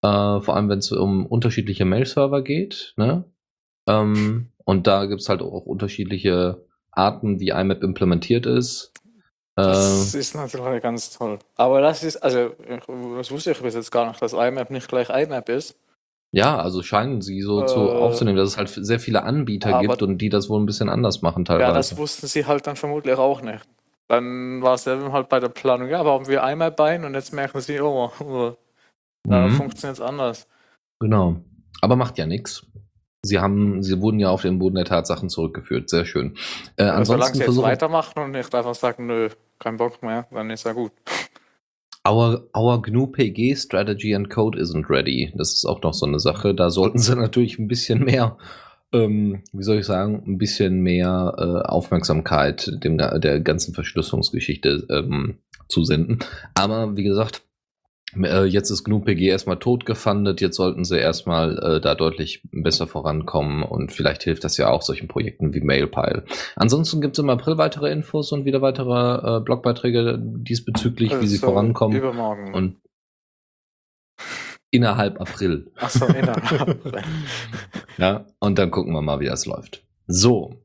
Äh, 0.03 0.41
vor 0.41 0.57
allem, 0.57 0.69
wenn 0.69 0.81
es 0.81 0.91
um 0.93 1.27
unterschiedliche 1.27 1.85
Mail-Server 1.85 2.43
geht. 2.43 2.93
Ne? 2.97 3.25
Ähm, 3.89 4.51
und 4.65 4.87
da 4.87 5.07
gibt 5.07 5.21
es 5.21 5.29
halt 5.29 5.43
auch 5.43 5.65
unterschiedliche 5.67 6.67
Arten, 6.91 7.41
wie 7.41 7.51
IMAP 7.51 7.83
implementiert 7.83 8.47
ist. 8.47 8.93
Das 9.57 10.15
Äh, 10.15 10.19
ist 10.19 10.35
natürlich 10.35 10.83
ganz 10.83 11.17
toll. 11.17 11.39
Aber 11.57 11.81
das 11.81 12.03
ist, 12.03 12.17
also, 12.17 12.51
das 13.17 13.31
wusste 13.31 13.53
ich 13.53 13.61
bis 13.63 13.75
jetzt 13.75 13.93
gar 13.93 14.09
nicht, 14.09 14.21
dass 14.21 14.33
IMAP 14.33 14.71
nicht 14.71 14.89
gleich 14.89 15.09
IMAP 15.09 15.49
ist. 15.51 15.79
Ja, 16.35 16.59
also 16.59 16.83
scheinen 16.83 17.21
sie 17.23 17.41
so 17.43 17.63
zu 17.65 17.81
Äh, 17.81 17.93
aufzunehmen, 17.93 18.37
dass 18.37 18.49
es 18.51 18.57
halt 18.59 18.69
sehr 18.69 18.99
viele 19.01 19.23
Anbieter 19.23 19.81
gibt 19.81 20.03
und 20.03 20.19
die 20.19 20.29
das 20.29 20.49
wohl 20.49 20.61
ein 20.61 20.67
bisschen 20.67 20.89
anders 20.89 21.23
machen 21.23 21.45
teilweise. 21.45 21.69
Ja, 21.69 21.73
das 21.73 21.97
wussten 21.97 22.27
sie 22.27 22.45
halt 22.45 22.67
dann 22.67 22.77
vermutlich 22.77 23.17
auch 23.17 23.41
nicht. 23.41 23.65
Dann 24.09 24.61
war 24.61 24.75
es 24.75 24.87
eben 24.87 25.13
halt 25.13 25.29
bei 25.29 25.41
der 25.41 25.49
Planung, 25.49 25.89
ja, 25.89 26.03
bauen 26.03 26.27
wir 26.27 26.43
IMAP 26.43 26.81
ein 26.81 27.05
und 27.05 27.15
jetzt 27.15 27.33
merken 27.33 27.61
sie, 27.61 27.81
oh, 27.81 28.11
oh 28.21 28.53
da 29.27 29.47
Mhm. 29.47 29.53
funktioniert 29.53 29.99
es 29.99 30.05
anders. 30.05 30.47
Genau. 31.01 31.37
Aber 31.81 31.97
macht 31.97 32.19
ja 32.19 32.27
nichts. 32.27 32.67
Sie 33.25 33.39
haben, 33.39 33.83
sie 33.83 34.01
wurden 34.03 34.19
ja 34.21 34.29
auf 34.29 34.43
den 34.43 34.59
Boden 34.59 34.75
der 34.75 34.85
Tatsachen 34.85 35.31
zurückgeführt. 35.31 35.89
Sehr 35.89 36.05
schön. 36.05 36.37
Äh, 36.77 36.85
Aber 36.85 37.05
solange 37.07 37.25
ansonsten 37.25 37.33
sie 37.35 37.39
jetzt 37.39 37.45
versuchen, 37.47 37.65
weitermachen 37.65 38.19
und 38.23 38.31
nicht 38.33 38.55
einfach 38.55 38.75
sagen, 38.75 39.07
nö, 39.07 39.31
kein 39.59 39.79
Bock 39.79 40.03
mehr, 40.03 40.27
dann 40.31 40.51
ist 40.51 40.65
ja 40.65 40.73
gut. 40.73 40.93
Our, 42.07 42.43
our 42.55 42.83
GNU 42.83 43.07
PG 43.07 43.57
strategy 43.57 44.13
and 44.13 44.29
code 44.29 44.59
isn't 44.59 44.91
ready. 44.91 45.33
Das 45.37 45.55
ist 45.55 45.65
auch 45.65 45.81
noch 45.83 45.95
so 45.95 46.05
eine 46.05 46.21
Sache. 46.21 46.55
Da 46.55 46.71
sollten 46.71 46.99
sie 46.99 47.17
natürlich 47.17 47.59
ein 47.59 47.69
bisschen 47.69 48.05
mehr, 48.05 48.37
ähm, 48.93 49.43
wie 49.53 49.63
soll 49.63 49.79
ich 49.79 49.87
sagen, 49.87 50.23
ein 50.27 50.37
bisschen 50.37 50.81
mehr 50.81 51.35
äh, 51.39 51.69
Aufmerksamkeit 51.69 52.71
dem, 52.85 52.99
der 52.99 53.41
ganzen 53.41 53.73
Verschlüsselungsgeschichte 53.73 54.87
ähm, 54.91 55.39
zusenden. 55.69 56.19
Aber 56.55 56.95
wie 56.97 57.05
gesagt, 57.05 57.43
äh, 58.23 58.45
jetzt 58.45 58.71
ist 58.71 58.85
GNU 58.85 59.01
PG 59.01 59.27
erstmal 59.29 59.59
tot 59.59 59.87
gefundet. 59.87 60.41
Jetzt 60.41 60.57
sollten 60.57 60.85
sie 60.85 60.99
erstmal 60.99 61.59
äh, 61.59 61.81
da 61.81 61.95
deutlich 61.95 62.43
besser 62.53 62.87
vorankommen 62.87 63.63
und 63.63 63.93
vielleicht 63.93 64.23
hilft 64.23 64.45
das 64.45 64.57
ja 64.57 64.69
auch 64.71 64.83
solchen 64.83 65.09
Projekten 65.09 65.55
wie 65.55 65.61
Mailpile. 65.61 66.25
Ansonsten 66.57 67.01
gibt 67.01 67.17
es 67.17 67.23
im 67.23 67.31
April 67.31 67.59
weitere 67.59 67.91
Infos 67.91 68.33
und 68.33 68.45
wieder 68.45 68.63
weitere 68.63 69.39
äh, 69.39 69.41
Blogbeiträge 69.41 70.19
diesbezüglich, 70.21 71.11
wie 71.21 71.27
sie 71.27 71.37
Also, 71.37 71.47
vorankommen. 71.47 71.97
Übermorgen. 71.97 72.55
Und 72.55 72.77
innerhalb 74.71 75.21
April. 75.21 75.71
Achso, 75.77 76.07
innerhalb. 76.07 76.79
Ja, 77.97 78.27
und 78.41 78.59
dann 78.59 78.73
gucken 78.73 78.93
wir 78.93 79.03
mal, 79.03 79.21
wie 79.21 79.27
das 79.27 79.47
läuft. 79.47 79.85
So, 80.09 80.57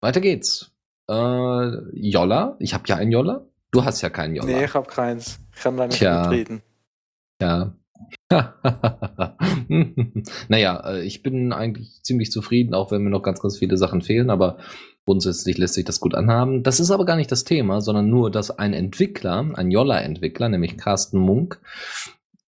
weiter 0.00 0.20
geht's. 0.20 0.70
Äh, 1.10 1.70
Jolla, 1.92 2.56
ich 2.60 2.74
habe 2.74 2.84
ja 2.86 2.94
einen 2.94 3.10
Jolla. 3.10 3.44
Du 3.72 3.84
hast 3.84 4.02
ja 4.02 4.08
keinen 4.10 4.36
Jolla. 4.36 4.46
nee, 4.52 4.64
ich 4.66 4.74
hab 4.74 4.86
keins. 4.88 5.40
Ich 5.54 5.62
kann 5.62 5.76
da 5.76 5.86
nicht 5.88 5.98
Tja. 5.98 6.28
mitreden. 6.28 6.62
Ja. 7.40 7.74
naja, 10.48 10.90
äh, 10.90 11.02
ich 11.02 11.22
bin 11.22 11.52
eigentlich 11.52 12.02
ziemlich 12.02 12.30
zufrieden, 12.30 12.74
auch 12.74 12.90
wenn 12.90 13.02
mir 13.02 13.10
noch 13.10 13.22
ganz, 13.22 13.40
ganz 13.40 13.58
viele 13.58 13.76
Sachen 13.76 14.02
fehlen, 14.02 14.30
aber 14.30 14.58
grundsätzlich 15.06 15.56
lässt 15.58 15.74
sich 15.74 15.84
das 15.84 16.00
gut 16.00 16.14
anhaben. 16.14 16.62
Das 16.62 16.80
ist 16.80 16.90
aber 16.90 17.04
gar 17.04 17.16
nicht 17.16 17.30
das 17.30 17.44
Thema, 17.44 17.80
sondern 17.80 18.10
nur, 18.10 18.30
dass 18.30 18.50
ein 18.50 18.72
Entwickler, 18.72 19.50
ein 19.54 19.70
Jolla-Entwickler, 19.70 20.48
nämlich 20.48 20.76
Carsten 20.76 21.18
Munk, 21.18 21.60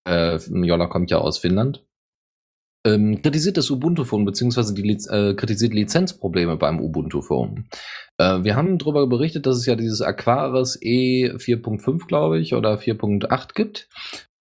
äh, 0.04 0.36
Jolla 0.36 0.86
kommt 0.86 1.10
ja 1.10 1.18
aus 1.18 1.38
Finnland, 1.38 1.84
ähm, 2.86 3.20
kritisiert 3.20 3.56
das 3.56 3.70
Ubuntu-Phone, 3.70 4.24
beziehungsweise 4.24 4.72
die 4.72 4.88
äh, 4.88 5.34
kritisiert 5.34 5.74
Lizenzprobleme 5.74 6.56
beim 6.56 6.80
Ubuntu-Phone. 6.80 7.68
Äh, 8.16 8.44
wir 8.44 8.54
haben 8.54 8.78
darüber 8.78 9.06
berichtet, 9.08 9.46
dass 9.46 9.56
es 9.56 9.66
ja 9.66 9.74
dieses 9.74 10.00
Aquaris 10.00 10.78
E 10.80 11.32
4.5, 11.32 12.06
glaube 12.06 12.38
ich, 12.38 12.54
oder 12.54 12.78
4.8 12.78 13.54
gibt. 13.54 13.88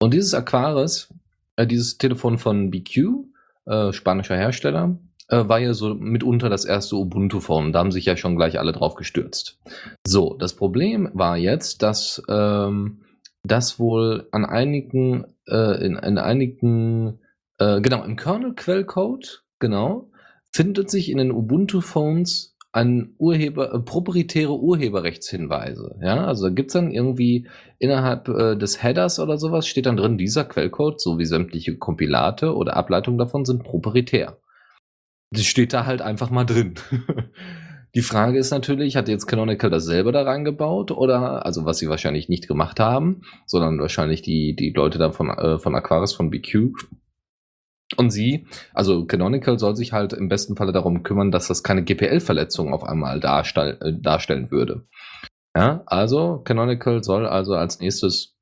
Und 0.05 0.13
dieses 0.13 0.35
Aquaris, 0.35 1.11
äh, 1.55 1.65
dieses 1.65 1.97
Telefon 1.97 2.37
von 2.37 2.69
BQ, 2.69 3.25
äh, 3.65 3.91
spanischer 3.91 4.37
Hersteller, 4.37 4.99
äh, 5.29 5.47
war 5.47 5.57
ja 5.57 5.73
so 5.73 5.95
mitunter 5.95 6.47
das 6.47 6.63
erste 6.63 6.95
Ubuntu-Phone. 6.95 7.73
Da 7.73 7.79
haben 7.79 7.91
sich 7.91 8.05
ja 8.05 8.15
schon 8.15 8.35
gleich 8.35 8.59
alle 8.59 8.71
drauf 8.71 8.93
gestürzt. 8.93 9.57
So, 10.05 10.35
das 10.35 10.55
Problem 10.55 11.09
war 11.15 11.37
jetzt, 11.37 11.81
dass 11.81 12.21
ähm, 12.29 12.99
das 13.41 13.79
wohl 13.79 14.27
an 14.29 14.45
einigen, 14.45 15.25
äh, 15.47 15.83
in, 15.83 15.95
in 15.95 16.19
einigen 16.19 17.17
äh, 17.57 17.81
genau, 17.81 18.03
im 18.03 18.15
Kernel-Quellcode, 18.15 19.43
genau, 19.57 20.11
findet 20.53 20.91
sich 20.91 21.09
in 21.09 21.17
den 21.17 21.31
Ubuntu-Phones 21.31 22.54
an 22.75 23.15
Urheber, 23.17 23.73
äh, 23.73 23.79
proprietäre 23.79 24.59
Urheberrechtshinweise. 24.59 25.95
Ja, 26.01 26.25
also 26.25 26.49
da 26.49 26.53
gibt's 26.53 26.73
dann 26.73 26.91
irgendwie 26.91 27.47
innerhalb 27.79 28.27
äh, 28.27 28.57
des 28.57 28.83
Headers 28.83 29.19
oder 29.21 29.37
sowas 29.37 29.65
steht 29.65 29.85
dann 29.85 29.95
drin, 29.95 30.17
dieser 30.17 30.43
Quellcode 30.43 30.99
sowie 30.99 31.25
sämtliche 31.25 31.77
Kompilate 31.77 32.53
oder 32.53 32.75
Ableitungen 32.75 33.17
davon 33.17 33.45
sind 33.45 33.63
proprietär. 33.63 34.39
Das 35.31 35.45
steht 35.45 35.71
da 35.71 35.85
halt 35.85 36.01
einfach 36.01 36.29
mal 36.29 36.43
drin. 36.43 36.75
Die 37.95 38.01
Frage 38.01 38.37
ist 38.37 38.51
natürlich, 38.51 38.97
hat 38.97 39.07
jetzt 39.07 39.25
Canonical 39.25 39.69
das 39.69 39.85
selber 39.85 40.11
da 40.11 40.23
reingebaut 40.23 40.91
oder, 40.91 41.45
also 41.45 41.63
was 41.63 41.77
sie 41.77 41.87
wahrscheinlich 41.87 42.27
nicht 42.27 42.45
gemacht 42.45 42.81
haben, 42.81 43.21
sondern 43.45 43.79
wahrscheinlich 43.79 44.21
die, 44.21 44.53
die 44.53 44.71
Leute 44.71 44.97
da 44.97 45.11
von, 45.13 45.29
äh, 45.29 45.59
von 45.59 45.73
Aquaris, 45.75 46.11
von 46.11 46.29
BQ, 46.29 46.73
und 47.97 48.09
sie, 48.09 48.47
also 48.73 49.05
Canonical 49.05 49.59
soll 49.59 49.75
sich 49.75 49.93
halt 49.93 50.13
im 50.13 50.27
besten 50.27 50.55
Falle 50.55 50.71
darum 50.71 51.03
kümmern, 51.03 51.31
dass 51.31 51.47
das 51.47 51.63
keine 51.63 51.83
GPL-Verletzung 51.83 52.73
auf 52.73 52.83
einmal 52.83 53.19
darstell, 53.19 53.77
äh, 53.81 53.93
darstellen 53.93 54.51
würde. 54.51 54.85
Ja, 55.55 55.83
also 55.85 56.41
Canonical 56.43 57.03
soll 57.03 57.25
also 57.25 57.53
als 57.53 57.79
nächstes 57.79 58.35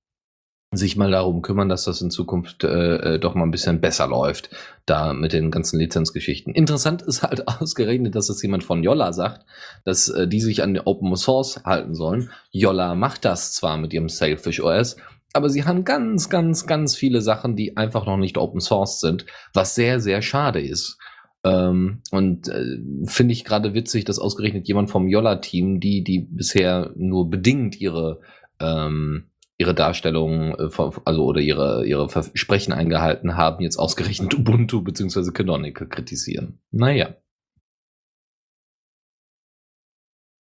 sich 0.77 0.95
mal 0.95 1.11
darum 1.11 1.41
kümmern, 1.41 1.69
dass 1.69 1.85
das 1.85 2.01
in 2.01 2.09
Zukunft 2.09 2.63
äh, 2.63 3.15
äh, 3.15 3.19
doch 3.19 3.35
mal 3.35 3.43
ein 3.43 3.51
bisschen 3.51 3.81
besser 3.81 4.07
läuft, 4.07 4.49
da 4.85 5.13
mit 5.13 5.33
den 5.33 5.51
ganzen 5.51 5.79
Lizenzgeschichten. 5.79 6.53
Interessant 6.53 7.01
ist 7.01 7.21
halt 7.21 7.47
ausgerechnet, 7.61 8.15
dass 8.15 8.27
das 8.27 8.41
jemand 8.41 8.63
von 8.63 8.83
Yolla 8.83 9.13
sagt, 9.13 9.45
dass 9.83 10.09
äh, 10.09 10.27
die 10.27 10.41
sich 10.41 10.63
an 10.63 10.79
Open 10.79 11.15
Source 11.15 11.63
halten 11.63 11.93
sollen. 11.93 12.31
Yolla 12.51 12.95
macht 12.95 13.25
das 13.25 13.53
zwar 13.53 13.77
mit 13.77 13.93
ihrem 13.93 14.09
Sailfish 14.09 14.61
OS, 14.61 14.97
aber 15.33 15.49
sie 15.49 15.65
haben 15.65 15.83
ganz, 15.83 16.29
ganz, 16.29 16.67
ganz 16.67 16.95
viele 16.95 17.21
Sachen, 17.21 17.55
die 17.55 17.75
einfach 17.75 18.05
noch 18.05 18.17
nicht 18.17 18.37
Open 18.37 18.61
Source 18.61 18.99
sind, 18.99 19.25
was 19.53 19.75
sehr, 19.75 19.99
sehr 19.99 20.21
schade 20.21 20.61
ist. 20.61 20.99
Ähm, 21.43 22.01
und 22.11 22.47
äh, 22.47 22.77
finde 23.05 23.33
ich 23.33 23.43
gerade 23.43 23.73
witzig, 23.73 24.05
dass 24.05 24.19
ausgerechnet 24.19 24.67
jemand 24.67 24.89
vom 24.91 25.07
Yolla-Team, 25.07 25.79
die, 25.79 26.03
die 26.03 26.19
bisher 26.19 26.93
nur 26.95 27.29
bedingt 27.29 27.81
ihre, 27.81 28.21
ähm, 28.61 29.29
ihre 29.57 29.73
Darstellung, 29.73 30.55
äh, 30.55 30.69
also 31.03 31.25
oder 31.25 31.41
ihre, 31.41 31.85
ihre 31.85 32.07
Versprechen 32.09 32.71
eingehalten 32.71 33.35
haben, 33.35 33.61
jetzt 33.61 33.77
ausgerechnet 33.77 34.33
Ubuntu 34.37 34.81
bzw. 34.81 35.31
Canonical 35.31 35.87
kritisieren. 35.87 36.59
Naja. 36.71 37.15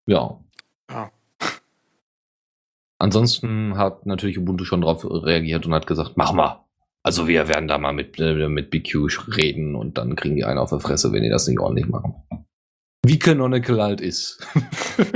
Ja. 0.08 0.40
ja. 0.90 1.12
Ansonsten 3.00 3.78
hat 3.78 4.06
natürlich 4.06 4.40
Ubuntu 4.40 4.66
schon 4.66 4.82
darauf 4.82 5.06
reagiert 5.06 5.66
und 5.66 5.74
hat 5.74 5.88
gesagt, 5.88 6.18
machen 6.18 6.38
wir. 6.38 6.66
Also 7.04 7.28
wir 7.28 7.48
werden 7.48 7.68
da 7.68 7.78
mal 7.78 7.94
mit, 7.94 8.20
äh, 8.20 8.50
mit 8.50 8.70
BQ 8.70 9.08
reden 9.38 9.76
und 9.76 9.98
dann 9.98 10.16
kriegen 10.16 10.36
die 10.36 10.44
einen 10.44 10.60
auf 10.60 10.72
der 10.72 10.80
Fresse, 10.80 11.14
wenn 11.14 11.24
die 11.24 11.30
das 11.30 11.48
nicht 11.48 11.60
ordentlich 11.60 11.88
machen. 11.88 12.16
Wie 13.06 13.20
Canonical 13.20 13.82
halt 13.82 14.02
ist. 14.02 14.46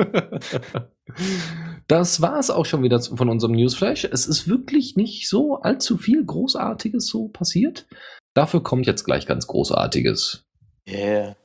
das 1.88 2.22
war 2.22 2.39
es 2.39 2.50
auch 2.50 2.65
schon 2.65 2.84
wieder 2.84 3.02
von 3.02 3.28
unserem 3.28 3.52
Newsflash. 3.54 4.06
Es 4.06 4.28
ist 4.28 4.48
wirklich 4.48 4.96
nicht 4.96 5.28
so 5.28 5.60
allzu 5.60 5.98
viel 5.98 6.24
Großartiges 6.24 7.08
so 7.08 7.28
passiert. 7.28 7.88
Dafür 8.34 8.63
kommt 8.63 8.88
jetzt 8.88 9.04
gleich 9.04 9.26
ganz 9.26 9.48
Großartiges. 9.48 10.46
Yeah. 10.88 11.36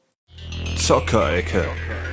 Zockerecke. 0.77 1.63
Hm. 1.63 2.06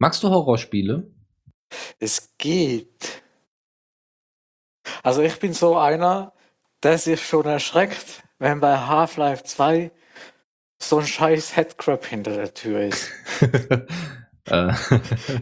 Magst 0.00 0.22
du 0.22 0.30
Horrorspiele? 0.30 1.10
Es 1.98 2.34
geht. 2.38 3.22
Also 5.02 5.20
ich 5.20 5.38
bin 5.38 5.52
so 5.52 5.76
einer, 5.76 6.32
der 6.82 6.96
sich 6.96 7.24
schon 7.24 7.44
erschreckt, 7.44 8.22
wenn 8.38 8.60
bei 8.60 8.78
Half-Life 8.78 9.44
2 9.44 9.92
so 10.82 11.00
ein 11.00 11.06
scheiß 11.06 11.54
Headcrab 11.54 12.06
hinter 12.06 12.34
der 12.34 12.54
Tür 12.54 12.80
ist. 12.80 13.10
Äh, 14.46 14.72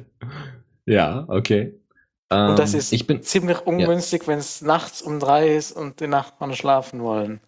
ja, 0.85 1.25
okay. 1.29 1.81
und 2.29 2.59
das 2.59 2.75
ähm, 2.75 2.81
ist 2.81 2.92
ich 2.92 3.07
bin, 3.07 3.23
ziemlich 3.23 3.61
ungünstig, 3.61 4.23
ja. 4.23 4.29
wenn 4.29 4.38
es 4.40 4.61
nachts 4.61 5.01
um 5.01 5.21
drei 5.21 5.55
ist 5.55 5.71
und 5.71 6.01
die 6.01 6.09
Nachbarn 6.09 6.55
schlafen 6.55 7.01
wollen. 7.01 7.40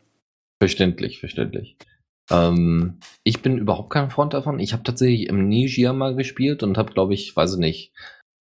Verständlich, 0.62 1.18
verständlich. 1.18 1.77
Ähm, 2.31 3.01
ich 3.25 3.43
bin 3.43 3.59
überhaupt 3.59 3.90
kein 3.90 4.11
Freund 4.11 4.33
davon. 4.35 4.59
Ich 4.61 4.73
habe 4.73 4.83
tatsächlich 4.83 5.29
im 5.29 5.49
Nigia 5.49 5.93
mal 5.93 6.14
gespielt 6.14 6.62
und 6.62 6.79
habe, 6.79 6.93
glaube 6.93 7.14
ich, 7.14 7.37
weiß 7.37 7.55
ich 7.55 7.59
nicht, 7.59 7.93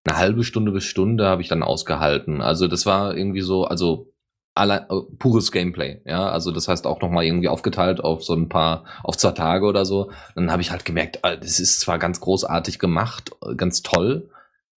eine 0.06 0.18
halbe 0.18 0.44
Stunde 0.44 0.72
bis 0.72 0.86
Stunde 0.86 1.28
habe 1.28 1.42
ich 1.42 1.48
dann 1.48 1.64
ausgehalten. 1.64 2.42
Also 2.42 2.68
das 2.68 2.86
war 2.86 3.16
irgendwie 3.16 3.42
so, 3.42 3.66
also 3.66 4.14
allein, 4.56 4.84
äh, 4.90 5.02
pures 5.18 5.52
Gameplay, 5.52 6.02
ja. 6.06 6.30
Also 6.30 6.52
das 6.52 6.68
heißt 6.68 6.88
auch 6.88 7.02
nochmal 7.02 7.26
irgendwie 7.26 7.50
aufgeteilt 7.50 8.02
auf 8.02 8.24
so 8.24 8.34
ein 8.34 8.50
paar, 8.50 8.86
auf 9.04 9.18
zwei 9.18 9.32
Tage 9.32 9.66
oder 9.66 9.86
so. 9.86 10.12
Dann 10.36 10.52
habe 10.52 10.62
ich 10.62 10.72
halt 10.72 10.86
gemerkt, 10.86 11.20
äh, 11.24 11.38
das 11.38 11.60
ist 11.60 11.82
zwar 11.82 12.00
ganz 12.00 12.20
großartig 12.20 12.80
gemacht, 12.80 13.32
äh, 13.46 13.56
ganz 13.56 13.82
toll, 13.82 14.30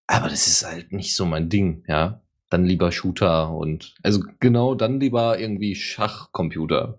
aber 0.07 0.29
das 0.29 0.47
ist 0.47 0.67
halt 0.67 0.93
nicht 0.93 1.17
so 1.17 1.25
mein 1.27 1.49
Ding, 1.49 1.85
ja 1.89 2.22
dann 2.53 2.65
lieber 2.65 2.93
Shooter 2.93 3.51
und 3.51 3.95
also 4.03 4.23
genau 4.41 4.75
dann 4.75 5.01
lieber 5.01 5.39
irgendwie 5.39 5.75
Schachcomputer. 5.75 6.99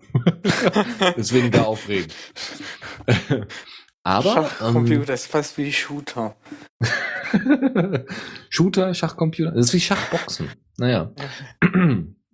Deswegen 1.17 1.51
da 1.51 1.63
aufregend. 1.63 2.13
Aber 4.03 4.33
Schachcomputer 4.33 5.09
ähm, 5.09 5.13
ist 5.13 5.27
fast 5.27 5.57
wie 5.57 5.71
Shooter. 5.71 6.35
Shooter, 8.49 8.93
Schachcomputer, 8.93 9.51
das 9.51 9.67
ist 9.67 9.73
wie 9.73 9.79
Schachboxen. 9.79 10.49
Naja. 10.77 11.11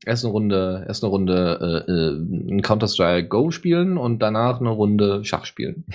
erst 0.06 0.24
eine 0.24 0.32
Runde, 0.32 0.86
erst 0.88 1.04
eine 1.04 1.12
Runde 1.12 1.86
äh, 1.88 1.92
äh, 1.92 2.56
ein 2.56 2.62
Counter-Strike 2.62 3.28
Go 3.28 3.52
spielen 3.52 3.98
und 3.98 4.20
danach 4.20 4.60
eine 4.60 4.70
Runde 4.70 5.26
Schach 5.26 5.46
spielen. 5.46 5.86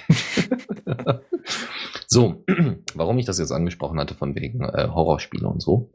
so, 2.07 2.45
warum 2.95 3.19
ich 3.19 3.25
das 3.25 3.39
jetzt 3.39 3.53
angesprochen 3.53 3.99
hatte 3.99 4.15
von 4.15 4.35
wegen 4.35 4.63
äh, 4.63 4.89
Horrorspiele 4.89 5.49
und 5.49 5.63
so 5.63 5.91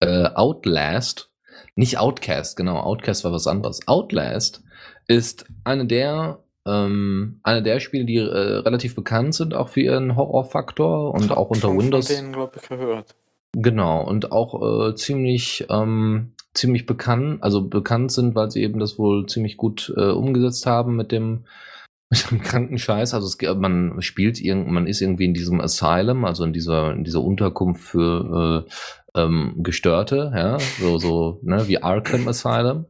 äh, 0.00 0.28
Outlast, 0.34 1.30
nicht 1.74 1.98
Outcast, 1.98 2.56
genau, 2.56 2.80
Outcast 2.80 3.24
war 3.24 3.32
was 3.32 3.46
anderes. 3.46 3.86
Outlast 3.86 4.62
ist 5.06 5.46
eine 5.64 5.86
der 5.86 6.38
ähm, 6.68 7.40
eine 7.42 7.62
der 7.62 7.80
Spiele, 7.80 8.04
die 8.04 8.16
äh, 8.16 8.22
relativ 8.26 8.94
bekannt 8.94 9.34
sind, 9.34 9.54
auch 9.54 9.68
für 9.68 9.80
ihren 9.80 10.16
Horrorfaktor 10.16 11.14
und 11.14 11.32
auch 11.32 11.50
unter 11.50 11.76
Windows. 11.76 12.08
Von 12.08 12.16
denen, 12.16 12.32
glaube 12.32 12.58
ich, 12.60 12.68
gehört. 12.68 13.14
Genau, 13.52 14.06
und 14.06 14.30
auch 14.30 14.88
äh, 14.90 14.94
ziemlich, 14.94 15.66
ähm, 15.70 16.32
ziemlich 16.52 16.84
bekannt, 16.84 17.42
also 17.42 17.66
bekannt 17.66 18.12
sind, 18.12 18.34
weil 18.34 18.50
sie 18.50 18.62
eben 18.62 18.78
das 18.78 18.98
wohl 18.98 19.26
ziemlich 19.26 19.56
gut 19.56 19.92
äh, 19.96 20.10
umgesetzt 20.10 20.66
haben 20.66 20.96
mit 20.96 21.10
dem, 21.12 21.44
mit 22.10 22.30
dem 22.30 22.42
kranken 22.42 22.78
Scheiß. 22.78 23.14
Also 23.14 23.26
es, 23.26 23.56
man 23.56 24.02
spielt 24.02 24.40
irgend, 24.40 24.68
man 24.68 24.86
ist 24.86 25.00
irgendwie 25.00 25.24
in 25.24 25.34
diesem 25.34 25.60
Asylum, 25.60 26.24
also 26.24 26.44
in 26.44 26.52
dieser, 26.52 26.92
in 26.92 27.04
dieser 27.04 27.22
Unterkunft 27.22 27.82
für 27.82 28.66
äh, 28.66 28.70
ähm, 29.18 29.54
Gestörte, 29.58 30.32
ja, 30.34 30.58
so, 30.58 30.98
so 30.98 31.40
ne, 31.42 31.68
wie 31.68 31.82
Arkham 31.82 32.28
Asylum. 32.28 32.86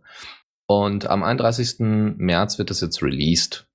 Und 0.66 1.08
am 1.08 1.22
31. 1.22 1.76
März 2.18 2.58
wird 2.58 2.70
das 2.70 2.80
jetzt 2.80 3.02
released. 3.02 3.66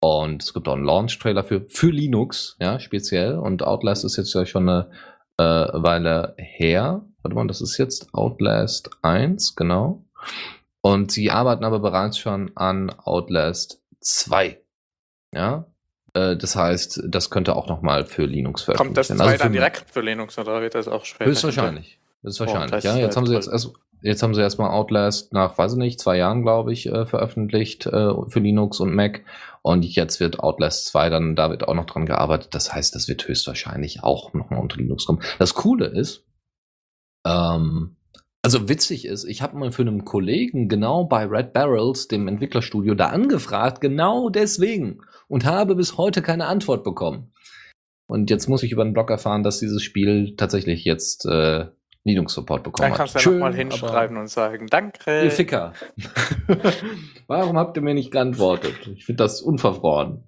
Und 0.00 0.42
es 0.42 0.54
gibt 0.54 0.68
auch 0.68 0.74
einen 0.74 0.84
Launch-Trailer 0.84 1.44
für, 1.44 1.66
für 1.68 1.90
Linux, 1.90 2.56
ja, 2.60 2.80
speziell. 2.80 3.36
Und 3.36 3.62
Outlast 3.62 4.04
ist 4.04 4.16
jetzt 4.16 4.32
ja 4.34 4.46
schon 4.46 4.68
eine 4.68 4.90
äh, 5.36 5.42
Weile 5.42 6.34
her. 6.38 7.04
Warte 7.22 7.34
mal, 7.34 7.46
das 7.46 7.60
ist 7.60 7.76
jetzt 7.76 8.14
Outlast 8.14 8.90
1, 9.02 9.56
genau. 9.56 10.04
Und 10.80 11.12
sie 11.12 11.30
arbeiten 11.30 11.64
aber 11.64 11.80
bereits 11.80 12.16
schon 12.16 12.52
an 12.56 12.90
Outlast 12.90 13.82
2. 14.00 14.58
Ja, 15.34 15.66
das 16.12 16.56
heißt, 16.56 17.02
das 17.06 17.30
könnte 17.30 17.54
auch 17.56 17.68
nochmal 17.68 18.04
für 18.04 18.24
Linux 18.24 18.62
veröffentlicht 18.62 19.10
werden. 19.10 19.18
Kommt 19.18 19.20
das 19.20 19.26
2 19.26 19.32
also 19.32 19.44
dann 19.44 19.52
direkt 19.52 19.84
für 19.90 20.00
Linux 20.00 20.38
oder 20.38 20.60
wird 20.60 20.74
das 20.74 20.88
auch 20.88 21.04
später? 21.04 21.30
Höchstwahrscheinlich. 21.30 21.98
Höchstwahrscheinlich, 22.22 22.84
oh, 22.84 22.88
ja. 22.88 22.96
Jetzt 22.96 23.16
haben 23.16 23.26
sie 23.26 23.34
jetzt 23.34 23.48
erst, 23.48 23.72
jetzt 24.02 24.22
haben 24.22 24.34
sie 24.34 24.42
erstmal 24.42 24.70
Outlast 24.70 25.32
nach, 25.32 25.56
weiß 25.56 25.72
ich 25.72 25.78
nicht, 25.78 26.00
zwei 26.00 26.16
Jahren, 26.18 26.42
glaube 26.42 26.72
ich, 26.72 26.86
äh, 26.86 27.06
veröffentlicht 27.06 27.86
äh, 27.86 28.12
für 28.28 28.40
Linux 28.40 28.80
und 28.80 28.94
Mac. 28.94 29.22
Und 29.62 29.84
jetzt 29.84 30.20
wird 30.20 30.40
Outlast 30.40 30.86
2 30.86 31.10
dann, 31.10 31.36
da 31.36 31.50
wird 31.50 31.66
auch 31.68 31.74
noch 31.74 31.86
dran 31.86 32.06
gearbeitet. 32.06 32.54
Das 32.54 32.74
heißt, 32.74 32.94
das 32.94 33.08
wird 33.08 33.26
höchstwahrscheinlich 33.26 34.02
auch 34.02 34.32
nochmal 34.34 34.60
unter 34.60 34.76
Linux 34.76 35.06
kommen. 35.06 35.22
Das 35.38 35.54
Coole 35.54 35.86
ist, 35.86 36.26
ähm, 37.26 37.96
Also 38.42 38.68
witzig 38.68 39.04
ist, 39.04 39.24
ich 39.24 39.42
habe 39.42 39.58
mal 39.58 39.72
für 39.72 39.82
einen 39.82 40.04
Kollegen 40.04 40.68
genau 40.68 41.04
bei 41.04 41.24
Red 41.26 41.52
Barrels, 41.52 42.08
dem 42.08 42.26
Entwicklerstudio, 42.28 42.94
da 42.94 43.08
angefragt, 43.08 43.80
genau 43.80 44.30
deswegen. 44.30 45.02
Und 45.30 45.44
habe 45.44 45.76
bis 45.76 45.96
heute 45.96 46.22
keine 46.22 46.46
Antwort 46.46 46.82
bekommen. 46.82 47.32
Und 48.08 48.30
jetzt 48.30 48.48
muss 48.48 48.64
ich 48.64 48.72
über 48.72 48.82
den 48.82 48.92
Blog 48.92 49.10
erfahren, 49.10 49.44
dass 49.44 49.60
dieses 49.60 49.82
Spiel 49.82 50.34
tatsächlich 50.36 50.84
jetzt 50.84 51.24
äh, 51.24 51.66
Linux-Support 52.02 52.64
bekommen 52.64 52.88
Dann 52.88 52.96
kannst 52.96 53.14
du 53.14 53.18
ja 53.20 53.30
nochmal 53.30 53.54
hinschreiben 53.54 54.16
und 54.16 54.26
sagen, 54.28 54.66
danke. 54.66 55.22
Ihr 55.22 55.30
Ficker. 55.30 55.72
Warum 57.28 57.56
habt 57.56 57.76
ihr 57.76 57.82
mir 57.82 57.94
nicht 57.94 58.10
geantwortet? 58.10 58.74
Ich 58.96 59.04
finde 59.04 59.22
das 59.22 59.40
unverfroren. 59.40 60.24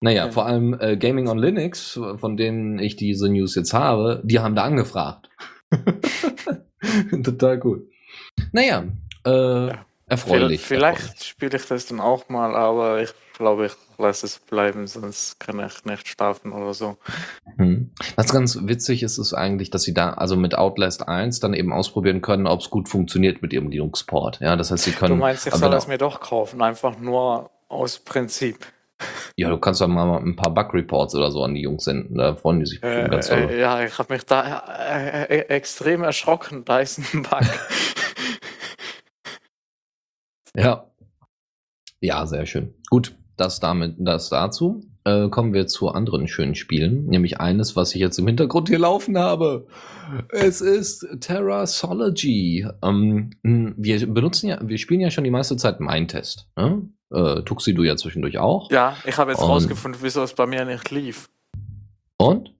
Naja, 0.00 0.26
Ja. 0.26 0.30
vor 0.30 0.44
allem 0.44 0.76
äh, 0.78 0.98
Gaming 0.98 1.28
on 1.28 1.38
Linux, 1.38 1.98
von 2.16 2.36
denen 2.36 2.78
ich 2.78 2.96
diese 2.96 3.30
News 3.30 3.54
jetzt 3.54 3.72
habe, 3.72 4.20
die 4.24 4.40
haben 4.40 4.54
da 4.54 4.64
angefragt. 4.64 5.30
Total 7.24 7.60
cool. 7.64 7.88
Naja, 8.52 8.84
äh, 9.24 9.72
erfreulich. 10.06 10.60
Vielleicht 10.60 11.24
spiele 11.24 11.56
ich 11.56 11.66
das 11.66 11.86
dann 11.86 12.00
auch 12.00 12.28
mal, 12.28 12.54
aber 12.54 13.02
ich 13.02 13.14
glaube, 13.36 13.66
ich 13.66 13.72
lasse 13.98 14.26
es 14.26 14.38
bleiben, 14.38 14.86
sonst 14.86 15.38
kann 15.40 15.58
ich 15.60 15.84
nicht 15.84 16.08
schlafen 16.08 16.52
oder 16.52 16.72
so. 16.74 16.96
Hm. 17.56 17.90
Was 18.16 18.32
ganz 18.32 18.58
witzig 18.62 19.02
ist, 19.02 19.18
ist 19.18 19.34
eigentlich, 19.34 19.70
dass 19.70 19.82
sie 19.82 19.94
da, 19.94 20.10
also 20.14 20.36
mit 20.36 20.56
Outlast 20.56 21.08
1 21.08 21.40
dann 21.40 21.54
eben 21.54 21.72
ausprobieren 21.72 22.20
können, 22.22 22.46
ob 22.46 22.60
es 22.60 22.70
gut 22.70 22.88
funktioniert 22.88 23.42
mit 23.42 23.52
ihrem 23.52 23.68
Linux-Port. 23.68 24.40
Ja, 24.40 24.56
das 24.56 24.70
heißt, 24.70 24.84
sie 24.84 24.92
können. 24.92 25.14
Du 25.14 25.20
meinst, 25.20 25.46
ich 25.46 25.52
also 25.52 25.64
soll 25.64 25.70
da- 25.72 25.78
es 25.78 25.86
mir 25.88 25.98
doch 25.98 26.20
kaufen, 26.20 26.62
einfach 26.62 26.98
nur 26.98 27.50
aus 27.68 27.98
Prinzip. 27.98 28.58
Ja, 29.36 29.48
du 29.50 29.58
kannst 29.58 29.80
doch 29.80 29.86
mal 29.86 30.18
ein 30.18 30.34
paar 30.34 30.52
Bug-Reports 30.52 31.14
oder 31.14 31.30
so 31.30 31.44
an 31.44 31.54
die 31.54 31.60
Jungs 31.62 31.84
senden. 31.84 32.16
Da 32.18 32.34
freuen 32.34 32.58
die 32.60 32.66
sich 32.66 32.82
Äh, 32.82 33.08
ganz 33.08 33.28
doll. 33.28 33.48
äh, 33.50 33.60
ja, 33.60 33.84
ich 33.84 33.96
habe 33.98 34.12
mich 34.12 34.24
da 34.26 34.64
äh, 34.88 35.22
äh, 35.24 35.38
extrem 35.48 36.02
erschrocken. 36.02 36.64
Da 36.64 36.80
ist 36.80 36.98
ein 37.14 37.22
Bug. 37.22 37.40
Ja. 40.56 40.90
Ja, 42.00 42.26
sehr 42.26 42.46
schön. 42.46 42.74
Gut, 42.90 43.14
das 43.40 43.60
damit, 43.60 43.96
das 43.98 44.28
dazu. 44.28 44.80
Äh, 45.04 45.28
kommen 45.28 45.54
wir 45.54 45.66
zu 45.66 45.88
anderen 45.90 46.28
schönen 46.28 46.54
Spielen, 46.54 47.06
nämlich 47.06 47.40
eines, 47.40 47.76
was 47.76 47.94
ich 47.94 48.00
jetzt 48.00 48.18
im 48.18 48.26
Hintergrund 48.26 48.68
hier 48.68 48.78
laufen 48.78 49.16
habe. 49.18 49.66
Es 50.28 50.60
ist 50.60 51.06
Terrasology. 51.20 52.66
Ähm, 52.82 53.30
wir 53.42 54.06
benutzen 54.12 54.48
ja, 54.48 54.58
wir 54.62 54.78
spielen 54.78 55.00
ja 55.00 55.10
schon 55.10 55.24
die 55.24 55.30
meiste 55.30 55.56
Zeit 55.56 55.80
Mindtest. 55.80 56.48
Ne? 56.56 56.88
Äh, 57.10 57.42
Tuxi, 57.42 57.72
du 57.74 57.84
ja 57.84 57.96
zwischendurch 57.96 58.38
auch. 58.38 58.70
ja, 58.70 58.96
ich 59.06 59.16
habe 59.16 59.30
jetzt 59.30 59.40
Und- 59.40 59.48
rausgefunden, 59.48 60.00
wieso 60.02 60.22
es 60.22 60.34
bei 60.34 60.46
mir 60.46 60.64
nicht 60.64 60.90
lief. 60.90 61.28
Und? 62.18 62.54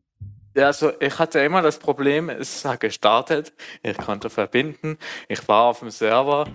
Ja, 0.56 0.66
also 0.66 0.90
ich 1.00 1.18
hatte 1.18 1.38
immer 1.40 1.62
das 1.62 1.78
Problem, 1.78 2.30
es 2.30 2.64
hat 2.64 2.80
gestartet, 2.80 3.52
ich 3.82 3.96
konnte 3.98 4.30
verbinden, 4.30 4.96
ich 5.28 5.46
war 5.48 5.64
auf 5.64 5.80
dem 5.80 5.90
Server 5.90 6.46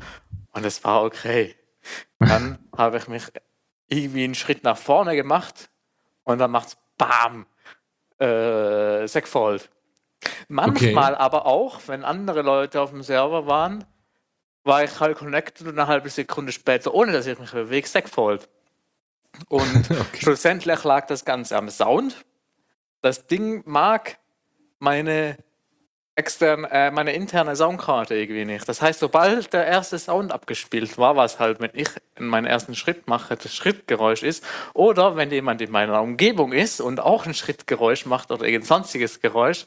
und 0.53 0.65
es 0.65 0.83
war 0.83 1.03
okay. 1.03 1.55
Dann 2.19 2.57
habe 2.77 2.97
ich 2.97 3.07
mich 3.07 3.23
irgendwie 3.88 4.24
einen 4.24 4.36
Schritt 4.36 4.63
nach 4.63 4.78
vorne 4.78 5.15
gemacht 5.15 5.69
und 6.24 6.39
dann 6.39 6.52
macht's 6.52 6.78
BAM! 6.98 7.46
Äh, 8.19 9.08
Segfold. 9.08 9.69
Manchmal 10.48 11.15
aber 11.15 11.46
auch, 11.46 11.82
wenn 11.88 12.04
andere 12.04 12.41
Leute 12.41 12.80
auf 12.80 12.91
dem 12.91 13.04
Server 13.04 13.48
waren, 13.48 13.84
war 14.63 14.84
ich 14.84 15.00
halt 15.00 15.17
connected 15.17 15.67
und 15.67 15.78
eine 15.78 15.88
halbe 15.88 16.10
Sekunde 16.10 16.52
später, 16.52 16.93
ohne 16.93 17.12
dass 17.12 17.28
ich 17.28 17.38
mich 17.38 17.52
bewege, 17.52 17.88
Segfold. 17.88 18.48
Und 19.50 19.89
schlussendlich 20.19 20.84
lag 20.84 21.08
das 21.08 21.26
Ganze 21.26 21.58
am 21.58 21.69
Sound. 21.69 22.24
Das 23.02 23.28
Ding 23.28 23.63
mag 23.65 24.17
meine 24.80 25.38
externe, 26.15 26.69
äh, 26.71 26.91
meine 26.91 27.13
interne 27.13 27.56
Soundkarte 27.56 28.15
irgendwie 28.15 28.45
nicht. 28.45 28.69
Das 28.69 28.82
heißt, 28.82 28.99
sobald 28.99 29.52
der 29.52 29.65
erste 29.65 29.97
Sound 29.97 30.32
abgespielt 30.32 30.97
war, 30.97 31.15
was 31.15 31.39
halt, 31.39 31.60
wenn 31.60 31.71
ich 31.73 31.89
meinen 32.19 32.45
ersten 32.45 32.76
Schritt 32.76 33.08
mache, 33.08 33.36
das 33.36 33.54
Schrittgeräusch 33.54 34.21
ist, 34.21 34.45
oder 34.73 35.15
wenn 35.15 35.32
jemand 35.32 35.62
in 35.62 35.71
meiner 35.71 36.02
Umgebung 36.02 36.52
ist 36.52 36.82
und 36.82 36.99
auch 36.99 37.26
ein 37.26 37.34
Schrittgeräusch 37.34 38.06
macht 38.06 38.32
oder 38.32 38.45
irgendein 38.45 38.67
sonstiges 38.67 39.21
Geräusch, 39.21 39.65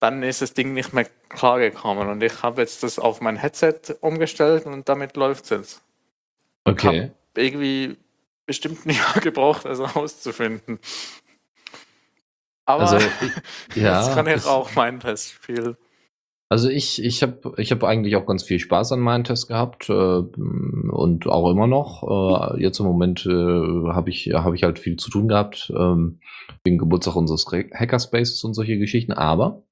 dann 0.00 0.22
ist 0.22 0.42
das 0.42 0.54
Ding 0.54 0.74
nicht 0.74 0.92
mehr 0.92 1.06
klargekommen. 1.28 2.08
Und 2.08 2.22
ich 2.22 2.42
habe 2.42 2.60
jetzt 2.60 2.82
das 2.82 2.98
auf 2.98 3.20
mein 3.20 3.36
Headset 3.36 3.80
umgestellt 4.00 4.66
und 4.66 4.88
damit 4.88 5.16
läuft 5.16 5.44
es 5.44 5.50
jetzt. 5.50 5.82
Okay. 6.64 7.10
Irgendwie 7.36 7.96
bestimmt 8.46 8.84
ein 8.86 8.90
Jahr 8.90 9.20
gebraucht, 9.20 9.64
das 9.64 9.78
auszufinden. 9.80 10.80
Aber 12.68 12.82
Also, 12.82 12.96
ich, 12.98 13.76
ja. 13.82 14.00
jetzt 14.00 14.14
kann 14.14 14.26
ich 14.26 14.34
das- 14.34 14.46
auch 14.46 14.74
meinen 14.74 15.00
Test 15.00 15.32
spielen. 15.32 15.76
Also 16.50 16.70
ich, 16.70 17.04
ich 17.04 17.22
habe 17.22 17.52
ich 17.58 17.72
hab 17.72 17.84
eigentlich 17.84 18.16
auch 18.16 18.24
ganz 18.24 18.42
viel 18.42 18.58
Spaß 18.58 18.92
an 18.92 19.00
meinen 19.00 19.22
Test 19.24 19.48
gehabt 19.48 19.90
äh, 19.90 19.92
und 19.92 21.26
auch 21.26 21.50
immer 21.50 21.66
noch. 21.66 22.54
Äh, 22.56 22.62
jetzt 22.62 22.80
im 22.80 22.86
Moment 22.86 23.26
äh, 23.26 23.30
habe 23.92 24.08
ich, 24.08 24.30
hab 24.32 24.54
ich 24.54 24.62
halt 24.62 24.78
viel 24.78 24.96
zu 24.96 25.10
tun 25.10 25.28
gehabt, 25.28 25.70
ähm, 25.76 26.20
wegen 26.64 26.78
Geburtstag 26.78 27.16
unseres 27.16 27.52
Re- 27.52 27.68
Hackerspaces 27.74 28.42
und 28.44 28.54
solche 28.54 28.78
Geschichten. 28.78 29.12
Aber 29.12 29.62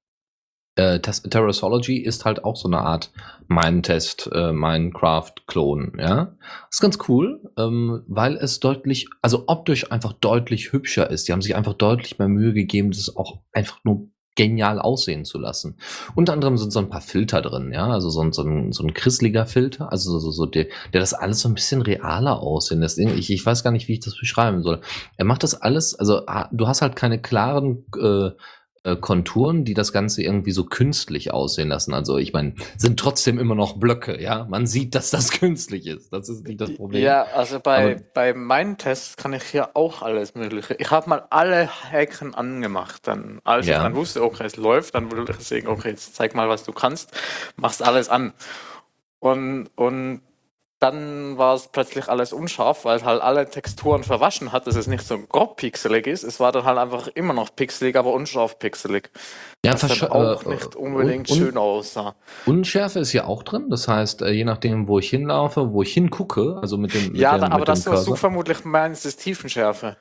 äh, 0.77 0.99
Terrasology 0.99 1.97
ist 1.97 2.25
halt 2.25 2.43
auch 2.43 2.55
so 2.55 2.67
eine 2.67 2.79
Art 2.79 3.11
Minetest, 3.47 4.29
äh, 4.33 4.51
Minecraft-Klon. 4.51 5.93
Ja, 5.99 6.35
ist 6.69 6.81
ganz 6.81 6.97
cool, 7.07 7.41
ähm, 7.57 8.03
weil 8.07 8.35
es 8.37 8.59
deutlich, 8.59 9.09
also 9.21 9.45
optisch 9.47 9.91
einfach 9.91 10.13
deutlich 10.13 10.71
hübscher 10.71 11.09
ist. 11.09 11.27
Die 11.27 11.33
haben 11.33 11.41
sich 11.41 11.55
einfach 11.55 11.73
deutlich 11.73 12.19
mehr 12.19 12.27
Mühe 12.27 12.53
gegeben, 12.53 12.91
das 12.91 13.15
auch 13.15 13.39
einfach 13.53 13.79
nur 13.83 14.09
genial 14.35 14.79
aussehen 14.79 15.25
zu 15.25 15.39
lassen. 15.39 15.77
Unter 16.13 16.33
anderem 16.33 16.57
sind 16.57 16.71
so 16.71 16.79
ein 16.79 16.89
paar 16.89 17.01
Filter 17.01 17.41
drin, 17.41 17.71
ja, 17.73 17.87
also 17.87 18.11
so 18.11 18.21
ein, 18.21 18.31
so 18.31 18.43
ein, 18.43 18.71
so 18.71 18.83
ein 18.83 18.93
krisseliger 18.93 19.47
Filter, 19.47 19.91
also 19.91 20.11
so, 20.11 20.19
so, 20.19 20.31
so 20.31 20.45
der, 20.45 20.67
der 20.93 21.01
das 21.01 21.15
alles 21.15 21.39
so 21.39 21.49
ein 21.49 21.55
bisschen 21.55 21.81
realer 21.81 22.39
aussehen 22.39 22.81
lässt. 22.81 22.99
Ich, 22.99 23.31
ich 23.31 23.45
weiß 23.45 23.63
gar 23.63 23.71
nicht, 23.71 23.87
wie 23.87 23.93
ich 23.93 23.99
das 23.99 24.15
beschreiben 24.15 24.61
soll. 24.61 24.81
Er 25.17 25.25
macht 25.25 25.41
das 25.41 25.59
alles, 25.59 25.95
also 25.95 26.27
ah, 26.27 26.47
du 26.51 26.67
hast 26.67 26.83
halt 26.83 26.95
keine 26.95 27.19
klaren 27.19 27.83
äh, 27.99 28.29
äh, 28.87 28.95
Konturen, 28.95 29.65
die 29.65 29.73
das 29.73 29.91
Ganze 29.91 30.23
irgendwie 30.23 30.51
so 30.51 30.63
künstlich 30.63 31.31
aussehen 31.33 31.67
lassen. 31.67 31.93
Also 31.93 32.17
ich 32.17 32.33
meine, 32.33 32.53
sind 32.77 32.99
trotzdem 32.99 33.37
immer 33.37 33.53
noch 33.55 33.77
Blöcke, 33.77 34.21
ja. 34.21 34.45
Man 34.49 34.65
sieht, 34.65 34.95
dass 34.95 35.09
das 35.09 35.29
künstlich 35.39 35.85
ist. 35.87 36.11
Das 36.13 36.29
ist 36.29 36.47
nicht 36.47 36.61
das 36.61 36.73
Problem. 36.75 37.03
Ja, 37.03 37.23
also 37.35 37.59
bei, 37.59 37.93
Aber- 37.93 38.01
bei 38.13 38.33
meinen 38.33 38.77
Tests 38.77 39.17
kann 39.17 39.33
ich 39.33 39.43
hier 39.43 39.75
auch 39.75 40.01
alles 40.01 40.35
Mögliche. 40.35 40.75
Ich 40.79 40.89
habe 40.91 41.09
mal 41.09 41.23
alle 41.29 41.67
Hacken 41.69 42.33
angemacht. 42.33 43.07
Dann, 43.07 43.39
als 43.43 43.67
Ja. 43.67 43.77
ich 43.77 43.83
dann 43.83 43.95
wusste, 43.95 44.23
okay, 44.23 44.45
es 44.45 44.55
läuft, 44.55 44.95
dann 44.95 45.11
würde 45.11 45.33
ich 45.37 45.45
sagen, 45.47 45.67
okay, 45.67 45.89
jetzt 45.89 46.15
zeig 46.15 46.33
mal, 46.35 46.47
was 46.49 46.63
du 46.63 46.71
kannst, 46.71 47.11
machst 47.57 47.83
alles 47.83 48.09
an. 48.09 48.33
Und, 49.19 49.69
und 49.75 50.21
dann 50.79 51.37
war 51.37 51.55
es 51.55 51.67
plötzlich 51.69 52.07
alles 52.07 52.33
unscharf, 52.33 52.85
weil 52.85 52.97
es 52.97 53.03
halt 53.03 53.21
alle 53.21 53.49
Texturen 53.49 54.03
verwaschen 54.03 54.51
hat, 54.51 54.67
dass 54.67 54.75
es 54.75 54.85
nicht 54.87 55.05
so 55.07 55.17
grob 55.17 55.57
pixelig 55.57 56.05
ist. 56.05 56.23
Es 56.23 56.39
war 56.39 56.51
dann 56.51 56.65
halt 56.65 56.77
einfach 56.77 57.07
immer 57.07 57.33
noch 57.33 57.55
pixelig, 57.55 57.95
aber 57.95 58.13
unscharf 58.13 58.59
pixelig. 58.59 59.09
ja, 59.65 59.73
Was 59.73 59.81
dann 59.81 60.09
auch 60.11 60.45
äh, 60.45 60.49
nicht 60.49 60.75
unbedingt 60.75 61.29
un- 61.31 61.37
schön 61.37 61.57
aussah. 61.57 62.15
Unschärfe 62.45 62.99
ist 62.99 63.11
ja 63.13 63.25
auch 63.25 63.41
drin. 63.43 63.69
Das 63.69 63.87
heißt, 63.87 64.21
äh, 64.21 64.29
je 64.29 64.43
nachdem, 64.45 64.87
wo 64.87 64.99
ich 64.99 65.09
hinlaufe, 65.09 65.71
wo 65.73 65.81
ich 65.81 65.93
hingucke, 65.93 66.57
also 66.61 66.77
mit 66.77 66.93
dem. 66.93 67.11
Mit 67.11 67.17
Ja, 67.17 67.35
dem, 67.37 67.45
aber 67.45 67.59
mit 67.59 67.67
das, 67.69 67.83
dem 67.83 67.93
was 67.93 68.05
du 68.05 68.15
vermutlich 68.15 68.63
meinst, 68.63 69.05
ist 69.05 69.17
Tiefenschärfe. 69.17 69.97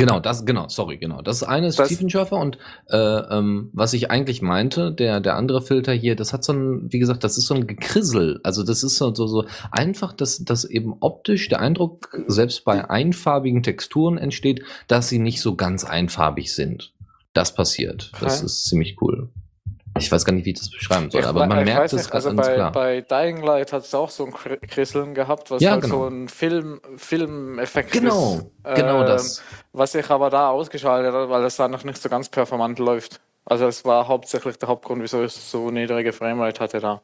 Genau, 0.00 0.20
das, 0.20 0.44
genau, 0.44 0.68
sorry, 0.68 0.98
genau. 0.98 1.22
Das 1.22 1.42
eine 1.42 1.66
ist 1.68 1.78
Das- 1.78 1.88
Tiefenschärfer 1.88 2.36
und 2.36 2.58
äh, 2.88 2.96
ähm, 2.96 3.70
was 3.72 3.92
ich 3.92 4.10
eigentlich 4.10 4.42
meinte, 4.42 4.92
der, 4.92 5.20
der 5.20 5.36
andere 5.36 5.62
Filter 5.62 5.92
hier, 5.92 6.16
das 6.16 6.32
hat 6.32 6.42
so 6.44 6.52
ein, 6.52 6.92
wie 6.92 6.98
gesagt, 6.98 7.22
das 7.24 7.38
ist 7.38 7.46
so 7.46 7.54
ein 7.54 7.66
Gekrissel. 7.66 8.40
Also 8.42 8.62
das 8.62 8.82
ist 8.82 8.96
so, 8.96 9.14
so, 9.14 9.26
so 9.26 9.44
einfach, 9.70 10.12
dass, 10.12 10.38
dass 10.44 10.64
eben 10.64 10.94
optisch 11.00 11.48
der 11.48 11.60
Eindruck 11.60 12.16
selbst 12.26 12.64
bei 12.64 12.88
einfarbigen 12.90 13.62
Texturen 13.62 14.18
entsteht, 14.18 14.62
dass 14.88 15.08
sie 15.08 15.18
nicht 15.18 15.40
so 15.40 15.54
ganz 15.56 15.84
einfarbig 15.84 16.54
sind. 16.54 16.92
Das 17.32 17.54
passiert. 17.54 18.10
Das 18.20 18.38
Okay. 18.38 18.46
ist 18.46 18.64
ziemlich 18.64 18.96
cool. 19.00 19.28
Ich 19.98 20.10
weiß 20.10 20.24
gar 20.24 20.32
nicht, 20.32 20.44
wie 20.46 20.50
ich 20.50 20.58
das 20.58 20.70
beschreiben 20.70 21.10
soll, 21.10 21.20
Ich 21.20 21.26
aber 21.26 21.46
man 21.46 21.64
merkt 21.64 21.92
es 21.92 22.10
also 22.10 22.28
ganz 22.34 22.46
bei, 22.46 22.54
klar. 22.54 22.72
bei 22.72 23.00
Dying 23.00 23.42
Light 23.42 23.72
hat 23.72 23.82
es 23.82 23.94
auch 23.94 24.08
so 24.08 24.24
ein 24.24 24.32
Kri- 24.32 24.58
Krisseln 24.66 25.14
gehabt, 25.14 25.50
was 25.50 25.62
Ja, 25.62 25.72
halt 25.72 25.82
genau. 25.82 26.02
so 26.02 26.08
ein 26.08 26.28
Film, 26.28 26.80
Filmeffekt 26.96 27.92
Genau, 27.92 28.34
ist. 28.64 28.74
genau 28.76 29.00
Ähm, 29.00 29.06
das. 29.06 29.42
Was 29.72 29.94
ich 29.94 30.08
aber 30.10 30.30
da 30.30 30.50
ausgeschaltet 30.50 31.12
habe, 31.12 31.28
weil 31.28 31.44
es 31.44 31.56
da 31.56 31.68
noch 31.68 31.84
nicht 31.84 32.00
so 32.00 32.08
ganz 32.08 32.28
performant 32.28 32.78
läuft. 32.78 33.20
Also 33.44 33.66
es 33.66 33.84
war 33.84 34.06
hauptsächlich 34.06 34.58
der 34.58 34.68
Hauptgrund, 34.68 35.02
wieso 35.02 35.24
ich 35.24 35.32
so 35.32 35.70
niedrige 35.70 36.12
Framerate 36.12 36.60
hatte 36.62 36.80
da. 36.80 37.02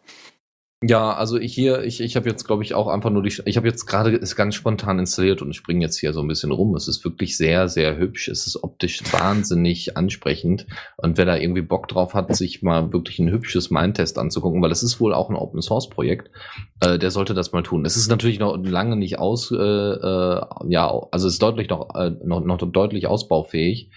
Ja, 0.82 1.14
also 1.14 1.38
ich 1.38 1.54
hier, 1.54 1.84
ich, 1.84 2.02
ich 2.02 2.16
habe 2.16 2.28
jetzt, 2.28 2.44
glaube 2.44 2.62
ich, 2.62 2.74
auch 2.74 2.88
einfach 2.88 3.08
nur 3.08 3.22
die, 3.22 3.34
ich 3.46 3.56
habe 3.56 3.66
jetzt 3.66 3.86
gerade 3.86 4.14
es 4.14 4.36
ganz 4.36 4.54
spontan 4.54 4.98
installiert 4.98 5.40
und 5.40 5.56
springe 5.56 5.82
jetzt 5.82 5.98
hier 5.98 6.12
so 6.12 6.20
ein 6.20 6.28
bisschen 6.28 6.52
rum. 6.52 6.74
Es 6.74 6.86
ist 6.86 7.02
wirklich 7.02 7.38
sehr, 7.38 7.68
sehr 7.68 7.96
hübsch. 7.96 8.28
Es 8.28 8.46
ist 8.46 8.62
optisch 8.62 9.00
wahnsinnig 9.10 9.96
ansprechend. 9.96 10.66
Und 10.98 11.16
wer 11.16 11.24
da 11.24 11.34
irgendwie 11.38 11.62
Bock 11.62 11.88
drauf 11.88 12.12
hat, 12.12 12.36
sich 12.36 12.62
mal 12.62 12.92
wirklich 12.92 13.18
ein 13.18 13.30
hübsches 13.30 13.70
Mindtest 13.70 14.18
anzugucken, 14.18 14.60
weil 14.60 14.70
es 14.70 14.82
ist 14.82 15.00
wohl 15.00 15.14
auch 15.14 15.30
ein 15.30 15.36
Open 15.36 15.62
Source 15.62 15.88
Projekt, 15.88 16.30
äh, 16.80 16.98
der 16.98 17.10
sollte 17.10 17.32
das 17.32 17.52
mal 17.52 17.62
tun. 17.62 17.86
Es 17.86 17.96
ist 17.96 18.10
natürlich 18.10 18.38
noch 18.38 18.58
lange 18.62 18.96
nicht 18.96 19.18
aus, 19.18 19.50
äh, 19.50 19.56
äh, 19.56 20.42
ja, 20.68 20.92
also 21.10 21.26
es 21.26 21.34
ist 21.34 21.42
deutlich 21.42 21.70
noch, 21.70 21.94
äh, 21.94 22.10
noch, 22.22 22.44
noch 22.44 22.58
deutlich 22.58 23.06
ausbaufähig. 23.06 23.90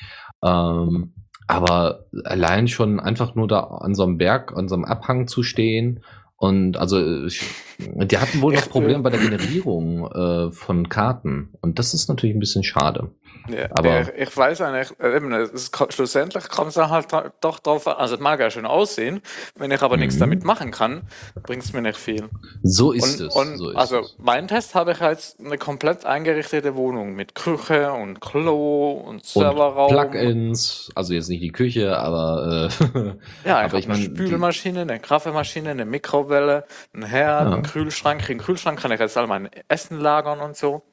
Ähm, 0.46 1.14
aber 1.46 2.06
allein 2.24 2.68
schon 2.70 3.02
einfach 3.02 3.36
nur 3.36 3.50
da 3.50 3.60
an 3.60 3.96
so 3.96 4.04
einem 4.04 4.18
Berg, 4.18 4.56
an 4.56 4.70
so 4.70 4.76
einem 4.76 4.86
Abhang 4.86 5.28
zu 5.28 5.44
stehen 5.44 6.02
Und 6.40 6.78
also 6.78 7.26
ich, 7.26 7.44
die 7.78 8.18
hatten 8.18 8.42
wohl 8.42 8.54
noch 8.54 8.70
Probleme 8.70 9.00
äh, 9.00 9.02
bei 9.02 9.10
der 9.10 9.20
Generierung 9.20 10.10
äh, 10.10 10.52
von 10.52 10.88
Karten. 10.88 11.50
Und 11.60 11.80
das 11.80 11.94
ist 11.94 12.08
natürlich 12.08 12.34
ein 12.34 12.40
bisschen 12.40 12.64
schade. 12.64 13.12
Ja, 13.54 13.68
Aber- 13.72 14.02
ich, 14.02 14.10
ich 14.30 14.38
weiß 14.38 14.62
eigentlich, 14.62 14.92
äh, 15.00 15.16
eben, 15.16 15.32
es 15.34 15.72
schlussendlich 15.90 16.50
kommt 16.50 16.70
es 16.70 16.76
dann 16.76 16.90
halt 16.90 17.08
doch 17.42 17.60
drauf 17.60 17.88
an. 17.88 17.96
Also, 17.98 18.16
es 18.16 18.22
mag 18.22 18.40
ja 18.40 18.50
schön 18.50 18.66
aussehen. 18.66 19.22
Wenn 19.56 19.72
ich 19.72 19.82
aber 19.82 19.98
nichts 19.98 20.16
Mhm. 20.16 20.20
damit 20.20 20.44
machen 20.44 20.72
kann, 20.72 21.04
bringt 21.44 21.64
es 21.64 21.74
mir 21.74 21.82
nicht 21.82 21.98
viel. 21.98 22.30
So 22.64 22.92
ist 22.92 23.20
und, 23.22 23.28
es. 23.28 23.36
und 23.36 23.58
so 23.58 23.70
ist 23.72 23.76
also, 23.78 24.00
es. 24.00 24.16
mein 24.20 24.48
Test 24.48 24.76
habe 24.76 24.92
ich 24.94 25.00
jetzt 25.00 25.40
eine 25.40 25.58
komplett 25.58 26.06
eingerichtete 26.06 26.76
Wohnung 26.76 27.14
mit 27.16 27.36
Küche 27.36 27.92
und 27.92 28.22
Klo 28.22 28.92
und 28.92 29.10
Und 29.16 29.26
Serverraum. 29.26 29.90
Plugins, 29.92 30.90
also 30.96 31.14
jetzt 31.14 31.30
nicht 31.30 31.42
die 31.44 31.52
Küche, 31.52 31.98
aber 31.98 32.70
äh, 32.94 33.14
Ja, 33.48 33.60
aber 33.62 33.78
ich 33.78 33.86
eine 33.90 33.94
meine, 34.00 34.06
Spülmaschine, 34.06 34.82
eine 34.82 35.00
Kaffeemaschine, 35.00 35.70
eine 35.72 35.86
Mikrowelle, 35.86 36.66
einen 36.94 37.04
Herd, 37.04 37.48
Ja. 37.48 37.54
einen 37.54 37.64
Kühlschrank. 37.64 38.28
Im 38.30 38.38
Kühlschrank 38.40 38.80
kann 38.80 38.92
ich 38.92 39.00
jetzt 39.00 39.18
all 39.18 39.28
mein 39.28 39.50
Essen 39.68 40.00
lagern 40.00 40.40
und 40.40 40.56
so. 40.56 40.84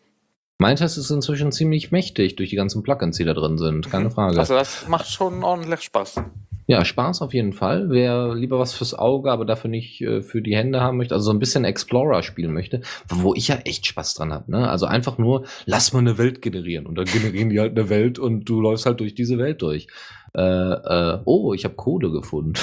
Mein 0.59 0.77
Test 0.77 0.97
ist 0.97 1.11
inzwischen 1.11 1.53
ziemlich 1.53 1.93
mächtig 1.93 2.37
durch 2.37 2.51
die 2.51 2.57
ganzen 2.57 2.83
Plugins, 2.83 3.17
die 3.17 3.25
da 3.25 3.35
drin 3.35 3.59
sind. 3.59 3.91
Keine 3.91 4.11
Frage. 4.11 4.39
Also 4.39 4.55
das 4.55 4.89
macht 4.89 5.09
schon 5.09 5.45
ordentlich 5.45 5.83
Spaß. 5.83 6.23
Ja, 6.69 6.85
Spaß 6.85 7.23
auf 7.23 7.33
jeden 7.33 7.53
Fall. 7.53 7.91
Wer 7.91 8.35
lieber 8.35 8.59
was 8.59 8.75
fürs 8.75 8.93
Auge, 8.93 9.31
aber 9.31 9.45
dafür 9.45 9.71
nicht 9.71 10.01
äh, 10.01 10.23
für 10.23 10.43
die 10.43 10.57
Hände 10.57 10.81
haben 10.81 10.97
möchte, 10.97 11.15
also 11.15 11.27
so 11.27 11.31
ein 11.31 11.39
bisschen 11.39 11.65
Explorer 11.65 12.25
spielen 12.25 12.53
möchte, 12.53 12.81
wo 13.09 13.35
ich 13.35 13.49
ja 13.49 13.57
echt 13.65 13.87
Spaß 13.87 14.15
dran 14.15 14.33
habe. 14.33 14.51
Ne? 14.51 14.69
Also 14.69 14.87
einfach 14.87 15.17
nur, 15.17 15.45
lass 15.65 15.93
mal 15.93 16.01
eine 16.01 16.19
Welt 16.19 16.43
generieren. 16.43 16.87
Und 16.87 16.97
dann 16.97 17.05
generieren 17.05 17.51
die 17.51 17.61
halt 17.61 17.79
eine 17.79 17.89
Welt 17.89 18.19
und 18.19 18.49
du 18.49 18.61
läufst 18.61 18.85
halt 18.85 18.99
durch 18.99 19.15
diese 19.15 19.39
Welt 19.39 19.63
durch. 19.63 19.87
Äh, 20.35 20.43
äh, 20.43 21.21
oh, 21.25 21.55
ich 21.55 21.65
habe 21.65 21.77
Kohle 21.77 22.11
gefunden. 22.11 22.55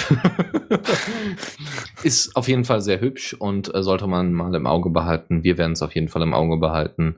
Ist 2.04 2.36
auf 2.36 2.50
jeden 2.50 2.66
Fall 2.66 2.82
sehr 2.82 3.00
hübsch 3.00 3.34
und 3.34 3.74
äh, 3.74 3.84
sollte 3.84 4.08
man 4.08 4.34
mal 4.34 4.54
im 4.54 4.68
Auge 4.68 4.90
behalten. 4.90 5.46
Wir 5.46 5.58
werden 5.58 5.72
es 5.72 5.82
auf 5.82 5.96
jeden 5.96 6.10
Fall 6.10 6.24
im 6.24 6.34
Auge 6.34 6.58
behalten. 6.58 7.16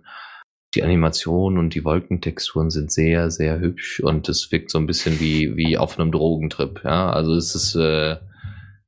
Die 0.75 0.83
Animationen 0.83 1.57
und 1.57 1.73
die 1.73 1.85
Wolkentexturen 1.85 2.69
sind 2.69 2.91
sehr, 2.91 3.31
sehr 3.31 3.59
hübsch 3.59 4.01
und 4.01 4.27
es 4.27 4.51
wirkt 4.51 4.69
so 4.69 4.77
ein 4.77 4.85
bisschen 4.85 5.19
wie, 5.21 5.55
wie 5.55 5.77
auf 5.77 5.97
einem 5.97 6.11
Drogentrip. 6.11 6.81
Ja, 6.83 7.09
also 7.11 7.33
es 7.33 7.55
ist 7.55 7.75
äh, 7.75 8.17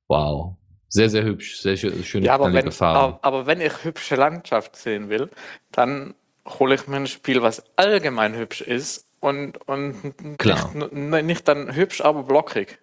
wow. 0.09 0.55
Sehr, 0.89 1.09
sehr 1.09 1.23
hübsch, 1.23 1.57
sehr 1.59 1.77
schö 1.77 1.91
schöne 2.03 2.25
Ja, 2.25 2.35
aber 2.35 2.51
wenn, 2.53 2.71
Farben. 2.71 3.15
aber, 3.15 3.19
aber 3.23 3.45
wenn 3.45 3.61
ich 3.61 3.83
hübsche 3.83 4.15
Landschaft 4.15 4.75
sehen 4.75 5.09
will, 5.09 5.29
dann 5.71 6.13
hole 6.45 6.75
ich 6.75 6.87
mir 6.87 6.97
ein 6.97 7.07
Spiel, 7.07 7.41
was 7.41 7.63
allgemein 7.77 8.35
hübsch 8.35 8.61
ist 8.61 9.05
und, 9.19 9.57
und 9.67 10.37
Klar. 10.37 10.73
Nicht, 10.91 11.25
nicht 11.25 11.47
dann 11.47 11.73
hübsch, 11.73 12.01
aber 12.01 12.23
blockig. 12.23 12.79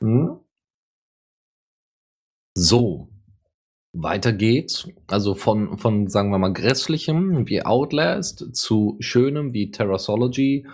Hm? 0.00 0.38
So, 2.54 3.08
weiter 3.92 4.32
geht's. 4.32 4.88
Also 5.06 5.34
von, 5.34 5.78
von, 5.78 6.08
sagen 6.08 6.30
wir 6.30 6.38
mal, 6.38 6.52
grässlichem 6.52 7.46
wie 7.48 7.64
Outlast 7.64 8.54
zu 8.54 8.96
schönem 9.00 9.52
wie 9.52 9.70
Terrasology 9.70 10.66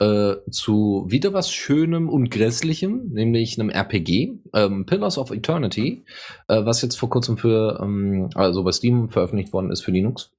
äh, 0.00 0.36
zu 0.50 1.06
wieder 1.08 1.32
was 1.32 1.52
Schönem 1.52 2.08
und 2.08 2.30
Grässlichem, 2.30 3.08
nämlich 3.10 3.58
einem 3.58 3.70
RPG, 3.70 4.38
ähm, 4.54 4.86
Pillars 4.86 5.18
of 5.18 5.30
Eternity, 5.30 6.04
äh, 6.46 6.64
was 6.64 6.82
jetzt 6.82 6.96
vor 6.96 7.10
kurzem 7.10 7.36
für, 7.36 7.80
ähm, 7.82 8.30
also 8.34 8.62
bei 8.62 8.72
Steam 8.72 9.08
veröffentlicht 9.08 9.52
worden 9.52 9.70
ist 9.70 9.82
für 9.82 9.90
Linux. 9.90 10.32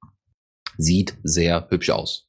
Sieht 0.78 1.16
sehr 1.22 1.68
hübsch 1.70 1.90
aus. 1.90 2.26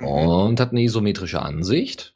und 0.00 0.60
hat 0.60 0.70
eine 0.70 0.82
isometrische 0.82 1.40
Ansicht. 1.40 2.13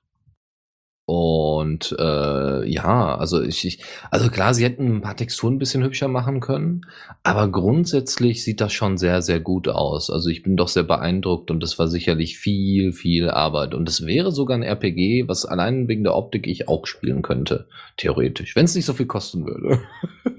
Und 1.08 1.96
äh, 1.98 2.68
ja, 2.68 3.16
also 3.16 3.40
ich, 3.40 3.64
ich, 3.64 3.78
also 4.10 4.28
klar, 4.28 4.52
sie 4.52 4.62
hätten 4.62 4.96
ein 4.96 5.00
paar 5.00 5.16
Texturen 5.16 5.54
ein 5.54 5.58
bisschen 5.58 5.82
hübscher 5.82 6.06
machen 6.06 6.40
können, 6.40 6.82
aber 7.22 7.48
grundsätzlich 7.48 8.44
sieht 8.44 8.60
das 8.60 8.74
schon 8.74 8.98
sehr, 8.98 9.22
sehr 9.22 9.40
gut 9.40 9.68
aus. 9.68 10.10
Also 10.10 10.28
ich 10.28 10.42
bin 10.42 10.58
doch 10.58 10.68
sehr 10.68 10.82
beeindruckt 10.82 11.50
und 11.50 11.62
das 11.62 11.78
war 11.78 11.88
sicherlich 11.88 12.36
viel, 12.36 12.92
viel 12.92 13.30
Arbeit. 13.30 13.72
Und 13.72 13.88
es 13.88 14.04
wäre 14.04 14.32
sogar 14.32 14.58
ein 14.58 14.62
RPG, 14.62 15.28
was 15.28 15.46
allein 15.46 15.88
wegen 15.88 16.04
der 16.04 16.14
Optik 16.14 16.46
ich 16.46 16.68
auch 16.68 16.86
spielen 16.86 17.22
könnte, 17.22 17.68
theoretisch, 17.96 18.54
wenn 18.54 18.66
es 18.66 18.74
nicht 18.74 18.84
so 18.84 18.92
viel 18.92 19.06
kosten 19.06 19.46
würde. 19.46 19.80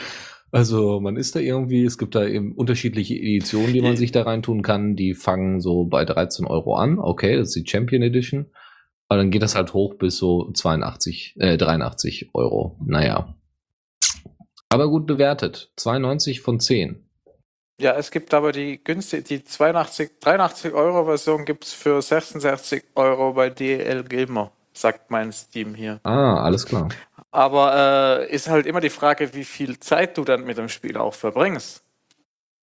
Also 0.49 1.01
man 1.01 1.17
ist 1.17 1.35
da 1.35 1.41
irgendwie, 1.41 1.83
es 1.83 1.97
gibt 1.97 2.15
da 2.15 2.25
eben 2.25 2.53
unterschiedliche 2.53 3.15
Editionen, 3.15 3.73
die 3.73 3.81
man 3.81 3.97
sich 3.97 4.13
da 4.13 4.23
reintun 4.23 4.61
kann. 4.61 4.95
Die 4.95 5.13
fangen 5.13 5.59
so 5.59 5.83
bei 5.83 6.05
13 6.05 6.45
Euro 6.45 6.75
an. 6.75 6.99
Okay, 6.99 7.35
das 7.35 7.49
ist 7.49 7.55
die 7.57 7.69
Champion 7.69 8.01
Edition. 8.01 8.45
Aber 9.09 9.19
dann 9.19 9.31
geht 9.31 9.41
das 9.41 9.55
halt 9.55 9.73
hoch 9.73 9.95
bis 9.95 10.17
so 10.17 10.51
82, 10.51 11.35
äh, 11.37 11.57
83 11.57 12.31
Euro. 12.33 12.77
Naja. 12.85 13.35
Aber 14.69 14.89
gut 14.89 15.07
bewertet. 15.07 15.71
92 15.77 16.41
von 16.41 16.59
10. 16.59 17.07
Ja, 17.79 17.95
es 17.95 18.09
gibt 18.11 18.33
aber 18.33 18.51
die 18.51 18.83
günstige, 18.83 19.21
die 19.21 19.43
82, 19.43 20.19
83 20.19 20.73
Euro 20.73 21.05
Version 21.05 21.45
gibt 21.45 21.63
es 21.63 21.73
für 21.73 22.01
66 22.01 22.83
Euro 22.95 23.33
bei 23.33 23.51
DL 23.51 24.03
Gamer, 24.03 24.51
sagt 24.73 25.11
mein 25.11 25.31
Steam 25.31 25.75
hier. 25.75 25.99
Ah, 26.03 26.43
alles 26.43 26.65
klar. 26.65 26.89
Aber 27.29 28.25
äh, 28.27 28.33
ist 28.33 28.49
halt 28.49 28.65
immer 28.65 28.81
die 28.81 28.89
Frage, 28.89 29.33
wie 29.35 29.43
viel 29.43 29.79
Zeit 29.79 30.17
du 30.17 30.23
dann 30.23 30.43
mit 30.43 30.57
dem 30.57 30.69
Spiel 30.69 30.97
auch 30.97 31.13
verbringst. 31.13 31.83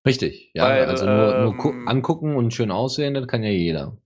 Richtig. 0.04 0.50
Ja, 0.52 0.68
Weil, 0.68 0.87
also 0.87 1.07
nur, 1.07 1.38
nur 1.38 1.64
ähm, 1.72 1.88
angucken 1.88 2.35
und 2.37 2.52
schön 2.52 2.72
aussehen, 2.72 3.14
das 3.14 3.28
kann 3.28 3.44
ja 3.44 3.50
jeder. 3.50 3.96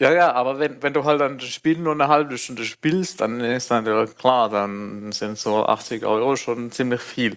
Ja, 0.00 0.12
ja, 0.12 0.32
aber 0.32 0.58
wenn, 0.58 0.82
wenn 0.82 0.94
du 0.94 1.04
halt 1.04 1.20
dann 1.20 1.36
das 1.36 1.48
Spiel 1.48 1.78
nur 1.78 1.92
eine 1.92 2.08
halbe 2.08 2.38
Stunde 2.38 2.64
spielst, 2.64 3.20
dann 3.20 3.40
ist 3.40 3.70
natürlich 3.70 4.16
klar, 4.16 4.48
dann 4.48 5.12
sind 5.12 5.36
so 5.36 5.66
80 5.66 6.06
Euro 6.06 6.36
schon 6.36 6.70
ziemlich 6.70 7.02
viel. 7.02 7.36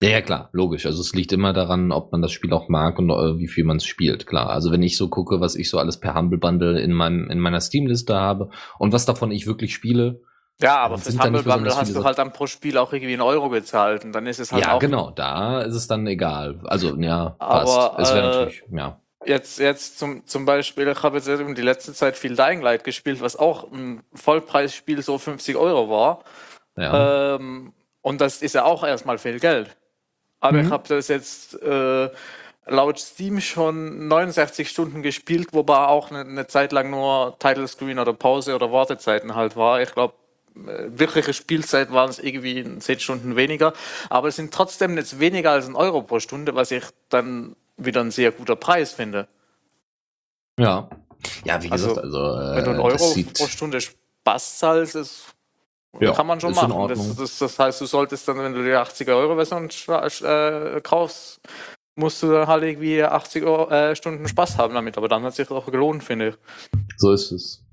Ja, 0.00 0.10
ja, 0.10 0.20
klar, 0.20 0.48
logisch. 0.52 0.86
Also 0.86 1.00
es 1.00 1.12
liegt 1.12 1.32
immer 1.32 1.52
daran, 1.52 1.90
ob 1.90 2.12
man 2.12 2.22
das 2.22 2.30
Spiel 2.30 2.52
auch 2.52 2.68
mag 2.68 3.00
und 3.00 3.10
äh, 3.10 3.38
wie 3.38 3.48
viel 3.48 3.64
man 3.64 3.78
es 3.78 3.84
spielt, 3.84 4.28
klar. 4.28 4.48
Also 4.48 4.70
wenn 4.70 4.84
ich 4.84 4.96
so 4.96 5.08
gucke, 5.08 5.40
was 5.40 5.56
ich 5.56 5.68
so 5.68 5.78
alles 5.78 5.98
per 5.98 6.14
Humble 6.14 6.38
Bundle 6.38 6.80
in, 6.80 6.92
meinem, 6.92 7.28
in 7.30 7.40
meiner 7.40 7.60
Steam-Liste 7.60 8.14
habe 8.14 8.50
und 8.78 8.92
was 8.92 9.04
davon 9.04 9.32
ich 9.32 9.48
wirklich 9.48 9.74
spiele, 9.74 10.20
Ja, 10.60 10.76
aber 10.76 10.98
fürs 10.98 11.18
Humble 11.18 11.42
Bundle 11.42 11.76
hast 11.76 11.96
du 11.96 12.04
halt 12.04 12.18
dann 12.18 12.32
pro 12.32 12.46
Spiel 12.46 12.78
auch 12.78 12.92
irgendwie 12.92 13.14
einen 13.14 13.22
Euro 13.22 13.48
gezahlt 13.48 14.04
und 14.04 14.12
dann 14.12 14.28
ist 14.28 14.38
es 14.38 14.52
halt 14.52 14.62
ja, 14.62 14.74
auch 14.74 14.78
genau, 14.78 15.10
da 15.10 15.62
ist 15.62 15.74
es 15.74 15.88
dann 15.88 16.06
egal. 16.06 16.60
Also, 16.62 16.96
ja, 16.96 17.34
Aber, 17.40 17.64
passt. 17.64 17.98
Es 17.98 18.14
wäre 18.14 18.24
äh, 18.24 18.30
natürlich, 18.30 18.62
ja. 18.70 19.00
Jetzt, 19.24 19.58
jetzt 19.58 19.98
zum, 19.98 20.24
zum 20.26 20.44
Beispiel, 20.44 20.88
ich 20.88 21.02
habe 21.02 21.16
jetzt 21.16 21.28
eben 21.28 21.54
die 21.54 21.62
letzte 21.62 21.92
Zeit 21.92 22.16
viel 22.16 22.36
Dying 22.36 22.60
Light 22.62 22.84
gespielt, 22.84 23.20
was 23.20 23.34
auch 23.36 23.70
ein 23.72 24.02
Vollpreisspiel 24.14 25.02
so 25.02 25.18
50 25.18 25.56
Euro 25.56 25.90
war. 25.90 26.24
ja. 26.76 27.34
Ähm, 27.36 27.72
und 28.00 28.20
das 28.20 28.42
ist 28.42 28.54
ja 28.54 28.64
auch 28.64 28.84
erstmal 28.84 29.18
viel 29.18 29.40
Geld. 29.40 29.76
Aber 30.40 30.58
Mhm. 30.58 30.66
ich 30.66 30.70
habe 30.70 30.88
das 30.88 31.08
jetzt 31.08 31.60
äh, 31.60 32.08
laut 32.66 32.98
Steam 33.00 33.40
schon 33.40 34.06
69 34.08 34.68
Stunden 34.70 35.02
gespielt, 35.02 35.48
wobei 35.52 35.78
auch 35.88 36.10
eine, 36.10 36.20
eine 36.20 36.46
Zeit 36.46 36.70
lang 36.72 36.90
nur 36.90 37.36
Title 37.40 37.66
Screen 37.66 37.98
oder 37.98 38.12
Pause 38.14 38.54
oder 38.54 38.70
Wartezeiten 38.72 39.34
halt 39.34 39.56
war. 39.56 39.82
Ich 39.82 39.92
glaube, 39.92 40.14
wirkliche 40.54 41.34
Spielzeit 41.34 41.92
waren 41.92 42.08
es 42.08 42.18
irgendwie 42.20 42.78
10 42.78 43.00
Stunden 43.00 43.36
weniger. 43.36 43.72
Aber 44.10 44.28
es 44.28 44.36
sind 44.36 44.54
trotzdem 44.54 44.96
jetzt 44.96 45.18
weniger 45.20 45.50
als 45.50 45.66
ein 45.68 45.74
Euro 45.76 46.02
pro 46.02 46.20
Stunde, 46.20 46.54
was 46.54 46.70
ich 46.70 46.84
dann 47.08 47.56
wieder 47.78 48.00
ein 48.00 48.10
sehr 48.10 48.32
guter 48.32 48.56
Preis 48.56 48.92
finde. 48.92 49.28
ja. 50.58 50.88
Ja, 51.44 51.60
wie 51.62 51.70
also, 51.70 51.88
gesagt, 51.88 52.04
also, 52.04 52.18
äh, 52.18 52.56
Wenn 52.56 52.64
du 52.64 52.70
einen 52.70 52.80
Euro 52.80 53.14
pro 53.34 53.46
Stunde 53.48 53.80
Spaß 53.80 54.58
zahlst, 54.58 54.94
ist, 54.94 55.24
Ja, 56.00 56.12
kann 56.12 56.26
man 56.26 56.40
schon 56.40 56.54
machen. 56.54 56.88
Das, 56.88 57.16
das, 57.16 57.38
das 57.38 57.58
heißt, 57.58 57.80
du 57.80 57.86
solltest 57.86 58.28
dann, 58.28 58.38
wenn 58.38 58.54
du 58.54 58.62
die 58.62 58.70
80er-Euro-Version 58.70 59.68
äh, 60.24 60.80
kaufst, 60.80 61.40
musst 61.96 62.22
du 62.22 62.30
dann 62.30 62.46
halt 62.46 62.62
irgendwie 62.62 63.02
80 63.02 63.42
Euro, 63.44 63.70
äh, 63.70 63.96
Stunden 63.96 64.28
Spaß 64.28 64.58
haben 64.58 64.74
damit. 64.74 64.96
Aber 64.96 65.08
dann 65.08 65.24
hat 65.24 65.34
sich 65.34 65.48
das 65.48 65.56
auch 65.56 65.66
gelohnt, 65.66 66.04
finde 66.04 66.28
ich. 66.28 66.34
So 66.96 67.12
ist 67.12 67.32
es. 67.32 67.64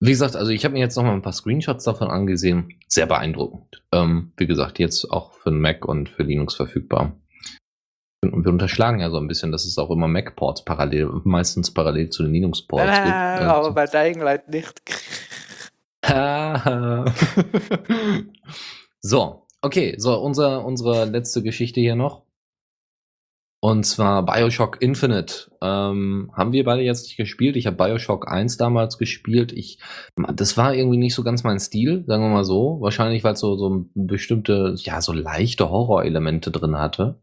Wie 0.00 0.10
gesagt, 0.10 0.34
also 0.36 0.50
ich 0.50 0.64
habe 0.64 0.74
mir 0.74 0.80
jetzt 0.80 0.96
noch 0.96 1.04
mal 1.04 1.12
ein 1.12 1.22
paar 1.22 1.32
Screenshots 1.32 1.84
davon 1.84 2.08
angesehen. 2.08 2.74
Sehr 2.88 3.06
beeindruckend. 3.06 3.82
Ähm, 3.92 4.32
wie 4.36 4.46
gesagt, 4.46 4.78
jetzt 4.78 5.04
auch 5.10 5.32
für 5.32 5.50
den 5.50 5.60
Mac 5.60 5.84
und 5.84 6.08
für 6.08 6.24
Linux 6.24 6.54
verfügbar. 6.54 7.16
Und 8.22 8.44
wir 8.44 8.52
unterschlagen 8.52 9.00
ja 9.00 9.10
so 9.10 9.16
ein 9.18 9.26
bisschen, 9.26 9.50
dass 9.50 9.64
es 9.64 9.78
auch 9.78 9.90
immer 9.90 10.06
Mac-Ports 10.06 10.64
parallel, 10.64 11.10
meistens 11.24 11.72
parallel 11.74 12.10
zu 12.10 12.22
den 12.22 12.32
Linux-Ports 12.32 12.84
gibt. 12.86 13.08
Äh, 13.08 13.10
aber 13.10 13.56
Also- 13.56 13.74
bei 13.74 13.86
Dying 13.86 14.22
nicht. 14.48 14.80
So, 19.04 19.46
okay, 19.62 19.96
so, 19.98 20.16
unser, 20.20 20.64
unsere 20.64 21.04
letzte 21.06 21.42
Geschichte 21.42 21.80
hier 21.80 21.96
noch. 21.96 22.22
Und 23.60 23.84
zwar 23.84 24.24
Bioshock 24.24 24.80
Infinite. 24.80 25.50
Ähm, 25.60 26.30
haben 26.36 26.52
wir 26.52 26.62
beide 26.64 26.82
jetzt 26.82 27.02
nicht 27.04 27.16
gespielt. 27.16 27.56
Ich 27.56 27.66
habe 27.66 27.76
Bioshock 27.76 28.28
1 28.30 28.56
damals 28.56 28.96
gespielt. 28.98 29.52
Ich, 29.52 29.78
das 30.34 30.56
war 30.56 30.74
irgendwie 30.74 30.96
nicht 30.98 31.14
so 31.14 31.22
ganz 31.24 31.42
mein 31.44 31.58
Stil, 31.60 32.04
sagen 32.06 32.22
wir 32.24 32.30
mal 32.30 32.44
so. 32.44 32.78
Wahrscheinlich, 32.80 33.22
weil 33.24 33.34
es 33.34 33.40
so, 33.40 33.56
so 33.56 33.86
bestimmte, 33.94 34.74
ja, 34.78 35.00
so 35.00 35.12
leichte 35.12 35.68
Horrorelemente 35.70 36.50
drin 36.52 36.76
hatte. 36.78 37.20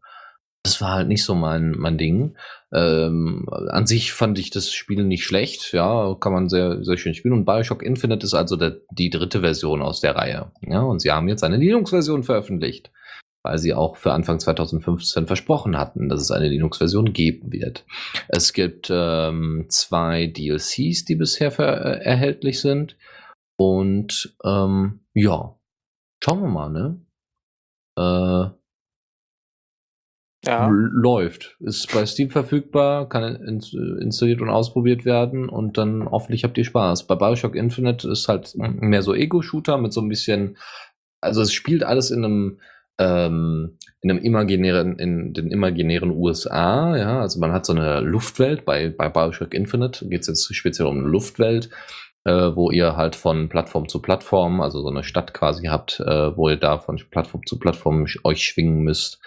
Das 0.62 0.80
war 0.80 0.92
halt 0.92 1.08
nicht 1.08 1.24
so 1.24 1.34
mein, 1.34 1.72
mein 1.72 1.96
Ding. 1.96 2.36
Ähm, 2.72 3.46
an 3.48 3.86
sich 3.86 4.12
fand 4.12 4.38
ich 4.38 4.50
das 4.50 4.72
Spiel 4.72 5.04
nicht 5.04 5.24
schlecht, 5.24 5.72
ja, 5.72 6.14
kann 6.20 6.32
man 6.32 6.48
sehr, 6.48 6.84
sehr 6.84 6.98
schön 6.98 7.14
spielen. 7.14 7.34
Und 7.34 7.44
Bioshock 7.44 7.82
Infinite 7.82 8.24
ist 8.24 8.34
also 8.34 8.56
der, 8.56 8.76
die 8.90 9.10
dritte 9.10 9.40
Version 9.40 9.82
aus 9.82 10.00
der 10.00 10.16
Reihe. 10.16 10.52
Ja, 10.62 10.82
und 10.82 11.00
sie 11.00 11.10
haben 11.10 11.28
jetzt 11.28 11.44
eine 11.44 11.56
Linux-Version 11.56 12.24
veröffentlicht, 12.24 12.92
weil 13.42 13.58
sie 13.58 13.72
auch 13.72 13.96
für 13.96 14.12
Anfang 14.12 14.38
2015 14.38 15.26
versprochen 15.26 15.78
hatten, 15.78 16.08
dass 16.08 16.20
es 16.20 16.30
eine 16.30 16.48
Linux-Version 16.48 17.12
geben 17.12 17.52
wird. 17.52 17.86
Es 18.28 18.52
gibt 18.52 18.88
ähm, 18.90 19.66
zwei 19.70 20.26
DLCs, 20.26 21.06
die 21.06 21.16
bisher 21.16 21.58
äh, 21.58 22.04
erhältlich 22.04 22.60
sind. 22.60 22.96
Und 23.58 24.36
ähm, 24.44 25.00
ja, 25.14 25.58
schauen 26.22 26.42
wir 26.42 26.48
mal, 26.48 26.70
ne? 26.70 27.00
Äh, 27.98 28.59
Ja. 30.46 30.70
läuft. 30.70 31.56
Ist 31.60 31.92
bei 31.92 32.06
Steam 32.06 32.30
verfügbar, 32.30 33.08
kann 33.10 33.36
ins, 33.36 33.74
installiert 33.74 34.40
und 34.40 34.48
ausprobiert 34.48 35.04
werden 35.04 35.50
und 35.50 35.76
dann 35.76 36.10
hoffentlich 36.10 36.44
habt 36.44 36.56
ihr 36.56 36.64
Spaß. 36.64 37.06
Bei 37.06 37.14
Bioshock 37.14 37.54
Infinite 37.54 38.08
ist 38.08 38.26
halt 38.26 38.54
mehr 38.56 39.02
so 39.02 39.14
Ego-Shooter 39.14 39.76
mit 39.76 39.92
so 39.92 40.00
ein 40.00 40.08
bisschen, 40.08 40.56
also 41.20 41.42
es 41.42 41.52
spielt 41.52 41.82
alles 41.82 42.10
in 42.10 42.24
einem, 42.24 42.58
ähm, 42.98 43.76
in 44.00 44.10
einem 44.10 44.20
imaginären, 44.22 44.98
in 44.98 45.34
den 45.34 45.50
imaginären 45.50 46.10
USA, 46.10 46.96
ja, 46.96 47.20
also 47.20 47.38
man 47.38 47.52
hat 47.52 47.66
so 47.66 47.74
eine 47.74 48.00
Luftwelt, 48.00 48.64
bei, 48.64 48.88
bei 48.88 49.10
Bioshock 49.10 49.52
Infinite 49.52 50.08
geht 50.08 50.22
es 50.22 50.28
jetzt 50.28 50.54
speziell 50.54 50.88
um 50.88 51.00
eine 51.00 51.08
Luftwelt, 51.08 51.68
äh, 52.24 52.54
wo 52.54 52.70
ihr 52.70 52.96
halt 52.96 53.16
von 53.16 53.48
Plattform 53.48 53.88
zu 53.88 54.00
Plattform, 54.02 54.60
also 54.60 54.82
so 54.82 54.88
eine 54.88 55.02
Stadt 55.02 55.32
quasi 55.32 55.66
habt, 55.66 56.00
äh, 56.00 56.36
wo 56.36 56.48
ihr 56.48 56.56
da 56.56 56.78
von 56.78 57.00
Plattform 57.10 57.46
zu 57.46 57.58
Plattform 57.58 58.06
euch 58.24 58.42
schwingen 58.42 58.80
müsst. 58.80 59.20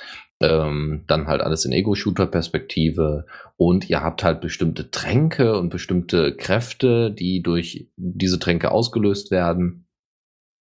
Ähm, 0.44 1.06
dann 1.08 1.28
halt 1.28 1.40
alles 1.40 1.64
in 1.64 1.72
Ego-Shooter-Perspektive 1.72 3.26
und 3.56 3.90
ihr 3.90 4.02
habt 4.02 4.26
halt 4.26 4.42
bestimmte 4.42 4.92
Tränke 4.92 5.58
und 5.58 5.70
bestimmte 5.70 6.36
Kräfte, 6.36 7.12
die 7.12 7.42
durch 7.42 7.88
diese 7.96 8.40
Tränke 8.40 8.72
ausgelöst 8.72 9.32
werden. 9.32 9.88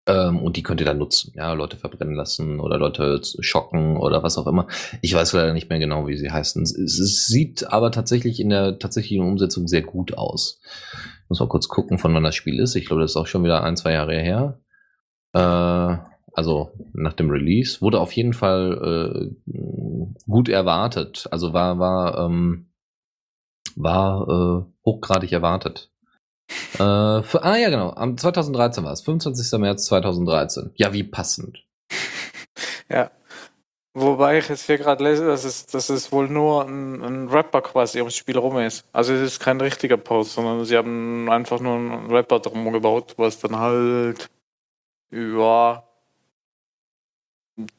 Ähm, 0.07 0.39
und 0.43 0.59
die 0.59 0.63
könnt 0.63 0.81
ihr 0.81 0.87
dann 0.87 0.99
nutzen. 0.99 1.33
Ja, 1.35 1.55
Leute 1.55 1.79
verbrennen 1.79 2.15
lassen 2.15 2.61
oder 2.61 2.77
Leute 2.77 3.23
schocken 3.41 3.97
oder 3.97 4.23
was 4.23 4.37
auch 4.37 4.47
immer. 4.47 4.67
Ich 5.01 5.15
weiß 5.15 5.33
leider 5.33 5.55
nicht 5.55 5.71
mehr 5.71 5.79
genau, 5.79 6.07
wie 6.07 6.19
sie 6.19 6.31
heißen. 6.31 6.63
Es, 6.63 6.77
es 6.77 7.27
sieht 7.27 7.73
aber 7.73 7.91
tatsächlich 7.91 8.39
in 8.39 8.51
der 8.51 8.79
tatsächlichen 8.79 9.25
Umsetzung 9.25 9.67
sehr 9.67 9.83
gut 9.83 10.13
aus. 10.19 10.61
Muss 11.31 11.41
mal 11.41 11.49
kurz 11.49 11.69
gucken, 11.69 11.97
von 11.97 12.13
wann 12.13 12.25
das 12.25 12.35
Spiel 12.35 12.61
ist. 12.61 12.75
Ich 12.75 12.85
glaube, 12.85 13.01
das 13.01 13.13
ist 13.13 13.17
auch 13.17 13.29
schon 13.29 13.45
wieder 13.45 13.63
ein, 13.63 13.79
zwei 13.79 13.93
Jahre 13.93 14.19
her. 14.21 14.61
Äh, 15.33 16.10
also 16.33 16.73
nach 16.93 17.13
dem 17.13 17.31
Release. 17.31 17.81
Wurde 17.81 18.01
auf 18.01 18.13
jeden 18.13 18.33
Fall 18.33 19.31
äh, 19.47 19.53
gut 20.29 20.49
erwartet. 20.49 21.27
Also 21.31 21.53
war, 21.53 21.79
war, 21.79 22.19
ähm, 22.19 22.71
war 23.77 24.29
äh, 24.29 24.73
hochgradig 24.85 25.33
erwartet. 25.33 25.91
Äh, 26.75 27.23
für, 27.23 27.43
ah 27.43 27.57
ja, 27.57 27.71
genau. 27.71 27.91
Am 27.91 28.17
2013 28.17 28.85
war 28.85 28.93
es. 28.93 29.03
25. 29.03 29.59
März 29.59 29.87
2013. 29.87 30.73
Ja, 30.77 30.93
wie 30.93 31.05
passend. 31.05 31.65
Ja. 32.93 33.13
Wobei 33.95 34.39
ich 34.39 34.49
jetzt 34.49 34.67
hier 34.67 34.79
gerade 34.79 35.03
lese, 35.03 35.27
dass 35.27 35.45
es, 35.45 35.67
dass 35.67 35.91
es 35.91 36.13
wohl 36.13 36.29
nur 36.29 36.65
ein, 36.65 37.03
ein 37.03 37.29
Rapper 37.29 37.61
quasi 37.61 37.99
ums 37.99 38.17
Spiel 38.17 38.37
rum 38.39 38.59
ist. 38.59 38.85
Also 38.93 39.13
es 39.13 39.21
ist 39.21 39.41
kein 39.41 39.61
richtiger 39.61 39.97
Post, 39.97 40.35
sondern 40.35 40.65
sie 40.65 40.77
haben 40.77 41.29
einfach 41.29 41.61
nur 41.61 41.75
einen 41.75 42.11
Rapper 42.11 42.41
drum 42.41 42.73
gebaut, 42.73 43.15
was 43.17 43.39
dann 43.39 43.57
halt 43.59 44.29
ja 45.11 45.85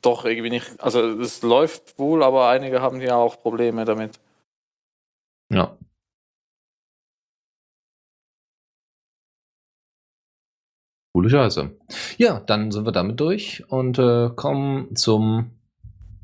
doch 0.02 0.26
irgendwie 0.26 0.50
nicht. 0.50 0.80
Also 0.80 1.02
es 1.20 1.42
läuft 1.42 1.98
wohl, 2.00 2.24
aber 2.24 2.50
einige 2.50 2.82
haben 2.82 3.02
ja 3.02 3.16
auch 3.16 3.42
Probleme 3.42 3.86
damit. 3.86 4.20
Ja. 5.50 5.78
Coole 11.14 11.30
Scheiße. 11.30 11.72
Ja, 12.18 12.40
dann 12.40 12.72
sind 12.72 12.86
wir 12.86 12.94
damit 12.94 13.20
durch 13.20 13.64
und 13.68 14.00
äh, 14.00 14.30
kommen 14.36 14.96
zum. 14.96 15.52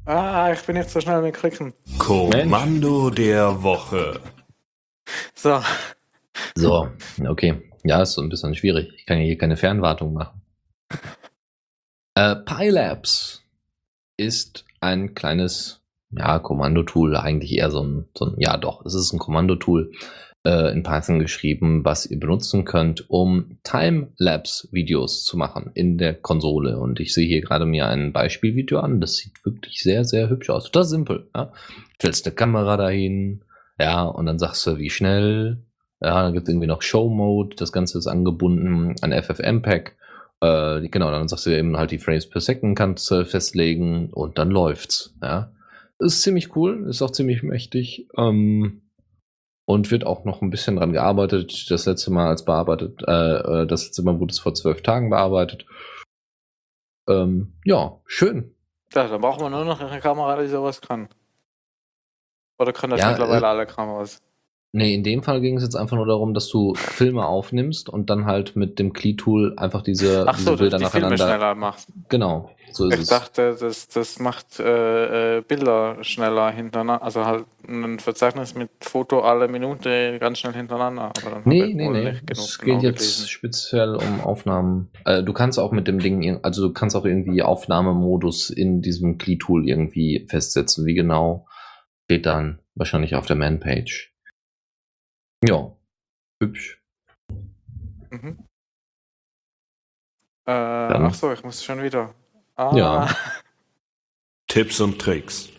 Ah, 0.05 0.51
ich 0.53 0.62
bin 0.62 0.78
nicht 0.78 0.89
so 0.89 1.01
schnell 1.01 1.22
mit 1.22 1.36
Klicken. 1.36 1.74
Kommando 1.97 3.10
der 3.10 3.62
Woche. 3.62 4.22
So. 5.36 5.62
So, 6.55 6.89
okay. 7.28 7.62
Ja, 7.84 8.01
ist 8.01 8.14
so 8.14 8.22
ein 8.22 8.30
bisschen 8.30 8.55
schwierig. 8.55 8.93
Ich 8.95 9.05
kann 9.05 9.18
ja 9.18 9.26
hier 9.26 9.38
keine 9.38 9.58
Fernwartung 9.58 10.14
machen. 10.14 10.41
Äh, 12.16 12.36
PyLabs 12.38 13.43
ist 14.18 14.65
ein 14.82 15.15
kleines, 15.15 15.82
ja, 16.11 16.39
Kommandotool, 16.39 17.15
eigentlich 17.15 17.53
eher 17.53 17.72
so 17.72 17.84
ein, 17.84 18.05
so 18.15 18.26
ein, 18.26 18.36
ja 18.38 18.57
doch, 18.57 18.86
es 18.86 18.93
ist 18.93 19.13
ein 19.13 19.20
Kommandotool 19.20 19.91
äh, 20.45 20.72
in 20.72 20.84
Python 20.84 21.20
geschrieben, 21.20 21.84
was 21.86 22.05
ihr 22.05 22.20
benutzen 22.20 22.65
könnt, 22.65 23.09
um 23.09 23.57
Timelapse-Videos 23.63 25.26
zu 25.26 25.38
machen 25.38 25.72
in 25.74 25.97
der 25.97 26.13
Konsole. 26.13 26.80
Und 26.80 26.99
ich 26.99 27.13
sehe 27.13 27.28
hier 27.28 27.41
gerade 27.41 27.65
mir 27.65 27.88
ein 27.88 28.13
Beispielvideo 28.13 28.80
an, 28.80 29.01
das 29.01 29.18
sieht 29.18 29.45
wirklich 29.45 29.82
sehr, 29.82 30.03
sehr 30.03 30.30
hübsch 30.30 30.49
aus. 30.49 30.65
Total 30.65 30.86
simpel. 30.86 31.30
Ja? 31.36 31.51
Stellst 31.95 32.26
eine 32.26 32.36
Kamera 32.36 32.78
dahin, 32.78 33.43
ja, 33.80 34.05
und 34.05 34.26
dann 34.26 34.39
sagst 34.39 34.65
du, 34.65 34.78
wie 34.78 34.89
schnell. 34.89 35.63
Ja, 35.99 36.24
dann 36.24 36.34
gibt 36.34 36.47
es 36.47 36.53
irgendwie 36.53 36.68
noch 36.68 36.84
Show 36.84 37.09
Mode, 37.09 37.55
das 37.57 37.72
Ganze 37.72 37.97
ist 37.97 38.07
angebunden 38.07 38.95
an 39.01 39.11
FFmpeg. 39.11 39.97
Äh, 40.41 40.88
genau, 40.89 41.09
dann 41.11 41.27
sagst 41.27 41.45
du 41.45 41.57
eben 41.57 41.77
halt 41.77 41.91
die 41.91 41.99
Frames 41.99 42.29
per 42.29 42.41
Second 42.41 42.77
kannst 42.77 43.09
du 43.09 43.25
festlegen 43.25 44.11
und 44.13 44.38
dann 44.38 44.49
läuft's. 44.51 45.15
Ja, 45.21 45.51
ist 45.99 46.21
ziemlich 46.21 46.55
cool, 46.55 46.85
ist 46.88 47.01
auch 47.01 47.11
ziemlich 47.11 47.41
mächtig 47.41 48.07
ähm, 48.17 48.83
und 49.65 49.89
wird 49.89 50.05
auch 50.05 50.25
noch 50.25 50.41
ein 50.41 50.51
bisschen 50.51 50.75
dran 50.75 50.93
gearbeitet. 50.93 51.71
Das 51.71 51.85
letzte 51.88 52.11
Mal 52.11 52.27
als 52.27 52.45
bearbeitet, 52.45 53.01
äh, 53.07 53.61
äh, 53.63 53.67
das 53.67 53.85
letzte 53.85 54.03
Mal 54.03 54.19
wurde 54.19 54.31
es 54.31 54.39
vor 54.39 54.53
zwölf 54.53 54.83
Tagen 54.83 55.09
bearbeitet. 55.09 55.65
Ähm, 57.09 57.53
ja, 57.65 57.99
schön. 58.05 58.53
Ja, 58.93 59.07
dann 59.07 59.21
brauchen 59.21 59.41
wir 59.41 59.49
nur 59.49 59.65
noch 59.65 59.79
eine 59.79 59.99
Kamera, 59.99 60.39
die 60.39 60.47
sowas 60.47 60.81
kann. 60.81 61.09
Oder 62.59 62.73
können 62.73 62.91
das 62.91 63.01
Ja, 63.01 63.09
mittlerweile 63.09 63.45
äh, 63.45 63.49
alle 63.49 63.65
Kameras? 63.65 64.21
Nee, 64.78 64.93
in 64.93 65.03
dem 65.03 65.23
Fall 65.23 65.41
ging 65.41 65.57
es 65.57 65.63
jetzt 65.63 65.75
einfach 65.75 65.97
nur 65.97 66.05
darum, 66.05 66.34
dass 66.34 66.49
du 66.49 66.73
Filme 66.75 67.25
aufnimmst 67.25 67.89
und 67.89 68.09
dann 68.09 68.25
halt 68.25 68.55
mit 68.55 68.78
dem 68.80 68.93
Key-Tool 68.93 69.53
einfach 69.57 69.82
diese, 69.82 70.25
Ach 70.28 70.38
so, 70.38 70.51
diese 70.51 70.63
Bilder 70.63 70.78
die 70.78 70.86
Filme 70.86 71.09
nacheinander. 71.09 71.34
schneller 71.36 71.55
macht. 71.55 71.88
Genau, 72.09 72.51
so 72.71 72.86
ist 72.88 72.93
Ich 72.93 73.01
es. 73.01 73.07
dachte, 73.07 73.57
das, 73.59 73.88
das 73.88 74.19
macht 74.19 74.59
äh, 74.59 75.38
äh, 75.38 75.41
Bilder 75.41 75.97
schneller 76.03 76.51
hintereinander. 76.51 77.01
Also 77.03 77.25
halt 77.25 77.45
ein 77.67 77.97
Verzeichnis 77.99 78.53
mit 78.55 78.69
Foto 78.82 79.21
alle 79.21 79.47
Minute 79.47 80.17
ganz 80.19 80.38
schnell 80.39 80.53
hintereinander. 80.53 81.11
Aber 81.25 81.41
Nee, 81.45 81.63
ich 81.65 81.75
nee, 81.75 81.89
nee. 81.89 82.13
Es 82.30 82.59
genau 82.59 82.80
geht 82.80 82.84
jetzt 82.84 82.99
gelesen. 82.99 83.28
speziell 83.28 83.95
um 83.95 84.21
Aufnahmen. 84.21 84.89
Äh, 85.05 85.23
du 85.23 85.34
kannst 85.34 85.57
auch 85.59 85.71
mit 85.71 85.88
dem 85.88 85.97
Ding, 85.99 86.39
also 86.43 86.67
du 86.67 86.73
kannst 86.73 86.95
auch 86.95 87.05
irgendwie 87.05 87.41
Aufnahmemodus 87.41 88.51
in 88.51 88.82
diesem 88.82 89.17
Key-Tool 89.17 89.67
irgendwie 89.67 90.25
festsetzen. 90.30 90.86
Wie 90.86 90.93
genau 90.93 91.47
steht 92.05 92.25
dann 92.25 92.59
wahrscheinlich 92.75 93.15
auf 93.15 93.25
der 93.25 93.36
Man-Page. 93.36 94.13
Ja, 95.45 95.71
hübsch. 96.41 96.81
Mhm. 98.09 98.38
Äh, 100.45 100.51
ach 100.51 101.13
so, 101.13 101.31
ich 101.31 101.43
muss 101.43 101.63
schon 101.63 101.83
wieder. 101.83 102.13
Ah, 102.55 102.75
Ja. 102.75 103.15
Tipps 104.47 104.79
und 104.79 104.99
Tricks. 104.99 105.49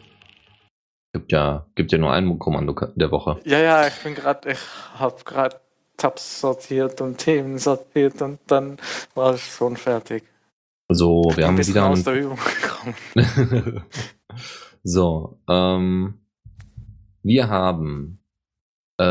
Gibt 1.13 1.31
ja, 1.33 1.67
gibt 1.75 1.93
ja 1.93 1.99
nur 1.99 2.13
ein 2.13 2.39
Kommando 2.39 2.75
der 2.97 3.11
Woche. 3.11 3.41
ja, 3.45 3.59
ja, 3.61 3.87
ich 3.87 3.95
bin 4.03 4.15
gerade, 4.15 4.51
ich 4.53 4.59
habe 4.95 5.23
gerade 5.25 5.61
Tabs 5.97 6.41
sortiert 6.41 7.01
und 7.01 7.19
Themen 7.19 7.59
sortiert 7.59 8.23
und 8.23 8.41
dann 8.47 8.79
war 9.15 9.35
ich 9.35 9.45
schon 9.45 9.77
fertig. 9.77 10.25
So, 10.91 11.31
wir 11.35 11.45
ein 11.45 11.49
haben 11.49 11.57
bisschen 11.57 11.75
wieder 11.75 11.89
aus 11.89 12.03
der 12.03 12.15
Übung 12.15 12.39
gekommen. 12.39 13.85
so, 14.83 15.39
ähm, 15.49 16.21
wir 17.23 17.49
haben, 17.49 18.21
äh, 18.99 19.05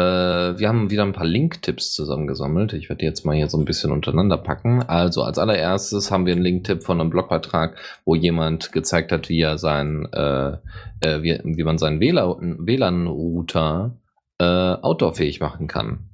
wir 0.59 0.67
haben 0.67 0.89
wieder 0.89 1.03
ein 1.03 1.13
paar 1.13 1.25
Link-Tipps 1.25 1.93
zusammengesammelt. 1.93 2.73
Ich 2.73 2.89
werde 2.89 2.99
die 2.99 3.05
jetzt 3.05 3.25
mal 3.25 3.35
hier 3.35 3.47
so 3.47 3.57
ein 3.57 3.63
bisschen 3.63 3.91
untereinander 3.91 4.37
packen. 4.37 4.83
Also 4.83 5.23
als 5.23 5.39
allererstes 5.39 6.11
haben 6.11 6.25
wir 6.25 6.33
einen 6.33 6.43
Link-Tipp 6.43 6.83
von 6.83 6.99
einem 6.99 7.09
Blogbeitrag, 7.09 7.77
wo 8.03 8.13
jemand 8.13 8.73
gezeigt 8.73 9.13
hat, 9.13 9.29
wie 9.29 9.39
er 9.39 9.57
sein, 9.57 10.07
äh, 10.11 10.57
äh, 10.99 11.23
wie, 11.23 11.39
wie 11.43 11.63
man 11.63 11.77
seinen 11.77 12.01
WLAN 12.01 12.67
WLAN-Router 12.67 13.95
äh, 14.39 14.43
outdoorfähig 14.43 15.39
machen 15.39 15.67
kann. 15.67 16.09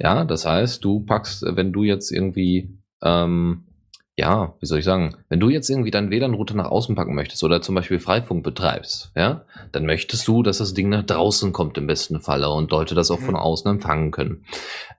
Ja, 0.00 0.24
das 0.24 0.46
heißt, 0.46 0.82
du 0.82 1.00
packst, 1.00 1.44
wenn 1.46 1.72
du 1.72 1.84
jetzt 1.84 2.10
irgendwie 2.10 2.78
ähm, 3.02 3.64
ja, 4.16 4.52
wie 4.60 4.66
soll 4.66 4.80
ich 4.80 4.84
sagen, 4.84 5.16
wenn 5.30 5.40
du 5.40 5.48
jetzt 5.48 5.70
irgendwie 5.70 5.90
deinen 5.90 6.10
WLAN-Router 6.10 6.54
nach 6.54 6.70
außen 6.70 6.94
packen 6.94 7.14
möchtest 7.14 7.42
oder 7.44 7.62
zum 7.62 7.74
Beispiel 7.74 7.98
Freifunk 7.98 8.44
betreibst, 8.44 9.10
ja, 9.16 9.46
dann 9.72 9.86
möchtest 9.86 10.28
du, 10.28 10.42
dass 10.42 10.58
das 10.58 10.74
Ding 10.74 10.90
nach 10.90 11.02
draußen 11.02 11.52
kommt 11.54 11.78
im 11.78 11.86
besten 11.86 12.20
Falle 12.20 12.50
und 12.50 12.70
Leute 12.70 12.94
das 12.94 13.10
auch 13.10 13.20
Mhm. 13.20 13.24
von 13.24 13.36
außen 13.36 13.70
empfangen 13.70 14.10
können. 14.10 14.44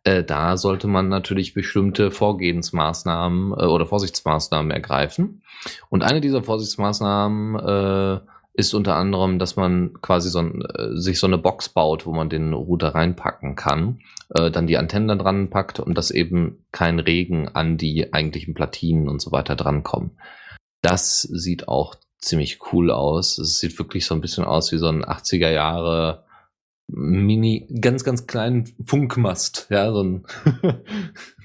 Äh, 0.03 0.23
da 0.23 0.57
sollte 0.57 0.87
man 0.87 1.09
natürlich 1.09 1.53
bestimmte 1.53 2.09
Vorgehensmaßnahmen 2.09 3.51
äh, 3.51 3.65
oder 3.65 3.85
Vorsichtsmaßnahmen 3.85 4.71
ergreifen. 4.71 5.43
Und 5.89 6.03
eine 6.03 6.19
dieser 6.19 6.41
Vorsichtsmaßnahmen 6.43 7.55
äh, 7.59 8.19
ist 8.53 8.73
unter 8.73 8.95
anderem, 8.95 9.39
dass 9.39 9.55
man 9.55 9.93
quasi 10.01 10.29
so 10.29 10.39
ein, 10.39 10.61
äh, 10.61 10.95
sich 10.95 11.19
so 11.19 11.27
eine 11.27 11.39
Box 11.39 11.69
baut, 11.69 12.05
wo 12.05 12.13
man 12.13 12.29
den 12.29 12.53
Router 12.53 12.89
reinpacken 12.89 13.55
kann, 13.55 13.99
äh, 14.35 14.51
dann 14.51 14.67
die 14.67 14.77
Antennen 14.77 15.07
da 15.07 15.15
dran 15.15 15.49
packt 15.49 15.79
und 15.79 15.97
dass 15.97 16.11
eben 16.11 16.65
kein 16.71 16.99
Regen 16.99 17.47
an 17.49 17.77
die 17.77 18.13
eigentlichen 18.13 18.53
Platinen 18.53 19.09
und 19.09 19.21
so 19.21 19.31
weiter 19.31 19.55
drankommen. 19.55 20.11
Das 20.81 21.21
sieht 21.21 21.67
auch 21.67 21.95
ziemlich 22.19 22.59
cool 22.71 22.91
aus. 22.91 23.37
Es 23.39 23.59
sieht 23.59 23.77
wirklich 23.79 24.05
so 24.05 24.13
ein 24.13 24.21
bisschen 24.21 24.43
aus 24.43 24.71
wie 24.71 24.77
so 24.77 24.87
ein 24.87 25.03
80er 25.03 25.49
Jahre 25.49 26.25
Mini, 26.87 27.67
ganz, 27.79 28.03
ganz 28.03 28.27
kleinen 28.27 28.71
Funkmast. 28.85 29.67
Ja, 29.69 29.91
so 29.91 30.03
ein 30.03 30.25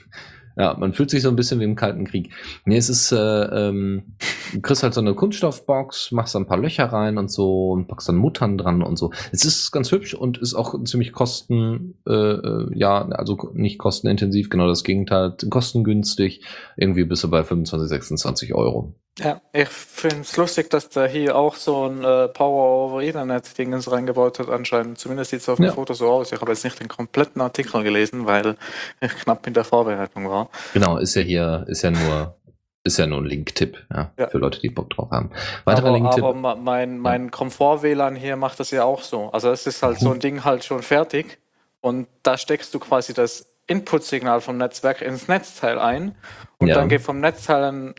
Ja, 0.58 0.76
man 0.76 0.92
fühlt 0.92 1.08
sich 1.08 1.22
so 1.22 1.28
ein 1.28 1.36
bisschen 1.36 1.60
wie 1.60 1.64
im 1.64 1.76
Kalten 1.76 2.04
Krieg. 2.04 2.30
Nee, 2.64 2.76
es 2.76 2.88
ist, 2.88 3.12
äh, 3.12 3.16
ähm, 3.16 4.16
du 4.52 4.60
kriegst 4.60 4.82
halt 4.82 4.92
so 4.92 5.00
eine 5.00 5.14
Kunststoffbox, 5.14 6.10
machst 6.10 6.34
da 6.34 6.40
ein 6.40 6.46
paar 6.46 6.58
Löcher 6.58 6.86
rein 6.86 7.16
und 7.16 7.30
so 7.30 7.70
und 7.70 7.86
packst 7.86 8.08
dann 8.08 8.16
Muttern 8.16 8.58
dran 8.58 8.82
und 8.82 8.96
so. 8.96 9.12
Es 9.30 9.44
ist 9.44 9.70
ganz 9.70 9.92
hübsch 9.92 10.14
und 10.14 10.38
ist 10.38 10.54
auch 10.54 10.82
ziemlich 10.82 11.12
kosten, 11.12 11.94
äh, 12.08 12.12
äh 12.12 12.66
ja, 12.74 13.06
also 13.08 13.38
nicht 13.54 13.78
kostenintensiv, 13.78 14.50
genau 14.50 14.66
das 14.66 14.82
Gegenteil, 14.82 15.36
kostengünstig. 15.48 16.42
Irgendwie 16.76 17.04
bist 17.04 17.22
du 17.22 17.30
bei 17.30 17.44
25, 17.44 17.88
26 17.88 18.54
Euro. 18.54 18.94
Ja, 19.20 19.40
ich 19.52 19.68
finde 19.68 20.20
es 20.20 20.36
lustig, 20.36 20.70
dass 20.70 20.88
der 20.90 21.08
hier 21.08 21.34
auch 21.36 21.56
so 21.56 21.86
ein 21.88 22.04
äh, 22.04 22.28
Power-over-Ethernet-Dingens 22.28 23.90
reingebaut 23.90 24.38
hat, 24.38 24.48
anscheinend. 24.48 24.98
Zumindest 24.98 25.30
sieht 25.30 25.40
es 25.40 25.48
auf 25.48 25.56
dem 25.56 25.66
Ja. 25.66 25.72
Foto 25.72 25.92
so 25.94 26.08
aus. 26.08 26.30
Ich 26.32 26.40
habe 26.40 26.50
jetzt 26.52 26.64
nicht 26.64 26.78
den 26.80 26.88
kompletten 26.88 27.40
Artikel 27.42 27.82
gelesen, 27.82 28.26
weil 28.26 28.56
ich 29.00 29.10
knapp 29.16 29.46
in 29.46 29.54
der 29.54 29.64
Vorbereitung 29.64 30.28
war. 30.28 30.48
Genau, 30.72 30.98
ist 30.98 31.14
ja 31.16 31.22
hier, 31.22 31.64
ist 31.68 31.82
ja 31.82 31.90
nur, 31.90 32.36
ist 32.84 32.98
ja 32.98 33.06
nur 33.06 33.18
ein 33.18 33.24
Link-Tipp, 33.26 33.76
ja, 33.92 34.12
Ja. 34.18 34.28
für 34.28 34.38
Leute, 34.38 34.60
die 34.60 34.68
Bock 34.70 34.90
drauf 34.90 35.10
haben. 35.10 35.30
Weiterer 35.64 35.88
aber, 35.88 35.96
Link-Tipp. 35.98 36.24
aber 36.24 36.54
mein, 36.56 36.98
mein 36.98 37.30
Komfort-WLAN 37.30 38.14
hier 38.14 38.36
macht 38.36 38.60
das 38.60 38.70
ja 38.70 38.84
auch 38.84 39.02
so. 39.02 39.30
Also 39.32 39.50
es 39.50 39.66
ist 39.66 39.82
halt 39.82 39.98
so 39.98 40.12
ein 40.12 40.20
Ding 40.20 40.44
halt 40.44 40.64
schon 40.64 40.82
fertig 40.82 41.38
und 41.80 42.06
da 42.22 42.38
steckst 42.38 42.72
du 42.72 42.78
quasi 42.78 43.14
das 43.14 43.46
Input-Signal 43.66 44.40
vom 44.40 44.56
Netzwerk 44.58 45.02
ins 45.02 45.28
Netzteil 45.28 45.78
ein 45.78 46.14
und 46.58 46.68
dann 46.68 46.88
geht 46.88 47.02
vom 47.02 47.20
Netzteil 47.20 47.60
dann 47.60 47.94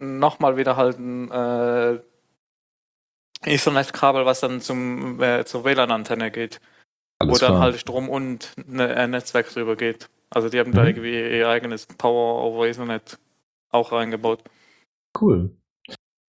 nochmal 0.00 0.56
wieder 0.56 0.76
halt 0.76 0.98
ein 0.98 1.30
äh, 1.30 2.00
Ethernet-Kabel, 3.44 4.26
was 4.26 4.40
dann 4.40 4.60
zum, 4.60 5.20
äh, 5.22 5.44
zur 5.44 5.64
WLAN-Antenne 5.64 6.30
geht, 6.30 6.60
wo 7.22 7.24
Alles 7.26 7.38
dann 7.38 7.50
klar. 7.52 7.60
halt 7.60 7.80
Strom 7.80 8.08
und 8.08 8.52
ne, 8.66 8.94
ein 8.96 9.10
Netzwerk 9.10 9.48
drüber 9.50 9.76
geht. 9.76 10.08
Also 10.30 10.48
die 10.48 10.58
haben 10.60 10.72
da 10.72 10.82
Mhm. 10.82 10.88
irgendwie 10.88 11.38
ihr 11.38 11.48
eigenes 11.48 11.86
Power 11.86 12.42
over 12.44 12.66
Ethernet 12.68 13.18
auch 13.70 13.92
reingebaut. 13.92 14.42
Cool. 15.18 15.56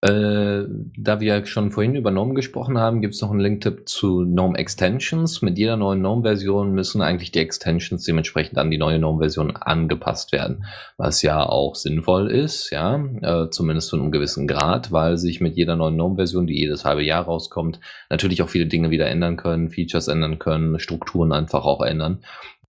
Äh, 0.01 0.62
da 0.96 1.18
wir 1.18 1.44
schon 1.46 1.72
vorhin 1.72 1.96
über 1.96 2.12
GNOME 2.12 2.34
gesprochen 2.34 2.78
haben, 2.78 3.01
gibt 3.01 3.14
es 3.14 3.20
noch 3.20 3.32
einen 3.32 3.40
Link-Tipp 3.40 3.88
zu 3.88 4.24
GNOME 4.24 4.57
Extensions. 4.57 5.42
Mit 5.42 5.59
jeder 5.59 5.76
neuen 5.76 5.99
GNOME-Version 5.99 6.72
müssen 6.72 7.03
eigentlich 7.03 7.32
die 7.32 7.40
Extensions 7.40 8.05
dementsprechend 8.05 8.59
an 8.59 8.70
die 8.70 8.78
neue 8.78 8.99
GNOME-Version 8.99 9.57
angepasst 9.57 10.30
werden, 10.30 10.66
was 10.99 11.22
ja 11.22 11.44
auch 11.44 11.74
sinnvoll 11.74 12.30
ist, 12.30 12.70
ja, 12.70 13.05
äh, 13.22 13.51
zumindest 13.51 13.88
zu 13.88 13.96
einem 13.96 14.12
gewissen 14.12 14.46
Grad, 14.46 14.92
weil 14.92 15.18
sich 15.18 15.40
mit 15.40 15.57
jeder 15.57 15.74
neuen 15.74 15.94
GNOME-Version, 15.94 16.46
die 16.46 16.61
jedes 16.61 16.84
halbe 16.84 17.03
Jahr 17.03 17.24
rauskommt, 17.24 17.80
natürlich 18.09 18.40
auch 18.42 18.49
viele 18.49 18.66
Dinge 18.66 18.90
wieder 18.90 19.09
ändern 19.09 19.36
können, 19.36 19.68
Features 19.68 20.07
ändern 20.07 20.38
können, 20.38 20.78
Strukturen 20.78 21.32
einfach 21.32 21.64
auch 21.64 21.82
ändern. 21.82 22.20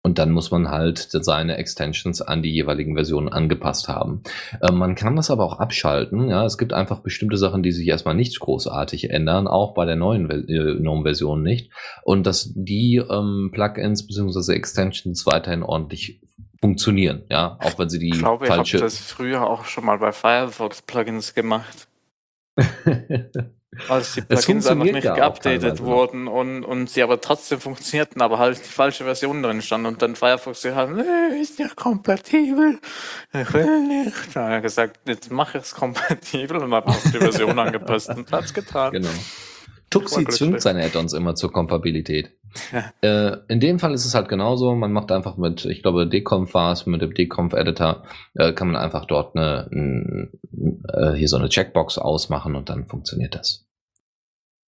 Und 0.01 0.17
dann 0.17 0.31
muss 0.31 0.49
man 0.49 0.69
halt 0.69 0.97
seine 1.11 1.57
Extensions 1.57 2.21
an 2.21 2.41
die 2.41 2.51
jeweiligen 2.53 2.95
Versionen 2.95 3.27
angepasst 3.27 3.89
haben. 3.89 4.21
Äh, 4.61 4.71
man 4.71 4.95
kann 4.95 5.17
das 5.17 5.29
aber 5.29 5.43
auch 5.43 5.59
abschalten. 5.59 6.29
Ja, 6.29 6.45
es 6.45 6.57
gibt 6.57 6.71
einfach 6.71 7.01
bestimmte 7.01 7.35
Sachen, 7.35 7.63
die 7.63 7.73
sich 7.73 7.85
erstmal 7.87 8.15
nicht 8.15 8.39
großartig 8.39 9.09
ändern, 9.09 9.47
auch 9.47 9.73
bei 9.73 9.83
der 9.85 9.97
neuen 9.97 10.27
Ver- 10.27 10.47
äh, 10.47 10.75
GNOME-Version 10.77 11.43
nicht. 11.43 11.71
Und 12.03 12.25
dass 12.25 12.51
die 12.55 12.95
ähm, 12.95 13.49
Plugins 13.53 14.07
bzw. 14.07 14.53
Extensions 14.53 15.25
weiterhin 15.25 15.63
ordentlich 15.63 16.21
funktionieren. 16.61 17.23
Ja, 17.29 17.57
auch 17.61 17.77
wenn 17.77 17.89
sie 17.89 17.99
die 17.99 18.09
Ich 18.09 18.19
glaube, 18.19 18.45
ich 18.45 18.51
habe 18.51 18.59
falsche. 18.59 18.77
das 18.77 18.97
früher 18.97 19.45
auch 19.45 19.65
schon 19.65 19.85
mal 19.85 19.97
bei 19.97 20.13
Firefox-Plugins 20.13 21.33
gemacht. 21.33 21.87
Als 23.87 24.13
die 24.13 24.23
Es 24.27 24.45
Plugins 24.45 24.65
einfach 24.65 24.83
nicht 24.83 25.03
geupdatet 25.03 25.83
wurden 25.83 26.27
und, 26.27 26.63
und 26.63 26.89
sie 26.89 27.03
aber 27.03 27.21
trotzdem 27.21 27.59
funktionierten, 27.59 28.19
aber 28.21 28.39
halt 28.39 28.57
die 28.57 28.69
falsche 28.69 29.03
Version 29.03 29.43
drin 29.43 29.61
stand 29.61 29.85
und 29.85 30.01
dann 30.01 30.15
Firefox 30.15 30.63
gesagt 30.63 30.89
hat, 30.89 30.95
nee, 30.95 31.39
ist 31.39 31.59
nicht 31.59 31.75
kompatibel, 31.75 32.79
ich 33.31 33.53
will 33.53 33.87
nicht. 33.87 34.35
Dann 34.35 34.45
hat 34.45 34.51
er 34.53 34.61
gesagt, 34.61 34.99
jetzt 35.07 35.31
mache 35.31 35.59
ich 35.59 35.65
es 35.65 35.75
kompatibel 35.75 36.57
und 36.57 36.73
habe 36.73 36.87
auch 36.87 37.03
die 37.03 37.19
Version 37.19 37.59
angepasst 37.59 38.09
und 38.09 38.31
hat's 38.31 38.53
getan. 38.53 38.91
Genau. 38.91 39.09
Tuxi 39.89 40.25
zwingt 40.25 40.61
seine 40.61 40.83
Add-ons 40.83 41.13
immer 41.13 41.35
zur 41.35 41.51
Kompatibilität. 41.51 42.31
Ja. 42.71 42.91
Äh, 43.01 43.37
in 43.47 43.59
dem 43.59 43.79
Fall 43.79 43.93
ist 43.93 44.05
es 44.05 44.15
halt 44.15 44.27
genauso. 44.27 44.73
Man 44.75 44.91
macht 44.91 45.11
einfach 45.11 45.37
mit, 45.37 45.65
ich 45.65 45.81
glaube, 45.83 46.07
Deconf 46.07 46.53
war 46.53 46.71
es, 46.71 46.85
mit 46.85 47.01
dem 47.01 47.13
Deconf-Editor, 47.13 48.03
äh, 48.35 48.53
kann 48.53 48.67
man 48.71 48.75
einfach 48.75 49.05
dort 49.05 49.35
eine, 49.35 49.67
n- 49.71 50.31
äh, 50.87 51.13
hier 51.13 51.27
so 51.27 51.37
eine 51.37 51.49
Checkbox 51.49 51.97
ausmachen 51.97 52.55
und 52.55 52.69
dann 52.69 52.87
funktioniert 52.87 53.35
das. 53.35 53.67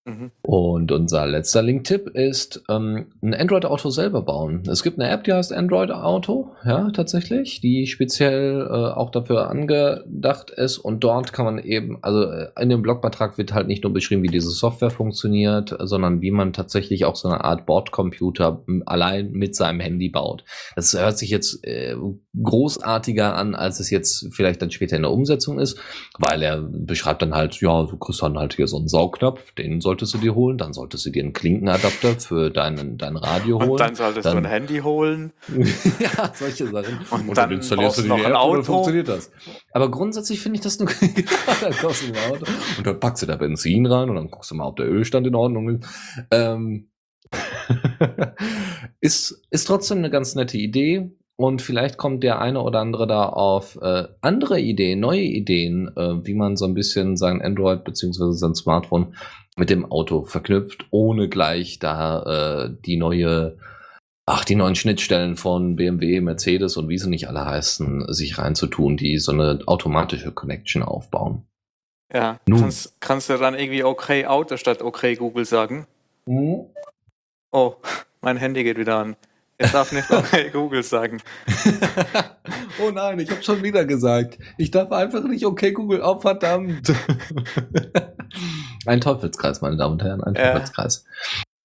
Mhm. 0.06 0.32
Und 0.42 0.92
unser 0.92 1.28
letzter 1.28 1.62
Link-Tipp 1.62 2.08
ist 2.16 2.64
ähm, 2.70 3.08
ein 3.22 3.36
Android-Auto 3.36 3.92
selber 3.92 4.24
bauen. 4.24 4.64
Es 4.68 4.82
gibt 4.82 5.00
eine 5.00 5.10
App, 5.10 5.24
die 5.26 5.34
heißt 5.34 5.54
Android 5.54 5.92
Auto, 5.92 6.52
ja, 6.66 6.90
tatsächlich, 6.90 7.62
die 7.62 7.86
speziell 7.86 8.62
äh, 8.62 8.74
auch 8.74 9.12
dafür 9.12 9.50
angedacht 9.50 10.50
ist. 10.50 10.80
Und 10.80 11.04
dort 11.04 11.34
kann 11.34 11.46
man 11.46 11.60
eben, 11.60 12.00
also 12.02 12.24
äh, 12.24 12.50
in 12.60 12.70
dem 12.70 12.82
Blogbeitrag 12.82 13.38
wird 13.38 13.54
halt 13.54 13.68
nicht 13.68 13.84
nur 13.84 13.94
beschrieben, 13.94 14.24
wie 14.24 14.28
diese 14.28 14.50
Software 14.50 14.90
funktioniert, 14.90 15.76
sondern 15.80 16.22
wie 16.22 16.32
man 16.32 16.54
tatsächlich 16.54 17.06
auch 17.06 17.16
so 17.16 17.28
eine 17.28 17.44
Art 17.44 17.68
Bordcomputer 17.68 18.64
m, 18.68 18.82
allein 18.88 19.32
mit 19.32 19.56
seinem 19.56 19.82
Handy 19.82 20.10
baut. 20.10 20.44
Das 20.76 20.98
hört 20.98 21.20
sich 21.20 21.30
jetzt 21.30 21.64
äh, 21.64 21.96
großartiger 22.42 23.36
an, 23.36 23.56
als 23.56 23.80
es 23.80 23.90
jetzt 23.90 24.28
vielleicht 24.32 24.62
dann 24.62 24.72
später 24.72 24.96
in 24.96 25.02
der 25.02 25.12
Umsetzung 25.12 25.60
ist, 25.60 25.78
weil 26.18 26.42
er 26.42 26.62
beschreibt 26.62 27.22
dann 27.22 27.36
halt, 27.36 27.60
ja, 27.60 27.84
du 27.84 27.98
kriegst 27.98 28.22
dann 28.22 28.38
halt 28.38 28.54
hier 28.54 28.68
so 28.68 28.78
einen 28.78 28.88
Saugnapf, 28.88 29.52
den 29.54 29.82
solltest 29.82 30.14
du 30.14 30.18
dir 30.18 30.34
holen, 30.34 30.58
dann 30.58 30.72
solltest 30.72 31.06
du 31.06 31.10
dir 31.10 31.24
einen 31.24 31.34
Klinkenadapter 31.34 32.20
für 32.20 32.50
deinen, 32.50 32.98
dein 32.98 33.18
Radio 33.18 33.60
holen. 33.60 33.72
Und 33.72 33.80
dann 33.80 33.96
solltest 33.96 34.26
Dann- 34.26 34.38
du 34.38 34.44
ein 34.44 34.50
Handy 34.50 34.80
holen. 34.80 35.34
ja, 36.00 36.32
solche 36.34 36.68
Sachen. 36.68 37.00
Und 37.28 37.38
dann 37.38 37.52
installierst 37.52 37.98
brauchst 37.98 38.06
du 38.06 38.08
noch 38.08 38.16
ein 38.18 38.26
und 38.26 38.32
dann 38.32 38.36
Auto. 38.38 38.64
funktioniert 38.64 39.10
das. 39.10 39.32
Aber 39.74 39.92
grundsätzlich 39.92 40.40
finde 40.40 40.58
ich 40.58 40.64
das 40.64 40.80
nur 40.80 40.90
dann 41.62 41.72
kaufst 41.74 42.04
du 42.04 42.14
ein 42.14 42.32
Auto 42.32 42.46
und 42.78 42.88
dann 42.88 43.00
packst 43.00 43.24
du 43.24 43.28
da 43.28 43.36
Benzin 43.36 43.86
rein 43.86 44.10
und 44.10 44.16
dann 44.16 44.32
guckst 44.32 44.52
du 44.52 44.56
mal, 44.56 44.68
ob 44.68 44.78
der 44.78 44.90
Ölstand 44.90 45.28
in 45.28 45.36
Ordnung 45.36 45.70
ist. 45.70 45.88
Ähm, 46.32 46.88
ist, 49.02 49.42
ist 49.50 49.66
trotzdem 49.68 50.00
eine 50.00 50.10
ganz 50.10 50.36
nette 50.36 50.58
Idee. 50.58 51.12
Und 51.42 51.64
vielleicht 51.64 51.98
kommt 51.98 52.24
der 52.24 52.40
eine 52.40 52.62
oder 52.62 52.82
andere 52.82 53.08
da 53.08 53.26
auf 53.28 53.76
äh, 53.82 54.08
andere 54.22 54.60
Ideen, 54.60 55.00
neue 55.00 55.24
Ideen, 55.24 55.88
äh, 55.98 56.24
wie 56.24 56.36
man 56.36 56.56
so 56.56 56.66
ein 56.66 56.76
bisschen 56.76 57.18
sein 57.18 57.42
Android 57.42 57.84
beziehungsweise 57.84 58.34
sein 58.34 58.54
Smartphone 58.54 59.16
mit 59.58 59.72
dem 59.72 59.92
Auto 59.92 60.22
verknüpft, 60.22 60.86
ohne 60.92 61.30
gleich 61.30 61.80
da 61.80 62.66
äh, 62.66 62.78
die 62.86 62.96
neue, 62.96 63.58
ach, 64.28 64.46
die 64.46 64.54
neuen 64.54 64.76
Schnittstellen 64.76 65.36
von 65.36 65.78
BMW, 65.78 66.22
Mercedes 66.22 66.78
und 66.78 66.90
wie 66.90 67.00
sie 67.00 67.10
nicht 67.10 67.28
alle 67.28 67.44
heißen, 67.44 68.14
sich 68.14 68.38
reinzutun, 68.38 68.96
die 68.96 69.18
so 69.18 69.32
eine 69.32 69.62
automatische 69.66 70.32
Connection 70.32 70.84
aufbauen. 70.84 71.48
Ja, 72.14 72.40
Nun. 72.46 72.60
kannst, 72.60 73.02
kannst 73.02 73.32
du 73.32 73.38
dann 73.40 73.56
irgendwie 73.56 73.84
okay 73.84 74.28
Auto 74.28 74.58
statt 74.58 74.84
okay 74.84 75.16
Google 75.16 75.46
sagen? 75.46 75.88
Oh, 76.28 77.78
mein 78.22 78.38
Handy 78.38 78.64
geht 78.64 78.78
wieder 78.78 78.98
an. 78.98 79.16
Ich 79.62 79.72
darf 79.72 79.92
nicht 79.92 80.10
okay 80.12 80.50
Google 80.52 80.84
sagen. 80.84 81.22
oh 82.82 82.92
nein, 82.92 83.20
ich 83.20 83.30
habe 83.32 83.44
schon 83.44 83.64
wieder 83.64 83.86
gesagt. 83.86 84.38
Ich 84.58 84.72
darf 84.72 84.92
einfach 84.92 85.24
nicht 85.24 85.46
okay 85.46 85.72
Google. 85.72 86.02
Oh 86.04 86.20
verdammt. 86.20 86.92
ein 88.86 89.02
Teufelskreis, 89.02 89.62
meine 89.62 89.78
Damen 89.78 89.94
und 89.94 90.04
Herren, 90.04 90.24
ein 90.24 90.36
Ja. 90.36 90.54
Teufelskreis. 90.54 91.06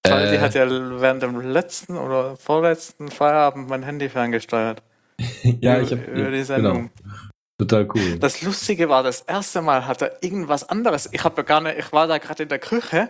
Weil 0.07 0.29
die 0.29 0.35
Äh, 0.37 0.39
hat 0.39 0.53
ja 0.53 0.69
während 0.69 1.23
dem 1.23 1.39
letzten 1.41 1.97
oder 1.97 2.35
vorletzten 2.37 3.09
Feierabend 3.09 3.69
mein 3.69 3.83
Handy 3.83 4.09
ferngesteuert. 4.09 4.81
ja, 5.43 5.79
ich 5.79 5.91
habe 5.91 6.03
über 6.03 6.31
die 6.31 6.43
Sendung. 6.43 6.91
Genau, 7.01 7.15
total 7.59 7.87
cool. 7.95 8.19
Das 8.19 8.41
Lustige 8.41 8.87
war, 8.89 9.03
das 9.03 9.21
erste 9.21 9.61
Mal 9.61 9.85
hat 9.87 10.01
er 10.01 10.23
irgendwas 10.23 10.67
anderes. 10.69 11.09
Ich 11.11 11.23
habe 11.23 11.37
ja 11.37 11.43
gar 11.43 11.61
nicht, 11.61 11.77
ich 11.79 11.91
war 11.91 12.07
da 12.07 12.19
gerade 12.19 12.43
in 12.43 12.49
der 12.49 12.59
Küche 12.59 13.09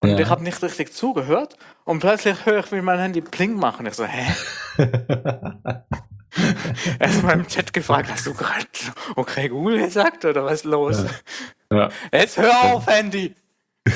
und 0.00 0.10
Ja. 0.10 0.18
ich 0.18 0.28
habe 0.28 0.42
nicht 0.42 0.62
richtig 0.62 0.92
zugehört 0.92 1.56
und 1.84 1.98
plötzlich 2.00 2.46
höre 2.46 2.60
ich, 2.60 2.72
wie 2.72 2.80
mein 2.80 2.98
Handy 2.98 3.20
Pling 3.20 3.54
machen. 3.56 3.86
Ich 3.86 3.94
so, 3.94 4.04
hä? 4.04 4.32
Erst 7.00 7.22
mal 7.22 7.32
im 7.32 7.46
Chat 7.48 7.72
gefragt, 7.72 8.08
hast 8.10 8.26
du 8.26 8.34
gerade 8.34 8.66
okay 9.16 9.48
Google 9.48 9.78
gesagt 9.84 10.24
oder 10.24 10.44
was 10.44 10.52
ist 10.54 10.64
los? 10.64 11.04
Ja. 11.72 11.88
Jetzt 12.12 12.36
hör 12.38 12.52
auf, 12.74 12.86
Handy! 12.86 13.34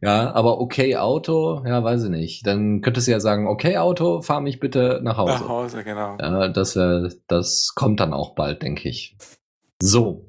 ja, 0.00 0.32
aber 0.32 0.60
okay 0.60 0.96
Auto, 0.96 1.62
ja, 1.66 1.82
weiß 1.82 2.04
ich 2.04 2.10
nicht. 2.10 2.46
Dann 2.46 2.80
könntest 2.80 3.06
du 3.06 3.12
ja 3.12 3.20
sagen, 3.20 3.46
okay 3.46 3.78
Auto, 3.78 4.22
fahr 4.22 4.40
mich 4.40 4.60
bitte 4.60 5.00
nach 5.02 5.16
Hause. 5.16 5.32
Nach 5.44 5.48
Hause, 5.48 5.84
genau. 5.84 6.16
Ja, 6.20 6.48
das, 6.48 6.76
äh, 6.76 7.08
das 7.28 7.72
kommt 7.74 8.00
dann 8.00 8.12
auch 8.12 8.34
bald, 8.34 8.62
denke 8.62 8.88
ich. 8.88 9.16
So. 9.80 10.23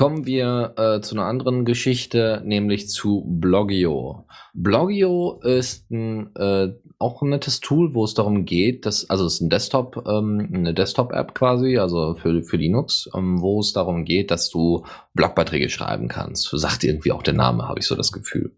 Kommen 0.00 0.24
wir 0.24 0.72
äh, 0.78 1.02
zu 1.02 1.14
einer 1.14 1.26
anderen 1.26 1.66
Geschichte, 1.66 2.40
nämlich 2.42 2.88
zu 2.88 3.22
Blogio. 3.28 4.24
Blogio 4.54 5.42
ist 5.42 5.90
ein, 5.90 6.34
äh, 6.36 6.72
auch 6.98 7.20
ein 7.20 7.28
nettes 7.28 7.60
Tool, 7.60 7.92
wo 7.92 8.04
es 8.04 8.14
darum 8.14 8.46
geht, 8.46 8.86
dass, 8.86 9.10
also 9.10 9.26
es 9.26 9.34
ist 9.34 9.40
ein 9.42 9.50
Desktop, 9.50 10.02
ähm, 10.08 10.48
eine 10.54 10.72
Desktop-App 10.72 11.34
quasi, 11.34 11.76
also 11.76 12.14
für, 12.14 12.42
für 12.42 12.56
Linux, 12.56 13.10
ähm, 13.14 13.42
wo 13.42 13.60
es 13.60 13.74
darum 13.74 14.06
geht, 14.06 14.30
dass 14.30 14.48
du 14.48 14.86
Blogbeiträge 15.12 15.68
schreiben 15.68 16.08
kannst. 16.08 16.48
Sagt 16.50 16.82
irgendwie 16.82 17.12
auch 17.12 17.22
der 17.22 17.34
Name, 17.34 17.68
habe 17.68 17.80
ich 17.80 17.86
so 17.86 17.94
das 17.94 18.10
Gefühl. 18.10 18.56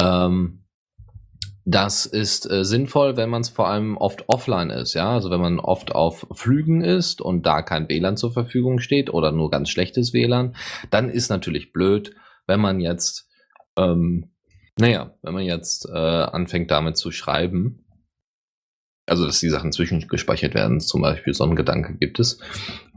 Ähm, 0.00 0.65
das 1.68 2.06
ist 2.06 2.48
äh, 2.48 2.64
sinnvoll, 2.64 3.16
wenn 3.16 3.28
man 3.28 3.40
es 3.40 3.48
vor 3.48 3.68
allem 3.68 3.96
oft 3.96 4.28
offline 4.28 4.70
ist, 4.70 4.94
ja. 4.94 5.10
Also 5.10 5.30
wenn 5.30 5.40
man 5.40 5.58
oft 5.58 5.92
auf 5.96 6.24
Flügen 6.30 6.80
ist 6.80 7.20
und 7.20 7.44
da 7.44 7.60
kein 7.60 7.88
WLAN 7.88 8.16
zur 8.16 8.32
Verfügung 8.32 8.78
steht 8.78 9.12
oder 9.12 9.32
nur 9.32 9.50
ganz 9.50 9.68
schlechtes 9.68 10.12
WLAN, 10.12 10.54
dann 10.90 11.10
ist 11.10 11.28
natürlich 11.28 11.72
blöd, 11.72 12.14
wenn 12.46 12.60
man 12.60 12.78
jetzt, 12.78 13.28
ähm, 13.76 14.30
naja, 14.78 15.16
wenn 15.22 15.34
man 15.34 15.42
jetzt 15.42 15.88
äh, 15.88 15.92
anfängt 15.92 16.70
damit 16.70 16.96
zu 16.96 17.10
schreiben. 17.10 17.84
Also 19.04 19.26
dass 19.26 19.40
die 19.40 19.50
Sachen 19.50 19.72
zwischengespeichert 19.72 20.54
werden, 20.54 20.78
zum 20.78 21.02
Beispiel 21.02 21.34
so 21.34 21.42
ein 21.42 21.56
Gedanke 21.56 21.96
gibt 21.96 22.20
es. 22.20 22.38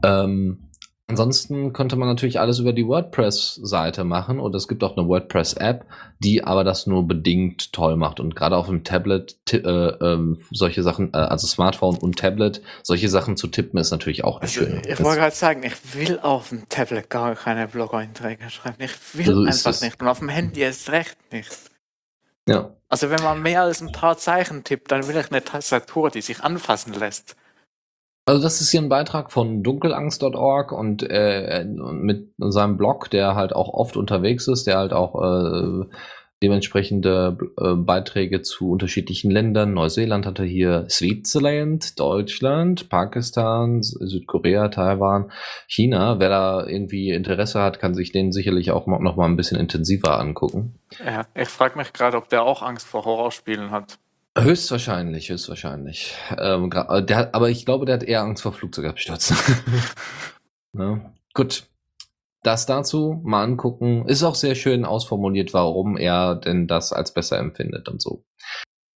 Ähm, 0.04 0.69
Ansonsten 1.10 1.72
könnte 1.72 1.96
man 1.96 2.08
natürlich 2.08 2.40
alles 2.40 2.58
über 2.60 2.72
die 2.72 2.86
WordPress-Seite 2.86 4.04
machen 4.04 4.38
und 4.40 4.54
es 4.54 4.68
gibt 4.68 4.82
auch 4.84 4.96
eine 4.96 5.06
WordPress-App, 5.08 5.84
die 6.20 6.44
aber 6.44 6.64
das 6.64 6.86
nur 6.86 7.06
bedingt 7.06 7.72
toll 7.72 7.96
macht 7.96 8.20
und 8.20 8.36
gerade 8.36 8.56
auf 8.56 8.66
dem 8.66 8.84
Tablet 8.84 9.36
äh, 9.52 9.56
äh, 9.58 10.36
solche 10.52 10.82
Sachen, 10.82 11.12
äh, 11.12 11.16
also 11.18 11.46
Smartphone 11.46 11.96
und 11.98 12.18
Tablet, 12.18 12.62
solche 12.82 13.08
Sachen 13.08 13.36
zu 13.36 13.48
tippen 13.48 13.78
ist 13.78 13.90
natürlich 13.90 14.24
auch 14.24 14.40
Also, 14.40 14.60
schön. 14.60 14.80
ich 14.86 15.02
wollte 15.02 15.20
gerade 15.20 15.34
sagen, 15.34 15.62
ich 15.64 15.94
will 15.94 16.18
auf 16.20 16.50
dem 16.50 16.68
Tablet 16.68 17.10
gar 17.10 17.34
keine 17.34 17.66
Blog-Einträge 17.68 18.48
schreiben. 18.48 18.76
Ich 18.78 18.92
will 19.14 19.26
So 19.26 19.44
ist 19.44 19.66
einfach 19.66 19.82
nicht. 19.82 20.00
Und 20.00 20.08
auf 20.08 20.20
dem 20.20 20.28
Handy 20.28 20.60
erst 20.60 20.90
recht 20.90 21.16
nicht. 21.32 21.50
ja. 22.48 22.70
Also 22.88 23.08
wenn 23.10 23.22
man 23.22 23.40
mehr 23.42 23.62
als 23.62 23.80
ein 23.80 23.92
paar 23.92 24.18
Zeichen 24.18 24.64
tippt, 24.64 24.90
dann 24.90 25.06
will 25.06 25.16
ich 25.16 25.30
eine 25.30 25.44
Tastatur, 25.44 26.10
die 26.10 26.22
sich 26.22 26.40
anfassen 26.42 26.92
lässt. 26.92 27.36
Also 28.30 28.44
das 28.44 28.60
ist 28.60 28.70
hier 28.70 28.80
ein 28.80 28.88
Beitrag 28.88 29.32
von 29.32 29.64
dunkelangst.org 29.64 30.70
und 30.70 31.02
äh, 31.02 31.64
mit 31.64 32.28
seinem 32.38 32.76
Blog, 32.76 33.10
der 33.10 33.34
halt 33.34 33.52
auch 33.52 33.74
oft 33.74 33.96
unterwegs 33.96 34.46
ist, 34.46 34.68
der 34.68 34.78
halt 34.78 34.92
auch 34.92 35.20
äh, 35.20 35.86
dementsprechende 36.40 37.36
äh, 37.60 37.74
Beiträge 37.74 38.42
zu 38.42 38.70
unterschiedlichen 38.70 39.32
Ländern. 39.32 39.74
Neuseeland 39.74 40.26
hat 40.26 40.38
er 40.38 40.44
hier, 40.44 40.86
Switzerland, 40.88 41.98
Deutschland, 41.98 42.88
Pakistan, 42.88 43.82
Südkorea, 43.82 44.68
Taiwan, 44.68 45.32
China. 45.66 46.20
Wer 46.20 46.28
da 46.28 46.64
irgendwie 46.64 47.10
Interesse 47.10 47.60
hat, 47.60 47.80
kann 47.80 47.94
sich 47.94 48.12
den 48.12 48.30
sicherlich 48.30 48.70
auch 48.70 48.86
noch 48.86 49.16
mal 49.16 49.24
ein 49.24 49.36
bisschen 49.36 49.58
intensiver 49.58 50.20
angucken. 50.20 50.78
Ja, 51.04 51.26
ich 51.34 51.48
frage 51.48 51.76
mich 51.76 51.92
gerade, 51.92 52.16
ob 52.16 52.28
der 52.28 52.44
auch 52.44 52.62
Angst 52.62 52.86
vor 52.86 53.04
Horrorspielen 53.04 53.72
hat. 53.72 53.98
Höchstwahrscheinlich, 54.38 55.28
höchstwahrscheinlich. 55.28 56.14
Ähm, 56.38 56.70
äh, 56.72 57.02
der, 57.04 57.16
hat- 57.16 57.34
aber 57.34 57.50
ich 57.50 57.64
glaube, 57.66 57.84
der 57.84 57.94
hat 57.96 58.02
eher 58.04 58.22
Angst 58.22 58.42
vor 58.42 58.52
Flugzeugabstürzen. 58.52 59.36
ne? 60.72 61.12
Gut. 61.34 61.66
Das 62.42 62.64
dazu 62.64 63.20
mal 63.22 63.42
angucken. 63.42 64.06
Ist 64.08 64.22
auch 64.22 64.34
sehr 64.34 64.54
schön 64.54 64.86
ausformuliert, 64.86 65.52
warum 65.52 65.98
er 65.98 66.36
denn 66.36 66.66
das 66.66 66.90
als 66.92 67.12
besser 67.12 67.38
empfindet 67.38 67.86
und 67.88 68.00
so. 68.00 68.24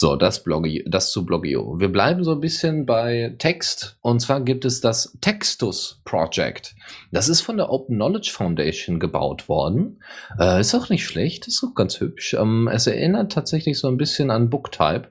So, 0.05 0.17
das, 0.17 0.45
Bloggi 0.45 0.85
das 0.87 1.13
zu 1.13 1.25
Blogio. 1.25 1.81
Wir 1.81 1.89
bleiben 1.89 2.25
so 2.25 2.33
ein 2.33 2.41
bisschen 2.41 2.85
bei 2.85 3.37
Text. 3.39 3.97
Und 4.03 4.21
zwar 4.21 4.43
gibt 4.43 4.67
es 4.67 4.83
das 4.83 5.17
Textus 5.23 6.03
Project. 6.05 6.77
Das 7.11 7.31
ist 7.31 7.41
von 7.41 7.57
der 7.57 7.71
Open 7.71 7.97
Knowledge 7.97 8.31
Foundation 8.31 9.01
gebaut 9.01 9.49
worden. 9.49 10.03
Äh, 10.39 10.61
ist 10.61 10.75
auch 10.75 10.91
nicht 10.91 11.07
schlecht, 11.07 11.49
ist 11.49 11.65
auch 11.65 11.75
ganz 11.75 12.01
hübsch. 12.01 12.35
Ähm, 12.35 12.69
es 12.71 12.87
erinnert 12.87 13.33
tatsächlich 13.33 13.79
so 13.79 13.89
ein 13.89 13.97
bisschen 13.97 14.31
an 14.31 14.51
Booktype. 14.51 15.11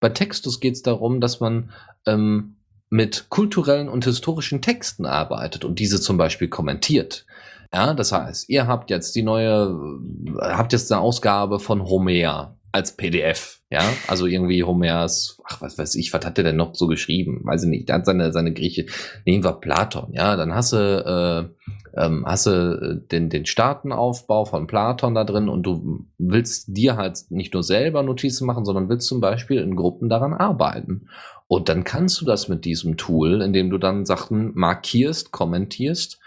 Bei 0.00 0.08
Textus 0.08 0.58
geht 0.58 0.72
es 0.72 0.80
darum, 0.80 1.20
dass 1.20 1.40
man 1.40 1.70
ähm, 2.06 2.56
mit 2.88 3.26
kulturellen 3.28 3.90
und 3.90 4.06
historischen 4.06 4.62
Texten 4.62 5.04
arbeitet 5.04 5.66
und 5.66 5.78
diese 5.78 6.00
zum 6.00 6.16
Beispiel 6.16 6.48
kommentiert. 6.48 7.26
Ja, 7.74 7.92
das 7.92 8.10
heißt, 8.10 8.48
ihr 8.48 8.66
habt 8.66 8.88
jetzt 8.88 9.14
die 9.16 9.22
neue, 9.22 9.78
äh, 10.40 10.44
habt 10.44 10.72
jetzt 10.72 10.90
eine 10.90 11.02
Ausgabe 11.02 11.60
von 11.60 11.84
Homer 11.84 12.56
als 12.72 12.96
PDF, 12.96 13.59
ja, 13.70 13.82
also 14.08 14.26
irgendwie 14.26 14.64
Homers, 14.64 15.40
ach, 15.44 15.60
was 15.62 15.78
weiß 15.78 15.94
ich, 15.94 16.12
was 16.12 16.26
hat 16.26 16.36
der 16.36 16.44
denn 16.44 16.56
noch 16.56 16.74
so 16.74 16.88
geschrieben? 16.88 17.40
Weiß 17.44 17.62
ich 17.62 17.70
nicht, 17.70 17.88
der 17.88 17.96
hat 17.96 18.06
seine, 18.06 18.32
seine 18.32 18.52
Grieche, 18.52 18.86
nehmen 19.24 19.44
wir 19.44 19.52
Platon, 19.52 20.12
ja, 20.12 20.36
dann 20.36 20.52
hast 20.52 20.72
du, 20.72 21.54
äh, 21.94 22.00
ähm, 22.00 22.24
hast 22.26 22.46
du 22.46 22.50
äh, 22.50 23.08
den, 23.08 23.30
den 23.30 23.46
Staatenaufbau 23.46 24.44
von 24.44 24.66
Platon 24.66 25.14
da 25.14 25.22
drin 25.22 25.48
und 25.48 25.62
du 25.62 26.04
willst 26.18 26.76
dir 26.76 26.96
halt 26.96 27.18
nicht 27.30 27.54
nur 27.54 27.62
selber 27.62 28.02
Notizen 28.02 28.44
machen, 28.44 28.64
sondern 28.64 28.88
willst 28.88 29.06
zum 29.06 29.20
Beispiel 29.20 29.60
in 29.60 29.76
Gruppen 29.76 30.08
daran 30.08 30.34
arbeiten. 30.34 31.08
Und 31.46 31.68
dann 31.68 31.84
kannst 31.84 32.20
du 32.20 32.24
das 32.24 32.48
mit 32.48 32.64
diesem 32.64 32.96
Tool, 32.96 33.40
indem 33.40 33.70
du 33.70 33.78
dann 33.78 34.04
Sachen 34.04 34.52
markierst, 34.54 35.30
kommentierst 35.30 36.18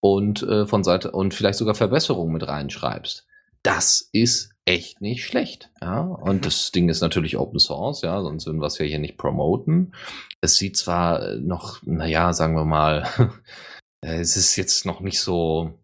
und 0.00 0.42
äh, 0.42 0.66
von 0.66 0.82
Seite 0.82 1.12
und 1.12 1.34
vielleicht 1.34 1.58
sogar 1.58 1.74
Verbesserungen 1.74 2.32
mit 2.32 2.48
reinschreibst. 2.48 3.26
Das 3.62 4.08
ist 4.12 4.49
echt 4.64 5.00
nicht 5.00 5.24
schlecht, 5.24 5.70
ja. 5.80 6.00
Und 6.00 6.46
das 6.46 6.70
Ding 6.70 6.88
ist 6.88 7.00
natürlich 7.00 7.36
Open 7.36 7.58
Source, 7.58 8.02
ja, 8.02 8.20
sonst 8.22 8.46
würden 8.46 8.60
wir 8.60 8.66
es 8.66 8.78
ja 8.78 8.84
hier 8.84 8.98
nicht 8.98 9.18
promoten. 9.18 9.94
Es 10.40 10.56
sieht 10.56 10.76
zwar 10.76 11.22
äh, 11.22 11.36
noch, 11.36 11.82
naja, 11.84 12.32
sagen 12.32 12.54
wir 12.54 12.64
mal, 12.64 13.08
äh, 14.04 14.20
es 14.20 14.36
ist 14.36 14.56
jetzt 14.56 14.86
noch 14.86 15.00
nicht 15.00 15.20
so, 15.20 15.78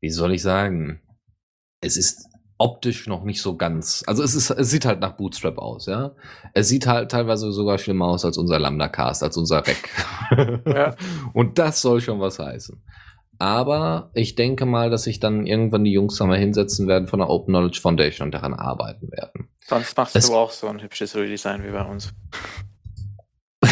wie 0.00 0.10
soll 0.10 0.32
ich 0.34 0.42
sagen, 0.42 1.00
es 1.80 1.96
ist 1.96 2.28
optisch 2.58 3.06
noch 3.06 3.22
nicht 3.22 3.42
so 3.42 3.56
ganz, 3.56 4.02
also 4.06 4.22
es 4.22 4.34
ist, 4.34 4.48
es 4.50 4.70
sieht 4.70 4.86
halt 4.86 5.00
nach 5.00 5.12
Bootstrap 5.12 5.58
aus, 5.58 5.86
ja. 5.86 6.14
Es 6.54 6.68
sieht 6.68 6.86
halt 6.86 7.10
teilweise 7.10 7.52
sogar 7.52 7.78
schlimmer 7.78 8.06
aus 8.06 8.24
als 8.24 8.38
unser 8.38 8.58
Lambda-Cast, 8.58 9.22
als 9.22 9.36
unser 9.36 9.66
Rec. 9.66 9.90
Ja. 10.66 10.96
Und 11.34 11.58
das 11.58 11.82
soll 11.82 12.00
schon 12.00 12.20
was 12.20 12.38
heißen. 12.38 12.82
Aber 13.38 14.10
ich 14.14 14.34
denke 14.34 14.66
mal, 14.66 14.90
dass 14.90 15.04
sich 15.04 15.20
dann 15.20 15.46
irgendwann 15.46 15.84
die 15.84 15.92
Jungs 15.92 16.16
da 16.16 16.26
mal 16.26 16.38
hinsetzen 16.38 16.88
werden 16.88 17.06
von 17.08 17.20
der 17.20 17.28
Open 17.30 17.52
Knowledge 17.52 17.80
Foundation 17.80 18.26
und 18.28 18.32
daran 18.32 18.52
arbeiten 18.54 19.10
werden. 19.12 19.48
Sonst 19.66 19.96
machst 19.96 20.16
Es- 20.16 20.28
du 20.28 20.34
auch 20.36 20.50
so 20.50 20.66
ein 20.68 20.80
hübsches 20.82 21.14
Redesign 21.16 21.64
wie 21.64 21.70
bei 21.72 21.82
uns. 21.82 22.12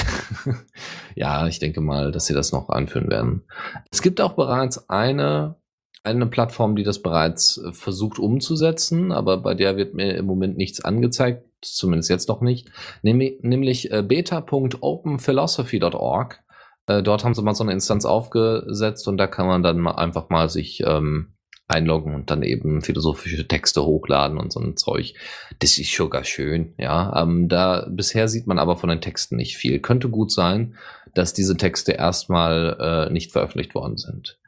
ja, 1.14 1.46
ich 1.46 1.58
denke 1.58 1.80
mal, 1.80 2.12
dass 2.12 2.26
sie 2.26 2.34
das 2.34 2.52
noch 2.52 2.68
einführen 2.68 3.08
werden. 3.10 3.44
Es 3.90 4.02
gibt 4.02 4.20
auch 4.20 4.34
bereits 4.34 4.90
eine, 4.90 5.56
eine 6.02 6.26
Plattform, 6.26 6.76
die 6.76 6.82
das 6.82 7.00
bereits 7.02 7.56
äh, 7.58 7.72
versucht 7.72 8.18
umzusetzen, 8.18 9.12
aber 9.12 9.38
bei 9.38 9.54
der 9.54 9.76
wird 9.76 9.94
mir 9.94 10.16
im 10.16 10.26
Moment 10.26 10.56
nichts 10.58 10.84
angezeigt, 10.84 11.46
zumindest 11.62 12.10
jetzt 12.10 12.28
noch 12.28 12.40
nicht, 12.42 12.70
nämlich, 13.02 13.38
nämlich 13.42 13.90
äh, 13.90 14.02
beta.openphilosophy.org. 14.02 16.43
Äh, 16.86 17.02
dort 17.02 17.24
haben 17.24 17.34
sie 17.34 17.42
mal 17.42 17.54
so 17.54 17.64
eine 17.64 17.72
Instanz 17.72 18.04
aufgesetzt 18.04 19.08
und 19.08 19.16
da 19.16 19.26
kann 19.26 19.46
man 19.46 19.62
dann 19.62 19.78
mal 19.78 19.92
einfach 19.92 20.28
mal 20.28 20.48
sich 20.48 20.82
ähm, 20.86 21.34
einloggen 21.66 22.14
und 22.14 22.30
dann 22.30 22.42
eben 22.42 22.82
philosophische 22.82 23.48
Texte 23.48 23.84
hochladen 23.84 24.38
und 24.38 24.52
so 24.52 24.60
ein 24.60 24.76
Zeug. 24.76 25.14
Das 25.60 25.78
ist 25.78 25.90
schon 25.90 26.10
gar 26.10 26.24
schön, 26.24 26.74
ja. 26.78 27.22
Ähm, 27.22 27.48
da 27.48 27.86
bisher 27.90 28.28
sieht 28.28 28.46
man 28.46 28.58
aber 28.58 28.76
von 28.76 28.90
den 28.90 29.00
Texten 29.00 29.36
nicht 29.36 29.56
viel. 29.56 29.80
Könnte 29.80 30.10
gut 30.10 30.30
sein, 30.30 30.76
dass 31.14 31.32
diese 31.32 31.56
Texte 31.56 31.92
erstmal 31.92 32.76
äh, 33.08 33.12
nicht 33.12 33.32
veröffentlicht 33.32 33.74
worden 33.74 33.96
sind. 33.96 34.38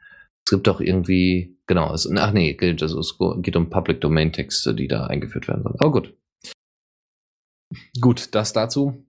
Es 0.45 0.51
gibt 0.51 0.69
auch 0.69 0.79
irgendwie, 0.79 1.57
genau, 1.65 1.93
es, 1.93 2.09
ach 2.09 2.31
nee, 2.31 2.53
geht, 2.53 2.81
also 2.81 2.99
es 2.99 3.17
geht 3.41 3.55
um 3.55 3.69
Public 3.69 3.99
Domain 3.99 4.31
Texte, 4.31 4.75
die 4.75 4.87
da 4.87 5.07
eingeführt 5.07 5.47
werden 5.47 5.63
sollen. 5.63 5.75
Aber 5.79 5.91
gut. 5.91 6.13
Gut, 7.99 8.33
das 8.33 8.53
dazu. 8.53 9.06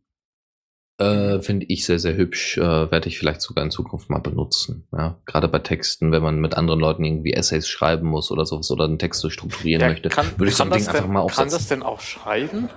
Äh, 0.98 1.40
Finde 1.42 1.66
ich 1.68 1.86
sehr, 1.86 2.00
sehr 2.00 2.16
hübsch. 2.16 2.58
Äh, 2.58 2.90
Werde 2.90 3.08
ich 3.08 3.18
vielleicht 3.18 3.40
sogar 3.40 3.64
in 3.64 3.70
Zukunft 3.70 4.10
mal 4.10 4.18
benutzen. 4.18 4.88
Ja? 4.92 5.16
Gerade 5.26 5.46
bei 5.48 5.60
Texten, 5.60 6.10
wenn 6.10 6.22
man 6.22 6.40
mit 6.40 6.54
anderen 6.54 6.80
Leuten 6.80 7.04
irgendwie 7.04 7.32
Essays 7.34 7.68
schreiben 7.68 8.08
muss 8.08 8.30
oder 8.32 8.44
sowas 8.44 8.70
oder 8.72 8.84
einen 8.84 8.98
Text 8.98 9.20
so 9.20 9.30
strukturieren 9.30 9.88
möchte, 9.88 10.10
würde 10.36 10.50
ich 10.50 10.56
so 10.56 10.64
ein 10.64 10.70
kann 10.70 10.78
Ding 10.78 10.86
das 10.86 10.88
einfach 10.88 11.04
denn, 11.04 11.12
mal 11.12 11.20
Kann 11.20 11.24
aufsetzen. 11.26 11.50
das 11.52 11.68
denn 11.68 11.82
auch 11.84 12.00
schreiben? 12.00 12.68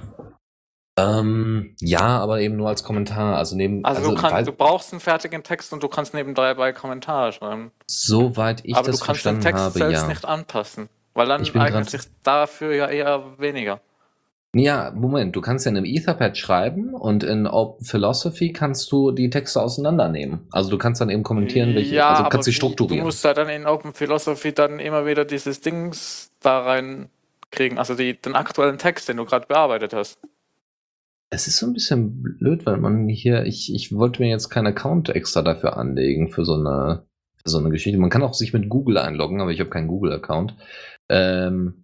Ähm, 0.97 1.75
ja, 1.79 2.19
aber 2.19 2.41
eben 2.41 2.57
nur 2.57 2.67
als 2.67 2.83
Kommentar. 2.83 3.37
Also 3.37 3.55
neben, 3.55 3.83
Also, 3.85 4.01
also, 4.01 4.15
du, 4.15 4.21
kann, 4.21 4.45
du 4.45 4.51
brauchst 4.51 4.91
einen 4.91 4.99
fertigen 4.99 5.41
Text 5.41 5.73
und 5.73 5.81
du 5.81 5.87
kannst 5.87 6.13
nebenbei 6.13 6.53
bei 6.53 6.73
Kommentare 6.73 7.31
schreiben. 7.31 7.71
soweit 7.87 8.61
ich 8.65 8.75
Aber 8.75 8.87
das 8.87 8.99
du 8.99 9.05
kannst 9.05 9.25
den 9.25 9.41
verstanden 9.41 9.41
Text 9.41 9.63
habe, 9.63 9.79
selbst 9.79 10.01
ja. 10.03 10.07
nicht 10.07 10.25
anpassen. 10.25 10.89
Weil 11.13 11.27
dann 11.27 11.43
eignet 11.57 11.89
sich 11.89 12.01
dafür 12.23 12.73
ja 12.73 12.87
eher 12.87 13.39
weniger. 13.39 13.81
Ja, 14.53 14.91
Moment, 14.93 15.35
du 15.35 15.41
kannst 15.41 15.65
ja 15.65 15.71
in 15.71 15.77
einem 15.77 15.85
Etherpad 15.85 16.37
schreiben 16.37 16.93
und 16.93 17.23
in 17.23 17.47
Open 17.47 17.85
Philosophy 17.85 18.51
kannst 18.51 18.91
du 18.91 19.11
die 19.11 19.29
Texte 19.29 19.61
auseinandernehmen. 19.61 20.41
Also 20.51 20.69
du 20.69 20.77
kannst 20.77 20.99
dann 20.99 21.09
eben 21.09 21.23
kommentieren, 21.23 21.73
welche, 21.73 21.95
ja, 21.95 22.09
also 22.09 22.23
du 22.23 22.29
kannst 22.29 22.45
sie 22.45 22.53
strukturieren. 22.53 22.99
Du 22.99 23.05
musst 23.05 23.23
da 23.23 23.33
dann 23.33 23.47
in 23.47 23.65
Open 23.65 23.93
Philosophy 23.93 24.51
dann 24.51 24.79
immer 24.79 25.05
wieder 25.05 25.23
dieses 25.23 25.61
Dings 25.61 26.31
da 26.41 26.59
reinkriegen. 26.59 27.77
Also 27.77 27.95
die, 27.95 28.19
den 28.19 28.35
aktuellen 28.35 28.77
Text, 28.77 29.07
den 29.07 29.17
du 29.17 29.25
gerade 29.25 29.47
bearbeitet 29.47 29.93
hast. 29.93 30.19
Es 31.29 31.47
ist 31.47 31.55
so 31.57 31.65
ein 31.65 31.73
bisschen 31.73 32.21
blöd, 32.21 32.65
weil 32.65 32.75
man 32.75 33.07
hier, 33.07 33.45
ich, 33.45 33.73
ich 33.73 33.95
wollte 33.95 34.21
mir 34.21 34.27
jetzt 34.27 34.49
keinen 34.49 34.67
Account 34.67 35.07
extra 35.07 35.43
dafür 35.43 35.77
anlegen 35.77 36.29
für 36.29 36.43
so 36.43 36.55
eine 36.55 37.05
für 37.41 37.49
so 37.49 37.57
eine 37.57 37.69
Geschichte. 37.69 37.99
Man 37.99 38.09
kann 38.09 38.21
auch 38.21 38.33
sich 38.33 38.53
mit 38.53 38.69
Google 38.69 38.97
einloggen, 38.97 39.41
aber 39.41 39.51
ich 39.51 39.59
habe 39.59 39.69
keinen 39.69 39.87
Google-Account. 39.87 40.55
Ähm, 41.09 41.80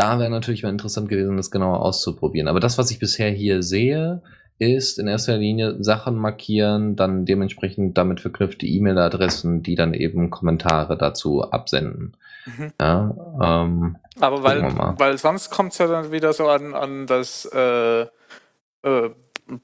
da 0.00 0.18
wäre 0.18 0.30
natürlich 0.30 0.62
mal 0.62 0.70
interessant 0.70 1.10
gewesen, 1.10 1.36
das 1.36 1.50
genauer 1.50 1.82
auszuprobieren. 1.82 2.48
Aber 2.48 2.58
das, 2.58 2.78
was 2.78 2.90
ich 2.90 2.98
bisher 2.98 3.28
hier 3.28 3.62
sehe, 3.62 4.22
ist 4.58 4.98
in 4.98 5.08
erster 5.08 5.36
Linie 5.36 5.84
Sachen 5.84 6.16
markieren, 6.16 6.96
dann 6.96 7.26
dementsprechend 7.26 7.98
damit 7.98 8.20
verknüpfte 8.20 8.64
E-Mail-Adressen, 8.64 9.62
die 9.62 9.74
dann 9.74 9.92
eben 9.92 10.30
Kommentare 10.30 10.96
dazu 10.96 11.42
absenden. 11.42 12.16
Mhm. 12.46 12.72
Ja, 12.80 13.14
ähm, 13.42 13.98
Aber 14.18 14.42
weil, 14.42 14.62
weil 14.98 15.18
sonst 15.18 15.50
kommt 15.50 15.72
es 15.72 15.78
ja 15.78 15.86
dann 15.86 16.12
wieder 16.12 16.32
so 16.32 16.48
an, 16.48 16.74
an 16.74 17.06
das 17.06 17.44
äh, 17.52 18.00
äh, 18.00 18.06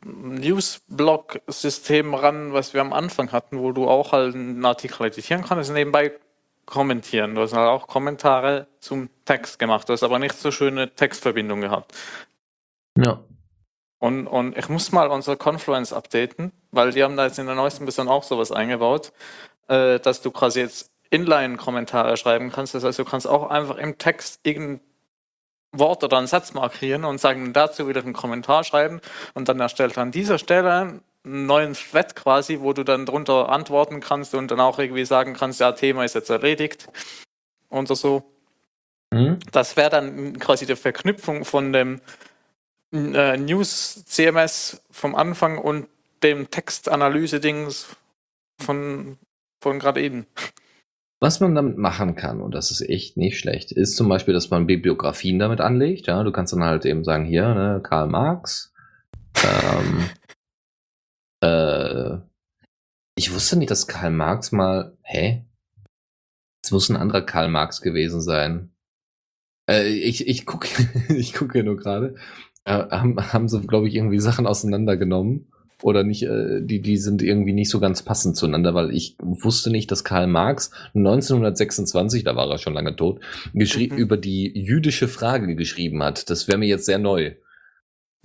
Newsblog-System 0.05 2.13
ran, 2.13 2.53
was 2.53 2.75
wir 2.75 2.83
am 2.83 2.93
Anfang 2.93 3.33
hatten, 3.33 3.61
wo 3.61 3.73
du 3.73 3.89
auch 3.89 4.13
halt 4.13 4.35
einen 4.35 4.67
Artikel 4.67 5.07
editieren 5.07 5.45
kannst, 5.47 5.73
nebenbei 5.73 6.13
kommentieren. 6.67 7.35
Du 7.35 7.43
hast 7.43 7.55
halt 7.55 7.69
auch 7.69 7.87
Kommentare 7.87 8.67
zum 8.81 9.09
Text 9.25 9.59
gemacht, 9.59 9.89
du 9.89 9.93
hast 9.93 10.03
aber 10.03 10.19
nicht 10.19 10.35
so 10.37 10.51
schöne 10.51 10.95
Textverbindung 10.95 11.61
gehabt. 11.61 11.93
ja. 12.97 13.21
Und, 13.99 14.27
und 14.27 14.57
ich 14.59 14.69
muss 14.69 14.93
mal 14.93 15.09
unsere 15.09 15.39
Confluence 15.39 15.93
updaten, 15.93 16.53
weil 16.71 16.93
die 16.93 17.03
haben 17.03 17.17
da 17.17 17.25
jetzt 17.25 17.39
in 17.39 17.47
der 17.47 17.55
neuesten 17.55 17.85
Version 17.85 18.09
auch 18.09 18.25
sowas 18.25 18.53
eingebaut, 18.53 19.13
äh, 19.69 19.99
dass 19.99 20.21
du 20.21 20.31
quasi 20.31 20.61
jetzt 20.61 20.91
Inline-Kommentare 21.11 22.17
schreiben 22.17 22.53
kannst. 22.53 22.75
Das 22.75 22.85
heißt, 22.85 22.99
du 22.99 23.05
kannst 23.05 23.27
auch 23.27 23.49
einfach 23.49 23.77
im 23.77 23.97
Text 23.97 24.41
irgendein 24.43 24.81
Wort 25.73 26.05
oder 26.05 26.19
einen 26.19 26.27
Satz 26.27 26.55
markieren 26.55 27.05
und 27.05 27.21
sagen, 27.21 27.53
dazu 27.53 27.89
wieder 27.89 28.03
einen 28.03 28.13
Kommentar 28.13 28.65
schreiben 28.65 29.01
und 29.35 29.49
dann 29.49 29.61
erstellt 29.61 29.97
er 29.97 30.03
an 30.03 30.11
dieser 30.11 30.39
Stelle 30.39 31.01
einen 31.27 31.47
neuen 31.47 31.75
Thread 31.75 32.15
quasi, 32.15 32.61
wo 32.61 32.73
du 32.73 32.85
dann 32.85 33.05
drunter 33.05 33.49
antworten 33.49 34.01
kannst 34.01 34.35
und 34.35 34.51
dann 34.51 34.61
auch 34.61 34.79
irgendwie 34.79 35.05
sagen 35.05 35.35
kannst, 35.35 35.61
ja, 35.61 35.73
Thema 35.73 36.05
ist 36.05 36.15
jetzt 36.15 36.31
erledigt 36.31 36.89
und 37.69 37.89
so. 37.89 38.23
Hm? 39.13 39.39
Das 39.53 39.77
wäre 39.77 39.91
dann 39.91 40.39
quasi 40.39 40.67
die 40.67 40.77
Verknüpfung 40.77 41.45
von 41.45 41.73
dem 41.73 42.01
äh, 42.93 43.37
News-CMS 43.37 44.83
vom 44.91 45.15
Anfang 45.15 45.59
und 45.59 45.89
dem 46.23 46.51
Textanalyse-Dings 46.51 47.97
von, 48.59 49.19
von 49.61 49.79
gerade 49.79 50.03
eben. 50.03 50.27
Was 51.19 51.41
man 51.41 51.55
damit 51.55 51.79
machen 51.79 52.15
kann, 52.15 52.41
und 52.41 52.55
das 52.55 52.71
ist 52.71 52.83
echt 52.83 53.17
nicht 53.17 53.39
schlecht, 53.39 53.73
ist 53.73 53.97
zum 53.97 54.09
Beispiel, 54.09 54.35
dass 54.35 54.51
man 54.51 54.67
Bibliografien 54.67 55.39
damit 55.39 55.61
anlegt. 55.61 56.07
Ja, 56.07 56.23
du 56.23 56.31
kannst 56.31 56.53
dann 56.53 56.63
halt 56.63 56.85
eben 56.85 57.05
sagen, 57.05 57.25
hier, 57.25 57.55
ne, 57.55 57.81
Karl 57.83 58.07
Marx. 58.07 58.73
Ähm, 59.43 60.11
äh, 61.47 62.19
ich 63.17 63.33
wusste 63.33 63.57
nicht, 63.59 63.71
dass 63.71 63.87
Karl 63.87 64.11
Marx 64.11 64.53
mal. 64.53 64.97
Hä? 65.03 65.45
Es 66.65 66.71
muss 66.71 66.89
ein 66.89 66.97
anderer 66.97 67.23
Karl 67.23 67.49
Marx 67.49 67.81
gewesen 67.81 68.21
sein. 68.21 68.71
Äh, 69.71 69.89
ich 69.89 70.27
ich 70.29 70.47
gucke 70.47 70.69
ich 71.09 71.33
guck 71.33 71.53
hier 71.53 71.65
nur 71.65 71.77
gerade. 71.77 72.17
Äh, 72.65 72.73
haben, 72.91 73.17
haben 73.33 73.49
sie, 73.49 73.61
glaube 73.61 73.89
ich, 73.89 73.95
irgendwie 73.95 74.19
Sachen 74.19 74.47
auseinandergenommen 74.47 75.53
oder 75.83 76.03
nicht, 76.05 76.23
äh, 76.23 76.63
die, 76.63 76.81
die 76.81 76.97
sind 76.97 77.23
irgendwie 77.23 77.53
nicht 77.53 77.71
so 77.71 77.81
ganz 77.81 78.03
passend 78.03 78.37
zueinander, 78.37 78.75
weil 78.75 78.91
ich 78.93 79.17
wusste 79.21 79.71
nicht, 79.71 79.91
dass 79.91 80.05
Karl 80.05 80.27
Marx 80.27 80.71
1926, 80.95 82.25
da 82.25 82.35
war 82.35 82.51
er 82.51 82.59
schon 82.59 82.73
lange 82.75 82.97
tot, 82.97 83.21
geschrie 83.55 83.91
Mhm. 83.91 83.97
über 83.99 84.17
die 84.17 84.59
jüdische 84.59 85.07
Frage 85.07 85.55
geschrieben 85.55 86.03
hat. 86.03 86.29
Das 86.31 86.49
wäre 86.49 86.59
mir 86.59 86.67
jetzt 86.67 86.87
sehr 86.87 86.99
neu. 86.99 87.35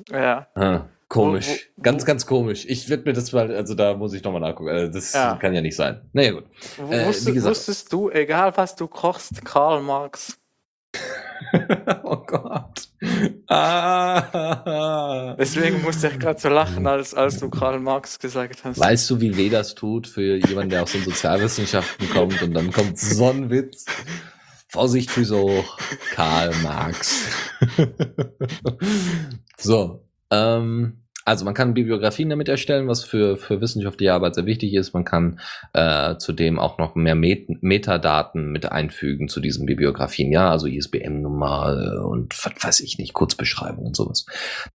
Ja. 0.09 0.47
Ah, 0.55 0.85
komisch. 1.11 1.47
Wo- 1.47 1.53
wo- 1.77 1.81
ganz, 1.83 2.05
ganz 2.05 2.25
komisch. 2.25 2.65
Ich 2.67 2.89
werde 2.89 3.03
mir 3.03 3.13
das 3.13 3.31
mal, 3.31 3.53
also 3.55 3.75
da 3.75 3.95
muss 3.95 4.13
ich 4.13 4.23
nochmal 4.23 4.41
nachgucken. 4.41 4.69
Also 4.69 4.91
das 4.93 5.13
Ja. 5.13 5.35
kann 5.35 5.53
ja 5.53 5.61
nicht 5.61 5.75
sein. 5.75 6.01
Naja, 6.13 6.31
gut. 6.31 6.45
Äh, 6.89 7.05
gesagt- 7.11 7.43
wusstest 7.45 7.91
du, 7.93 8.09
egal 8.09 8.53
was 8.55 8.75
du 8.75 8.87
kochst, 8.87 9.43
Karl 9.45 9.81
Marx. 9.81 10.37
oh 12.03 12.17
Gott. 12.27 12.87
Ah. 13.47 15.35
Deswegen 15.39 15.81
musste 15.81 16.07
ich 16.09 16.19
gerade 16.19 16.39
so 16.39 16.49
lachen, 16.49 16.85
als, 16.87 17.13
als 17.13 17.39
du 17.39 17.49
Karl 17.49 17.79
Marx 17.79 18.19
gesagt 18.19 18.63
hast. 18.63 18.79
Weißt 18.79 19.09
du, 19.09 19.19
wie 19.21 19.35
weh 19.37 19.49
das 19.49 19.73
tut 19.75 20.07
für 20.07 20.35
jemanden, 20.37 20.69
der 20.71 20.83
aus 20.83 20.91
den 20.91 21.03
Sozialwissenschaften 21.03 22.09
kommt 22.09 22.41
und 22.41 22.53
dann 22.53 22.71
kommt 22.71 22.97
so 22.99 23.29
ein 23.29 23.49
Witz? 23.49 23.85
Vorsicht, 24.67 25.11
Füße 25.11 25.37
hoch. 25.37 25.77
Karl 26.13 26.53
Marx. 26.63 27.25
so, 29.57 30.05
ähm, 30.29 31.00
also 31.25 31.45
man 31.45 31.53
kann 31.53 31.73
Bibliografien 31.73 32.29
damit 32.29 32.49
erstellen, 32.49 32.87
was 32.87 33.03
für, 33.03 33.37
für 33.37 33.61
wissenschaftliche 33.61 34.13
Arbeit 34.13 34.35
sehr 34.35 34.45
wichtig 34.45 34.73
ist. 34.73 34.93
Man 34.93 35.05
kann 35.05 35.39
äh, 35.73 36.15
zudem 36.17 36.59
auch 36.59 36.77
noch 36.77 36.95
mehr 36.95 37.15
Met 37.15 37.61
Metadaten 37.61 38.51
mit 38.51 38.71
einfügen 38.71 39.27
zu 39.27 39.39
diesen 39.39 39.65
Bibliografien. 39.65 40.31
Ja, 40.31 40.49
also 40.49 40.67
ISBN-Nummer 40.67 42.05
und 42.05 42.33
was 42.43 42.53
weiß 42.63 42.79
ich 42.81 42.97
nicht, 42.97 43.13
Kurzbeschreibung 43.13 43.85
und 43.85 43.95
sowas. 43.95 44.25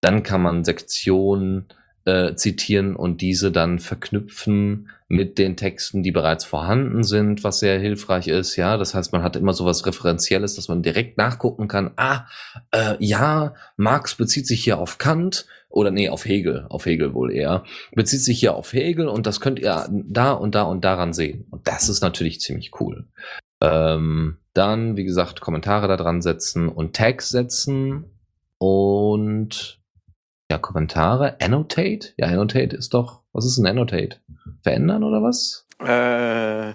Dann 0.01 0.23
kann 0.23 0.43
man 0.43 0.65
Sektionen 0.65 1.67
äh, 2.05 2.35
zitieren 2.35 2.97
und 2.97 3.21
diese 3.21 3.51
dann 3.51 3.79
verknüpfen 3.79 4.89
mit 5.09 5.39
den 5.39 5.57
Texten, 5.57 6.03
die 6.03 6.11
bereits 6.11 6.45
vorhanden 6.45 7.05
sind, 7.05 7.45
was 7.45 7.61
sehr 7.61 7.79
hilfreich 7.79 8.27
ist. 8.27 8.57
Ja, 8.57 8.77
das 8.77 8.95
heißt, 8.95 9.13
man 9.13 9.23
hat 9.23 9.37
immer 9.37 9.53
sowas 9.53 9.87
Referenzielles, 9.87 10.57
dass 10.57 10.69
man 10.69 10.83
direkt 10.83 11.17
nachgucken 11.17 11.69
kann. 11.69 11.93
Ah, 11.97 12.27
äh, 12.73 12.97
ja, 12.99 13.55
Marx 13.77 14.17
bezieht 14.17 14.47
sich 14.47 14.65
hier 14.65 14.79
auf 14.79 14.99
Kant 14.99 15.47
oder 15.69 15.91
nee, 15.91 16.09
auf 16.09 16.25
Hegel, 16.25 16.67
auf 16.71 16.87
Hegel 16.87 17.15
wohl 17.15 17.33
eher, 17.33 17.63
bezieht 17.93 18.23
sich 18.23 18.41
hier 18.41 18.55
auf 18.55 18.73
Hegel 18.73 19.09
und 19.09 19.27
das 19.27 19.41
könnt 19.41 19.59
ihr 19.59 19.87
da 19.91 20.33
und 20.33 20.55
da 20.55 20.63
und 20.63 20.85
daran 20.85 21.13
sehen. 21.13 21.47
Und 21.51 21.69
das 21.69 21.89
ist 21.89 22.01
natürlich 22.01 22.41
ziemlich 22.41 22.73
cool. 22.81 23.07
Ähm, 23.61 24.39
dann, 24.55 24.97
wie 24.97 25.05
gesagt, 25.05 25.41
Kommentare 25.41 25.87
da 25.87 25.97
dran 25.97 26.23
setzen 26.23 26.69
und 26.69 26.97
Tags 26.97 27.29
setzen 27.29 28.07
und 28.59 29.81
ja, 30.51 30.59
Kommentare. 30.59 31.37
Annotate? 31.41 32.13
Ja, 32.17 32.27
Annotate 32.27 32.77
ist 32.77 32.95
doch. 32.95 33.23
Was 33.33 33.47
ist 33.47 33.59
ein 33.59 33.67
Annotate? 33.67 34.19
Verändern 34.63 35.03
oder 35.05 35.23
was? 35.23 35.67
Äh, 35.81 36.75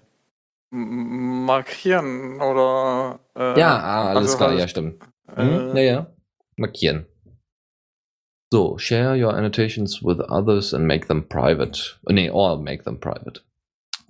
markieren 0.71 2.35
oder. 2.41 3.19
Äh, 3.35 3.59
ja, 3.59 3.77
ah, 3.77 4.09
alles 4.09 4.23
also 4.23 4.37
klar, 4.37 4.49
halt, 4.49 4.59
ja, 4.59 4.67
stimmt. 4.67 5.03
Äh, 5.35 5.43
Mhm, 5.43 5.77
ja, 5.77 5.83
ja. 5.83 6.07
Markieren. 6.57 7.05
So, 8.53 8.77
share 8.77 9.15
your 9.15 9.33
annotations 9.33 10.03
with 10.03 10.19
others 10.29 10.73
and 10.73 10.85
make 10.85 11.07
them 11.07 11.27
private. 11.27 11.97
Äh, 12.07 12.13
Nee, 12.13 12.29
or 12.29 12.57
make 12.57 12.83
them 12.83 12.99
private. 12.99 13.41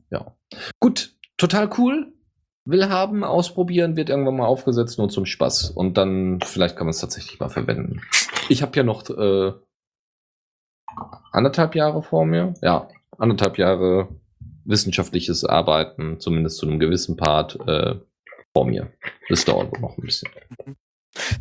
Ja. 0.10 0.36
Gut, 0.80 1.14
total 1.38 1.70
cool. 1.78 2.12
Will 2.66 2.90
haben, 2.90 3.24
ausprobieren, 3.24 3.96
wird 3.96 4.10
irgendwann 4.10 4.38
mal 4.38 4.46
aufgesetzt, 4.46 5.00
nur 5.00 5.10
zum 5.10 5.26
Spaß. 5.26 5.72
Und 5.72 5.98
dann 5.98 6.40
vielleicht 6.44 6.76
kann 6.76 6.86
man 6.86 6.92
es 6.92 7.00
tatsächlich 7.00 7.40
mal 7.40 7.50
verwenden. 7.50 8.02
Ich 8.52 8.62
habe 8.62 8.76
ja 8.76 8.84
noch 8.84 9.10
äh, 9.10 9.54
anderthalb 11.32 11.74
Jahre 11.74 12.04
vor 12.04 12.26
mir. 12.26 12.54
Ja, 12.62 12.90
anderthalb 13.18 13.58
Jahre 13.58 14.10
wissenschaftliches 14.66 15.46
Arbeiten, 15.46 16.20
zumindest 16.20 16.58
zu 16.58 16.68
einem 16.68 16.78
gewissen 16.78 17.16
Part, 17.16 17.58
äh, 17.66 17.96
vor 18.54 18.66
mir. 18.66 18.92
Das 19.30 19.46
dauert 19.46 19.80
noch 19.80 19.98
ein 19.98 20.02
bisschen. 20.04 20.30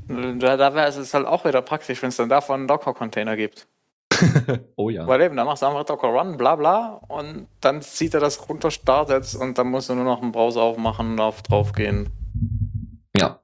Da, 0.07 0.57
da 0.57 0.75
wäre 0.77 0.87
es 0.87 1.13
halt 1.13 1.27
auch 1.27 1.45
wieder 1.45 1.63
praktisch, 1.63 2.01
wenn 2.01 2.11
es 2.11 2.17
dann 2.17 2.29
davon 2.29 2.61
einen 2.61 2.69
Docker-Container 2.69 3.37
gibt. 3.37 3.67
oh 4.77 4.89
ja. 4.89 5.05
Weil 5.09 5.23
eben, 5.23 5.35
da 5.35 5.45
machst 5.45 5.63
du 5.63 5.67
einfach 5.67 5.85
Docker 5.85 6.09
Run, 6.09 6.37
bla 6.37 6.55
bla, 6.55 7.01
und 7.09 7.49
dann 7.61 7.83
zieht 7.83 8.15
er 8.15 8.21
das 8.21 8.49
runter, 8.49 8.71
startet 8.71 9.35
und 9.35 9.59
dann 9.59 9.69
musst 9.69 9.89
du 9.89 9.97
nur 9.97 10.05
noch 10.05 10.23
einen 10.23 10.31
Browser 10.31 10.63
aufmachen 10.63 11.13
und 11.13 11.21
auf 11.21 11.43
drauf 11.43 11.73
gehen. 11.73 12.09
Ja. 13.17 13.41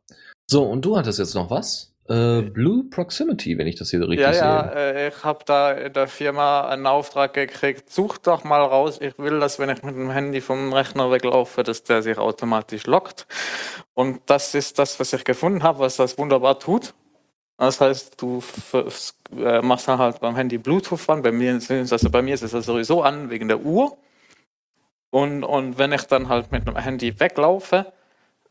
So, 0.49 0.63
und 0.63 0.85
du 0.85 0.97
hattest 0.97 1.19
jetzt 1.19 1.35
noch 1.35 1.51
was? 1.51 1.96
Äh, 2.09 2.43
Blue 2.43 2.85
Proximity, 2.91 3.59
wenn 3.59 3.67
ich 3.67 3.77
das 3.77 3.91
hier 3.91 3.99
so 4.01 4.07
richtig 4.07 4.25
Ja, 4.27 4.33
ja, 4.33 4.63
sehe. 4.75 4.75
äh, 4.77 5.09
ich 5.09 5.25
habe 5.25 5.41
da 5.45 5.73
in 5.73 5.93
der 5.93 6.07
Firma 6.09 6.69
einen 6.69 6.87
Auftrag 6.87 7.35
gekriegt, 7.35 7.91
such 7.91 8.19
doch 8.19 8.45
mal 8.45 8.63
raus, 8.63 8.99
ich 9.01 9.19
will, 9.19 9.41
dass 9.41 9.59
wenn 9.59 9.71
ich 9.71 9.83
mit 9.83 9.97
dem 9.97 10.11
Handy 10.11 10.41
vom 10.41 10.73
Rechner 10.73 11.11
weglaufe, 11.11 11.63
dass 11.65 11.83
der 11.83 12.03
sich 12.03 12.17
automatisch 12.19 12.87
lockt. 12.87 13.27
Und 13.95 14.21
das 14.27 14.55
ist 14.55 14.79
das, 14.79 15.01
was 15.01 15.13
ich 15.13 15.25
gefunden 15.25 15.63
habe, 15.65 15.81
was 15.81 15.97
das 15.97 16.17
wunderbar 16.19 16.59
tut. 16.61 16.95
Das 17.59 17.81
heißt, 17.81 18.21
du 18.21 18.43
äh, 19.39 19.63
machst 19.63 19.89
dann 19.89 19.99
halt 19.99 20.21
beim 20.21 20.37
Handy 20.37 20.59
Bluetooth 20.59 21.09
an. 21.09 21.23
Bei 21.23 21.33
mir, 21.33 21.57
ist 21.57 21.71
es- 21.71 21.93
also 21.93 22.11
bei 22.11 22.21
mir 22.23 22.35
ist 22.35 22.43
es 22.43 22.53
ja 22.53 22.61
sowieso 22.61 23.03
an 23.03 23.31
wegen 23.31 23.49
der 23.49 23.61
Uhr. 23.61 23.97
Und, 25.11 25.43
und 25.45 25.79
wenn 25.79 25.93
ich 25.93 26.03
dann 26.03 26.29
halt 26.29 26.53
mit 26.53 26.67
dem 26.69 26.77
Handy 26.77 27.19
weglaufe, 27.19 27.93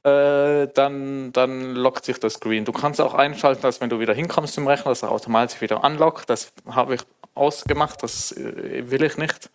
äh, 0.06 0.68
dann, 0.74 1.34
dann 1.34 1.74
lockt 1.74 2.06
sich 2.06 2.20
das 2.20 2.34
Screen. 2.34 2.64
Du 2.64 2.72
kannst 2.72 3.01
auch 3.01 3.16
einschalten, 3.16 3.64
dass 3.64 3.82
wenn 3.82 3.89
du 3.89 3.99
wieder 3.99 4.14
hinkommst 4.14 4.53
zum 4.53 4.68
Rechner, 4.68 4.91
dass 4.91 5.01
er 5.01 5.12
automatisch 5.12 5.62
wieder 5.62 5.84
anlockt. 5.84 6.30
Das 6.30 6.53
habe 6.70 6.95
ich 6.95 7.01
ausgemacht, 7.34 8.03
das 8.03 8.32
äh, 8.32 8.91
will 8.91 9.03
ich 9.03 9.18
nicht. 9.18 9.49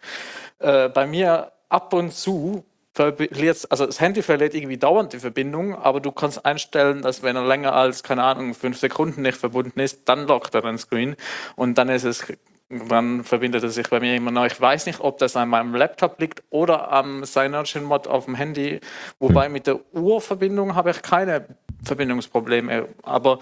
Äh, 0.58 0.88
bei 0.88 1.06
mir 1.06 1.52
ab 1.68 1.92
und 1.92 2.12
zu 2.12 2.64
verliert, 2.94 3.64
also 3.70 3.86
das 3.86 4.00
Handy 4.00 4.22
verliert 4.22 4.54
irgendwie 4.54 4.76
dauernd 4.76 5.12
die 5.12 5.20
Verbindung, 5.20 5.76
aber 5.76 6.00
du 6.00 6.10
kannst 6.10 6.44
einstellen, 6.44 7.02
dass 7.02 7.22
wenn 7.22 7.36
er 7.36 7.46
länger 7.46 7.72
als, 7.72 8.02
keine 8.02 8.24
Ahnung, 8.24 8.52
fünf 8.54 8.78
Sekunden 8.78 9.22
nicht 9.22 9.38
verbunden 9.38 9.78
ist, 9.78 10.08
dann 10.08 10.26
lockt 10.26 10.56
er 10.56 10.62
den 10.62 10.78
Screen 10.78 11.14
und 11.54 11.78
dann 11.78 11.88
ist 11.88 12.02
es 12.02 12.26
Dann 12.70 13.24
verbindet 13.24 13.64
er 13.64 13.70
sich 13.70 13.88
bei 13.90 13.98
mir 13.98 14.14
immer 14.14 14.30
noch. 14.30 14.46
Ich 14.46 14.60
weiß 14.60 14.86
nicht, 14.86 15.00
ob 15.00 15.18
das 15.18 15.34
an 15.36 15.48
meinem 15.48 15.74
Laptop 15.74 16.20
liegt 16.20 16.44
oder 16.50 16.92
am 16.92 17.24
Synology-Mod 17.24 18.06
auf 18.06 18.26
dem 18.26 18.36
Handy. 18.36 18.80
Wobei 19.18 19.48
mit 19.48 19.66
der 19.66 19.80
Uhrverbindung 19.92 20.76
habe 20.76 20.90
ich 20.90 21.02
keine 21.02 21.46
Verbindungsprobleme. 21.82 22.88
Aber 23.02 23.40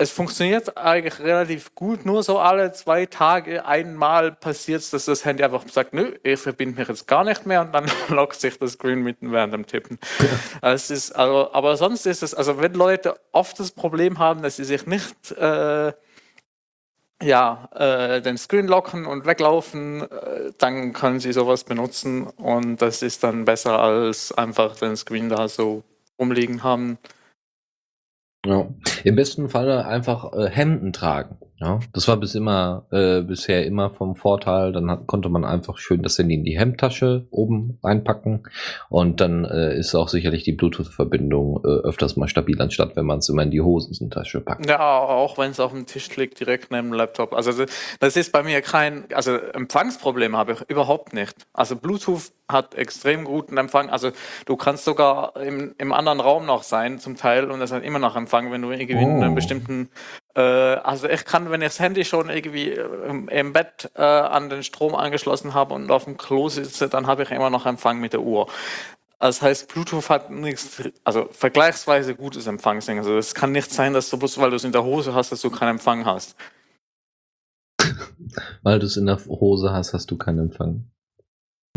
es 0.00 0.10
funktioniert 0.10 0.78
eigentlich 0.78 1.20
relativ 1.20 1.74
gut. 1.74 2.06
Nur 2.06 2.22
so 2.22 2.38
alle 2.38 2.72
zwei 2.72 3.04
Tage 3.04 3.66
einmal 3.66 4.32
passiert 4.32 4.80
es, 4.80 4.90
dass 4.90 5.04
das 5.04 5.26
Handy 5.26 5.44
einfach 5.44 5.62
sagt, 5.68 5.92
nö, 5.92 6.16
ich 6.22 6.40
verbinde 6.40 6.80
mich 6.80 6.88
jetzt 6.88 7.06
gar 7.06 7.22
nicht 7.22 7.44
mehr 7.44 7.60
und 7.60 7.72
dann 7.72 7.84
lockt 8.08 8.40
sich 8.40 8.58
das 8.58 8.72
Screen 8.72 9.02
mitten 9.02 9.30
während 9.30 9.52
dem 9.52 9.66
Tippen. 9.66 9.98
Ja. 10.62 10.72
Es 10.72 10.90
ist, 10.90 11.12
also, 11.12 11.52
aber 11.52 11.76
sonst 11.76 12.06
ist 12.06 12.22
es, 12.22 12.34
also 12.34 12.60
wenn 12.62 12.72
Leute 12.72 13.14
oft 13.32 13.60
das 13.60 13.72
Problem 13.72 14.18
haben, 14.18 14.40
dass 14.40 14.56
sie 14.56 14.64
sich 14.64 14.86
nicht 14.86 15.32
äh, 15.32 15.92
ja, 17.22 17.68
äh, 17.74 18.22
den 18.22 18.38
Screen 18.38 18.66
locken 18.66 19.06
und 19.06 19.26
weglaufen, 19.26 20.02
äh, 20.02 20.52
dann 20.58 20.92
können 20.92 21.20
Sie 21.20 21.32
sowas 21.32 21.64
benutzen 21.64 22.26
und 22.26 22.80
das 22.80 23.02
ist 23.02 23.22
dann 23.22 23.44
besser 23.44 23.78
als 23.78 24.32
einfach 24.32 24.76
den 24.76 24.96
Screen 24.96 25.28
da 25.28 25.48
so 25.48 25.82
rumliegen 26.18 26.62
haben. 26.62 26.98
Ja. 28.46 28.68
Im 29.04 29.16
besten 29.16 29.48
Falle 29.48 29.86
einfach 29.86 30.32
äh, 30.32 30.48
Hemden 30.48 30.92
tragen. 30.92 31.38
Ja, 31.60 31.78
das 31.92 32.08
war 32.08 32.16
bis 32.16 32.34
immer, 32.34 32.86
äh, 32.90 33.20
bisher 33.20 33.66
immer 33.66 33.90
vom 33.90 34.16
Vorteil. 34.16 34.72
Dann 34.72 34.90
hat, 34.90 35.06
konnte 35.06 35.28
man 35.28 35.44
einfach 35.44 35.76
schön 35.76 36.02
das 36.02 36.16
Handy 36.18 36.34
in 36.34 36.44
die 36.44 36.58
Hemdtasche 36.58 37.26
oben 37.30 37.78
reinpacken 37.84 38.48
und 38.88 39.20
dann 39.20 39.44
äh, 39.44 39.78
ist 39.78 39.94
auch 39.94 40.08
sicherlich 40.08 40.42
die 40.44 40.52
Bluetooth-Verbindung 40.52 41.60
äh, 41.62 41.68
öfters 41.86 42.16
mal 42.16 42.28
stabil, 42.28 42.60
anstatt 42.62 42.96
wenn 42.96 43.04
man 43.04 43.18
es 43.18 43.28
immer 43.28 43.42
in 43.42 43.50
die 43.50 43.60
Hosentasche 43.60 44.40
packt. 44.40 44.68
Ja, 44.68 45.00
auch 45.00 45.36
wenn 45.36 45.50
es 45.50 45.60
auf 45.60 45.72
dem 45.72 45.84
Tisch 45.84 46.16
liegt, 46.16 46.40
direkt 46.40 46.70
neben 46.70 46.88
dem 46.88 46.94
Laptop. 46.94 47.34
Also 47.34 47.66
das 48.00 48.16
ist 48.16 48.32
bei 48.32 48.42
mir 48.42 48.62
kein, 48.62 49.04
also 49.12 49.36
Empfangsproblem 49.36 50.36
habe 50.36 50.52
ich 50.52 50.60
überhaupt 50.70 51.12
nicht. 51.12 51.34
Also 51.52 51.76
Bluetooth 51.76 52.32
hat 52.48 52.74
extrem 52.74 53.24
guten 53.24 53.58
Empfang. 53.58 53.90
Also 53.90 54.12
du 54.46 54.56
kannst 54.56 54.84
sogar 54.84 55.36
im, 55.36 55.74
im 55.76 55.92
anderen 55.92 56.20
Raum 56.20 56.46
noch 56.46 56.62
sein 56.62 56.98
zum 56.98 57.16
Teil 57.16 57.50
und 57.50 57.60
das 57.60 57.70
hat 57.70 57.84
immer 57.84 57.98
noch 57.98 58.16
Empfang, 58.16 58.50
wenn 58.50 58.62
du 58.62 58.70
irgendwie 58.70 58.94
oh. 58.94 59.00
in 59.00 59.22
einem 59.22 59.32
oh. 59.32 59.34
bestimmten 59.34 59.90
also 60.38 61.08
ich 61.08 61.24
kann, 61.24 61.50
wenn 61.50 61.60
ich 61.60 61.68
das 61.68 61.80
Handy 61.80 62.04
schon 62.04 62.30
irgendwie 62.30 62.70
im, 62.70 63.28
im 63.28 63.52
Bett 63.52 63.90
äh, 63.94 64.02
an 64.02 64.48
den 64.48 64.62
Strom 64.62 64.94
angeschlossen 64.94 65.54
habe 65.54 65.74
und 65.74 65.90
auf 65.90 66.04
dem 66.04 66.16
Klo 66.16 66.48
sitze, 66.48 66.88
dann 66.88 67.06
habe 67.06 67.24
ich 67.24 67.30
immer 67.30 67.50
noch 67.50 67.66
Empfang 67.66 68.00
mit 68.00 68.12
der 68.12 68.22
Uhr. 68.22 68.46
Das 69.18 69.42
heißt, 69.42 69.72
Bluetooth 69.72 70.08
hat 70.08 70.30
nichts, 70.30 70.82
also 71.04 71.28
vergleichsweise 71.30 72.14
gutes 72.14 72.46
Empfangsding. 72.46 72.98
Also 72.98 73.18
es 73.18 73.34
kann 73.34 73.52
nicht 73.52 73.70
sein, 73.70 73.92
dass 73.92 74.08
du 74.08 74.18
bloß, 74.18 74.38
weil 74.38 74.50
du 74.50 74.56
es 74.56 74.64
in 74.64 74.72
der 74.72 74.84
Hose 74.84 75.12
hast, 75.14 75.30
dass 75.30 75.42
du 75.42 75.50
keinen 75.50 75.72
Empfang 75.72 76.06
hast. 76.06 76.36
weil 78.62 78.78
du 78.78 78.86
es 78.86 78.96
in 78.96 79.06
der 79.06 79.18
Hose 79.26 79.72
hast, 79.72 79.92
hast 79.92 80.10
du 80.10 80.16
keinen 80.16 80.38
Empfang. 80.38 80.90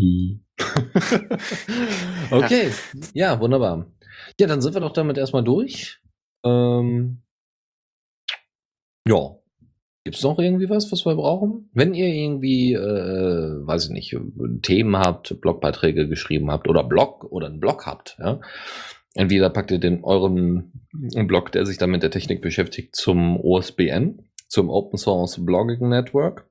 okay, 2.30 2.72
ja. 3.12 3.32
ja, 3.32 3.40
wunderbar. 3.40 3.86
Ja, 4.40 4.46
dann 4.46 4.62
sind 4.62 4.74
wir 4.74 4.80
doch 4.80 4.92
damit 4.92 5.18
erstmal 5.18 5.44
durch. 5.44 6.00
Ähm, 6.44 7.23
ja. 9.06 9.36
Gibt's 10.04 10.22
noch 10.22 10.38
irgendwie 10.38 10.68
was, 10.68 10.92
was 10.92 11.06
wir 11.06 11.14
brauchen? 11.14 11.70
Wenn 11.72 11.94
ihr 11.94 12.08
irgendwie, 12.08 12.74
äh, 12.74 13.66
weiß 13.66 13.86
ich 13.86 13.90
nicht, 13.90 14.16
Themen 14.60 14.98
habt, 14.98 15.40
Blogbeiträge 15.40 16.08
geschrieben 16.08 16.50
habt 16.50 16.68
oder 16.68 16.84
Blog 16.84 17.24
oder 17.24 17.46
einen 17.46 17.58
Blog 17.58 17.86
habt, 17.86 18.18
ja, 18.18 18.38
entweder 19.14 19.48
packt 19.48 19.70
ihr 19.70 19.78
den 19.78 20.04
euren 20.04 20.72
Blog, 20.92 21.52
der 21.52 21.64
sich 21.64 21.78
dann 21.78 21.90
mit 21.90 22.02
der 22.02 22.10
Technik 22.10 22.42
beschäftigt, 22.42 22.94
zum 22.94 23.40
OSBN, 23.40 24.28
zum 24.46 24.68
Open 24.68 24.98
Source 24.98 25.42
Blogging 25.42 25.88
Network, 25.88 26.50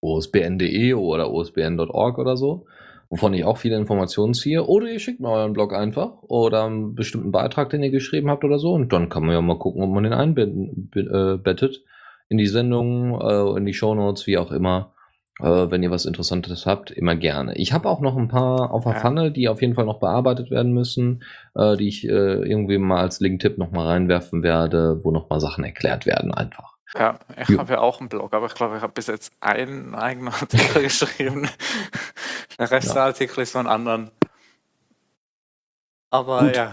osbn.de 0.00 0.94
oder 0.94 1.32
osbn.org 1.32 2.18
oder 2.18 2.36
so, 2.36 2.66
wovon 3.14 3.32
ich 3.32 3.44
auch 3.44 3.58
viele 3.58 3.76
Informationen 3.76 4.34
ziehe, 4.34 4.66
oder 4.66 4.88
ihr 4.88 4.98
schickt 4.98 5.20
mir 5.20 5.30
euren 5.30 5.52
Blog 5.52 5.72
einfach 5.72 6.14
oder 6.22 6.64
einen 6.64 6.96
bestimmten 6.96 7.30
Beitrag, 7.30 7.70
den 7.70 7.84
ihr 7.84 7.92
geschrieben 7.92 8.28
habt 8.28 8.42
oder 8.42 8.58
so, 8.58 8.72
und 8.72 8.92
dann 8.92 9.08
kann 9.08 9.24
man 9.24 9.36
ja 9.36 9.40
mal 9.40 9.56
gucken, 9.56 9.84
ob 9.84 9.90
man 9.90 10.02
den 10.02 10.12
einbettet 10.12 11.84
in 12.28 12.38
die 12.38 12.48
Sendung, 12.48 13.20
äh, 13.20 13.56
in 13.56 13.66
die 13.66 13.72
Shownotes, 13.72 14.26
wie 14.26 14.36
auch 14.36 14.50
immer. 14.50 14.94
Äh, 15.40 15.70
wenn 15.70 15.84
ihr 15.84 15.92
was 15.92 16.06
Interessantes 16.06 16.66
habt, 16.66 16.90
immer 16.90 17.14
gerne. 17.14 17.56
Ich 17.56 17.72
habe 17.72 17.88
auch 17.88 18.00
noch 18.00 18.16
ein 18.16 18.28
paar 18.28 18.72
auf 18.72 18.82
der. 18.84 18.94
Pfanne, 18.94 19.30
die 19.30 19.48
auf 19.48 19.62
jeden 19.62 19.74
Fall 19.74 19.84
noch 19.84 20.00
bearbeitet 20.00 20.50
werden 20.50 20.72
müssen, 20.72 21.22
äh, 21.54 21.76
die 21.76 21.88
ich 21.88 22.08
äh, 22.08 22.10
irgendwie 22.10 22.78
mal 22.78 23.00
als 23.00 23.20
Link-Tipp 23.20 23.58
noch 23.58 23.70
mal 23.70 23.86
reinwerfen 23.86 24.42
werde, 24.42 25.04
wo 25.04 25.12
noch 25.12 25.30
mal 25.30 25.40
Sachen 25.40 25.62
erklärt 25.62 26.06
werden 26.06 26.34
einfach. 26.34 26.73
Ja, 26.96 27.18
ich 27.36 27.58
habe 27.58 27.72
ja 27.72 27.80
auch 27.80 28.00
einen 28.00 28.08
Blog, 28.08 28.32
aber 28.34 28.46
ich 28.46 28.54
glaube, 28.54 28.76
ich 28.76 28.82
habe 28.82 28.92
bis 28.92 29.08
jetzt 29.08 29.32
einen 29.40 29.94
eigenen 29.94 30.28
Artikel 30.32 30.82
geschrieben. 30.82 31.48
Der 32.58 32.70
Rest 32.70 32.88
ja. 32.88 32.94
der 32.94 33.02
Artikel 33.04 33.40
ist 33.40 33.52
von 33.52 33.66
anderen. 33.66 34.10
Aber 36.10 36.44
Gut. 36.44 36.56
ja. 36.56 36.72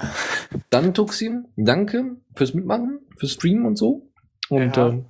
Dann 0.69 0.93
Tuxim, 0.93 1.47
danke 1.55 2.17
fürs 2.35 2.53
Mitmachen, 2.53 2.99
fürs 3.17 3.31
Streamen 3.31 3.65
und 3.65 3.77
so. 3.77 4.07
Und 4.49 4.77
ja. 4.77 4.89
ähm, 4.89 5.05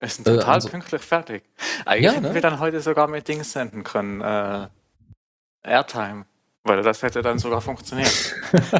wir 0.00 0.08
sind 0.10 0.26
total 0.26 0.42
äh, 0.42 0.52
also, 0.52 0.68
pünktlich 0.68 1.00
fertig. 1.00 1.44
Eigentlich 1.86 2.04
ja, 2.04 2.12
hätten 2.12 2.24
ne? 2.24 2.34
wir 2.34 2.42
dann 2.42 2.60
heute 2.60 2.80
sogar 2.80 3.08
mit 3.08 3.26
Dings 3.26 3.52
senden 3.52 3.84
können. 3.84 4.20
Äh, 4.20 4.68
Airtime. 5.62 6.26
Weil 6.62 6.82
das 6.82 7.02
hätte 7.02 7.22
dann 7.22 7.38
sogar 7.38 7.62
funktioniert. 7.62 8.34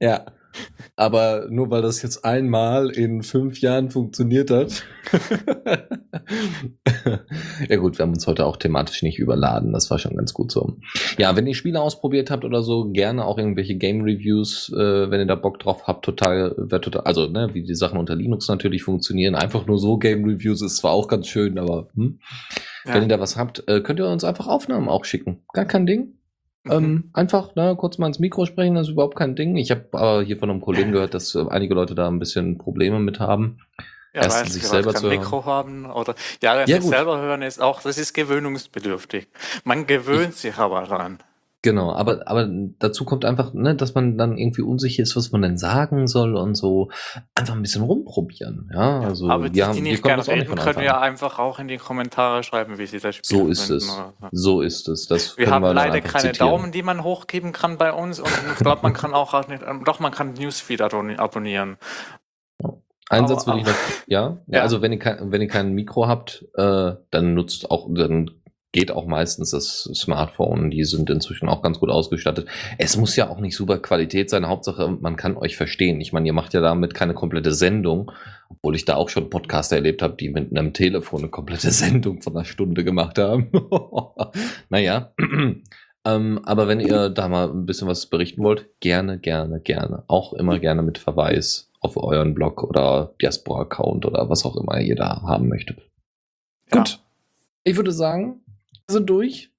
ja. 0.00 0.26
Aber 0.96 1.46
nur 1.50 1.70
weil 1.70 1.82
das 1.82 2.02
jetzt 2.02 2.24
einmal 2.24 2.90
in 2.90 3.22
fünf 3.22 3.60
Jahren 3.60 3.90
funktioniert 3.90 4.50
hat. 4.50 4.84
ja 7.68 7.76
gut, 7.76 7.98
wir 7.98 8.02
haben 8.04 8.12
uns 8.12 8.26
heute 8.26 8.44
auch 8.44 8.56
thematisch 8.56 9.02
nicht 9.02 9.18
überladen. 9.18 9.72
Das 9.72 9.90
war 9.90 9.98
schon 9.98 10.16
ganz 10.16 10.34
gut 10.34 10.52
so. 10.52 10.76
Ja, 11.18 11.36
wenn 11.36 11.46
ihr 11.46 11.54
Spiele 11.54 11.80
ausprobiert 11.80 12.30
habt 12.30 12.44
oder 12.44 12.62
so, 12.62 12.90
gerne 12.90 13.24
auch 13.24 13.38
irgendwelche 13.38 13.76
Game 13.76 14.02
Reviews, 14.02 14.70
äh, 14.74 15.10
wenn 15.10 15.20
ihr 15.20 15.26
da 15.26 15.36
Bock 15.36 15.58
drauf 15.58 15.86
habt, 15.86 16.04
total, 16.04 16.54
wird 16.56 16.84
total, 16.84 17.02
also 17.02 17.26
ne, 17.28 17.50
wie 17.52 17.62
die 17.62 17.74
Sachen 17.74 17.98
unter 17.98 18.14
Linux 18.14 18.48
natürlich 18.48 18.82
funktionieren. 18.82 19.34
Einfach 19.34 19.66
nur 19.66 19.78
so 19.78 19.96
Game 19.96 20.24
Reviews 20.24 20.62
ist 20.62 20.76
zwar 20.76 20.92
auch 20.92 21.08
ganz 21.08 21.26
schön, 21.28 21.58
aber 21.58 21.88
hm. 21.94 22.20
ja. 22.84 22.94
wenn 22.94 23.02
ihr 23.02 23.08
da 23.08 23.20
was 23.20 23.36
habt, 23.36 23.64
äh, 23.68 23.80
könnt 23.80 24.00
ihr 24.00 24.08
uns 24.08 24.24
einfach 24.24 24.46
Aufnahmen 24.46 24.88
auch 24.88 25.04
schicken. 25.04 25.42
Gar 25.52 25.64
kein 25.64 25.86
Ding. 25.86 26.19
Mhm. 26.64 26.72
Ähm, 26.72 27.10
einfach 27.14 27.54
ne, 27.54 27.74
kurz 27.76 27.98
mal 27.98 28.06
ins 28.06 28.18
Mikro 28.18 28.44
sprechen, 28.44 28.74
das 28.74 28.88
ist 28.88 28.92
überhaupt 28.92 29.16
kein 29.16 29.34
Ding. 29.34 29.56
Ich 29.56 29.70
habe 29.70 29.86
aber 29.92 30.22
hier 30.22 30.36
von 30.36 30.50
einem 30.50 30.60
Kollegen 30.60 30.92
gehört, 30.92 31.14
dass 31.14 31.34
äh, 31.34 31.44
einige 31.48 31.74
Leute 31.74 31.94
da 31.94 32.08
ein 32.08 32.18
bisschen 32.18 32.58
Probleme 32.58 32.98
mit 33.00 33.18
haben. 33.18 33.58
Ja, 34.12 34.22
Erst 34.22 34.52
sich 34.52 34.66
selber 34.66 34.94
zu 34.94 35.08
hören. 35.08 35.20
Mikro 35.20 35.44
haben 35.44 35.90
oder 35.90 36.16
ja, 36.42 36.64
ja 36.64 36.80
selber 36.80 37.18
hören 37.20 37.42
ist 37.42 37.62
auch, 37.62 37.80
das 37.80 37.96
ist 37.96 38.12
gewöhnungsbedürftig. 38.12 39.28
Man 39.62 39.86
gewöhnt 39.86 40.34
ich, 40.34 40.40
sich 40.40 40.56
aber 40.56 40.80
daran. 40.82 41.20
Genau, 41.62 41.92
aber, 41.92 42.22
aber 42.26 42.48
dazu 42.78 43.04
kommt 43.04 43.26
einfach, 43.26 43.52
ne, 43.52 43.74
dass 43.74 43.94
man 43.94 44.16
dann 44.16 44.38
irgendwie 44.38 44.62
unsicher 44.62 45.02
ist, 45.02 45.14
was 45.14 45.30
man 45.30 45.42
denn 45.42 45.58
sagen 45.58 46.06
soll 46.06 46.34
und 46.34 46.54
so. 46.54 46.90
Einfach 47.34 47.54
ein 47.54 47.60
bisschen 47.60 47.82
rumprobieren. 47.82 48.70
Ja, 48.72 49.00
also, 49.00 49.28
aber 49.28 49.50
die, 49.50 49.58
ja, 49.58 49.70
die 49.70 49.82
nicht 49.82 50.02
gerne 50.02 50.26
reden, 50.26 50.54
können 50.54 50.82
ja 50.82 51.00
einfach 51.00 51.38
auch 51.38 51.58
in 51.58 51.68
die 51.68 51.76
Kommentare 51.76 52.42
schreiben, 52.44 52.78
wie 52.78 52.86
sie 52.86 52.98
das 52.98 53.16
spielen. 53.16 53.42
So 53.42 53.48
ist 53.48 53.66
finden, 53.66 53.76
es. 53.76 53.90
Oder? 53.90 54.28
So 54.32 54.62
ist 54.62 54.88
es. 54.88 55.06
Das 55.06 55.36
wir 55.36 55.50
haben 55.50 55.62
wir 55.62 55.74
leider 55.74 56.00
keine 56.00 56.32
zitieren. 56.32 56.50
Daumen, 56.50 56.72
die 56.72 56.82
man 56.82 57.04
hochgeben 57.04 57.52
kann 57.52 57.76
bei 57.76 57.92
uns. 57.92 58.20
Und 58.20 58.30
ich 58.52 58.58
glaube, 58.58 58.80
man 58.82 58.94
kann 58.94 59.12
auch, 59.12 59.46
nicht, 59.46 59.62
ähm, 59.66 59.84
doch, 59.84 60.00
man 60.00 60.12
kann 60.12 60.32
Newsfeed 60.32 60.80
abonnieren. 60.80 61.76
Ein 63.10 63.26
Satz 63.26 63.44
würde 63.46 63.58
ich 63.58 63.66
noch, 63.66 63.74
ja? 64.06 64.38
ja. 64.46 64.62
Also 64.62 64.82
wenn 64.82 64.92
ihr 64.92 64.98
kein, 65.00 65.32
wenn 65.32 65.42
ihr 65.42 65.48
kein 65.48 65.72
Mikro 65.72 66.06
habt, 66.06 66.46
äh, 66.54 66.92
dann 67.10 67.34
nutzt 67.34 67.70
auch, 67.70 67.88
dann 67.92 68.30
geht 68.72 68.92
auch 68.92 69.06
meistens 69.06 69.50
das 69.50 69.90
Smartphone. 69.94 70.70
Die 70.70 70.84
sind 70.84 71.10
inzwischen 71.10 71.48
auch 71.48 71.62
ganz 71.62 71.80
gut 71.80 71.90
ausgestattet. 71.90 72.48
Es 72.78 72.96
muss 72.96 73.16
ja 73.16 73.28
auch 73.28 73.40
nicht 73.40 73.56
super 73.56 73.78
Qualität 73.78 74.30
sein. 74.30 74.46
Hauptsache, 74.46 74.96
man 75.00 75.16
kann 75.16 75.36
euch 75.36 75.56
verstehen. 75.56 76.00
Ich 76.00 76.12
meine, 76.12 76.26
ihr 76.26 76.32
macht 76.32 76.54
ja 76.54 76.60
damit 76.60 76.94
keine 76.94 77.14
komplette 77.14 77.52
Sendung, 77.52 78.12
obwohl 78.48 78.76
ich 78.76 78.84
da 78.84 78.94
auch 78.94 79.08
schon 79.08 79.30
Podcaster 79.30 79.76
erlebt 79.76 80.02
habe, 80.02 80.14
die 80.16 80.28
mit 80.28 80.56
einem 80.56 80.72
Telefon 80.72 81.20
eine 81.20 81.30
komplette 81.30 81.70
Sendung 81.72 82.22
von 82.22 82.36
einer 82.36 82.44
Stunde 82.44 82.84
gemacht 82.84 83.18
haben. 83.18 83.50
naja. 84.68 85.12
ähm, 86.04 86.40
aber 86.44 86.68
wenn 86.68 86.80
ihr 86.80 87.08
da 87.10 87.28
mal 87.28 87.50
ein 87.50 87.66
bisschen 87.66 87.88
was 87.88 88.06
berichten 88.06 88.42
wollt, 88.44 88.68
gerne, 88.80 89.18
gerne, 89.18 89.60
gerne. 89.60 90.04
Auch 90.06 90.32
immer 90.32 90.58
gerne 90.60 90.82
mit 90.82 90.98
Verweis 90.98 91.70
auf 91.80 91.96
euren 91.96 92.34
Blog 92.34 92.62
oder 92.62 93.14
Diaspora-Account 93.20 94.06
oder 94.06 94.28
was 94.28 94.44
auch 94.44 94.56
immer 94.56 94.80
ihr 94.80 94.96
da 94.96 95.22
haben 95.22 95.48
möchtet. 95.48 95.78
Ja. 96.72 96.78
Gut. 96.78 97.00
Ich 97.64 97.76
würde 97.76 97.92
sagen, 97.92 98.42
sind 98.90 99.08
durch. 99.08 99.52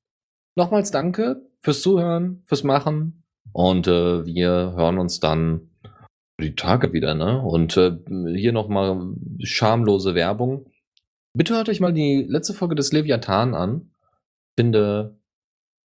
Nochmals 0.55 0.91
danke 0.91 1.41
fürs 1.59 1.81
Zuhören, 1.81 2.43
fürs 2.45 2.63
Machen. 2.63 3.23
Und 3.53 3.87
äh, 3.87 4.25
wir 4.25 4.73
hören 4.75 4.97
uns 4.97 5.19
dann 5.19 5.69
die 6.39 6.55
Tage 6.55 6.93
wieder, 6.93 7.13
ne? 7.13 7.41
Und 7.41 7.77
äh, 7.77 7.97
hier 8.35 8.51
nochmal 8.51 9.13
schamlose 9.39 10.15
Werbung. 10.15 10.69
Bitte 11.33 11.55
hört 11.55 11.69
euch 11.69 11.79
mal 11.79 11.93
die 11.93 12.25
letzte 12.27 12.53
Folge 12.53 12.75
des 12.75 12.91
Leviathan 12.91 13.53
an. 13.53 13.91
Finde 14.57 15.21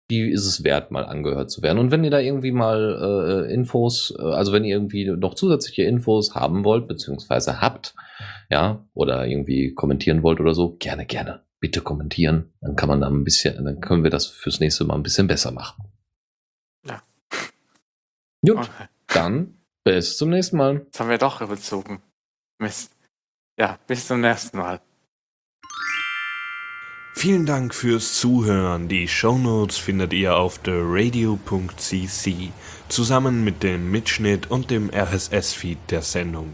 die 0.10 0.32
ist 0.32 0.46
es 0.46 0.64
wert, 0.64 0.92
mal 0.92 1.06
angehört 1.06 1.52
zu 1.52 1.62
werden. 1.62 1.78
Und 1.78 1.92
wenn 1.92 2.04
ihr 2.04 2.10
da 2.10 2.20
irgendwie 2.20 2.52
mal 2.52 3.46
äh, 3.48 3.54
Infos, 3.54 4.14
äh, 4.18 4.24
also 4.24 4.52
wenn 4.54 4.64
ihr 4.64 4.76
irgendwie 4.76 5.06
noch 5.06 5.36
zusätzliche 5.36 5.84
Infos 5.84 6.34
haben 6.34 6.64
wollt, 6.64 6.88
beziehungsweise 6.88 7.62
habt, 7.62 7.94
ja, 8.50 8.84
oder 8.94 9.28
irgendwie 9.28 9.74
kommentieren 9.74 10.24
wollt 10.24 10.40
oder 10.40 10.54
so, 10.54 10.76
gerne, 10.80 11.06
gerne. 11.06 11.42
Bitte 11.62 11.82
kommentieren. 11.82 12.54
Dann 12.62 12.76
kann 12.76 12.90
man 12.90 13.02
da 13.02 13.08
ein 13.08 13.24
bisschen, 13.24 13.64
dann 13.66 13.82
können 13.82 14.04
wir 14.04 14.12
das 14.12 14.28
fürs 14.28 14.60
nächste 14.60 14.86
Mal 14.86 14.96
ein 14.96 15.04
bisschen 15.04 15.28
besser 15.28 15.52
machen. 15.52 15.84
Ja. 16.86 17.02
Gut, 18.46 18.58
Okay. 18.58 18.88
dann 19.08 19.58
bis 19.84 20.18
zum 20.18 20.30
nächsten 20.30 20.58
Mal. 20.58 20.76
Jetzt 20.86 21.00
haben 21.00 21.10
wir 21.10 21.18
doch 21.18 21.42
überzogen. 21.42 22.02
Mist. 22.60 22.96
Ja, 23.58 23.78
bis 23.88 24.08
zum 24.08 24.22
nächsten 24.22 24.58
Mal. 24.58 24.80
Vielen 27.16 27.46
Dank 27.46 27.76
fürs 27.76 28.14
Zuhören. 28.18 28.88
Die 28.88 29.10
Shownotes 29.10 29.78
findet 29.78 30.14
ihr 30.14 30.38
auf 30.38 30.60
theradio.cc 30.60 32.52
zusammen 32.88 33.44
mit 33.44 33.62
dem 33.64 33.92
Mitschnitt 33.92 34.50
und 34.50 34.72
dem 34.72 34.90
RSS-Feed 34.90 35.78
der 35.92 36.02
Sendung. 36.02 36.54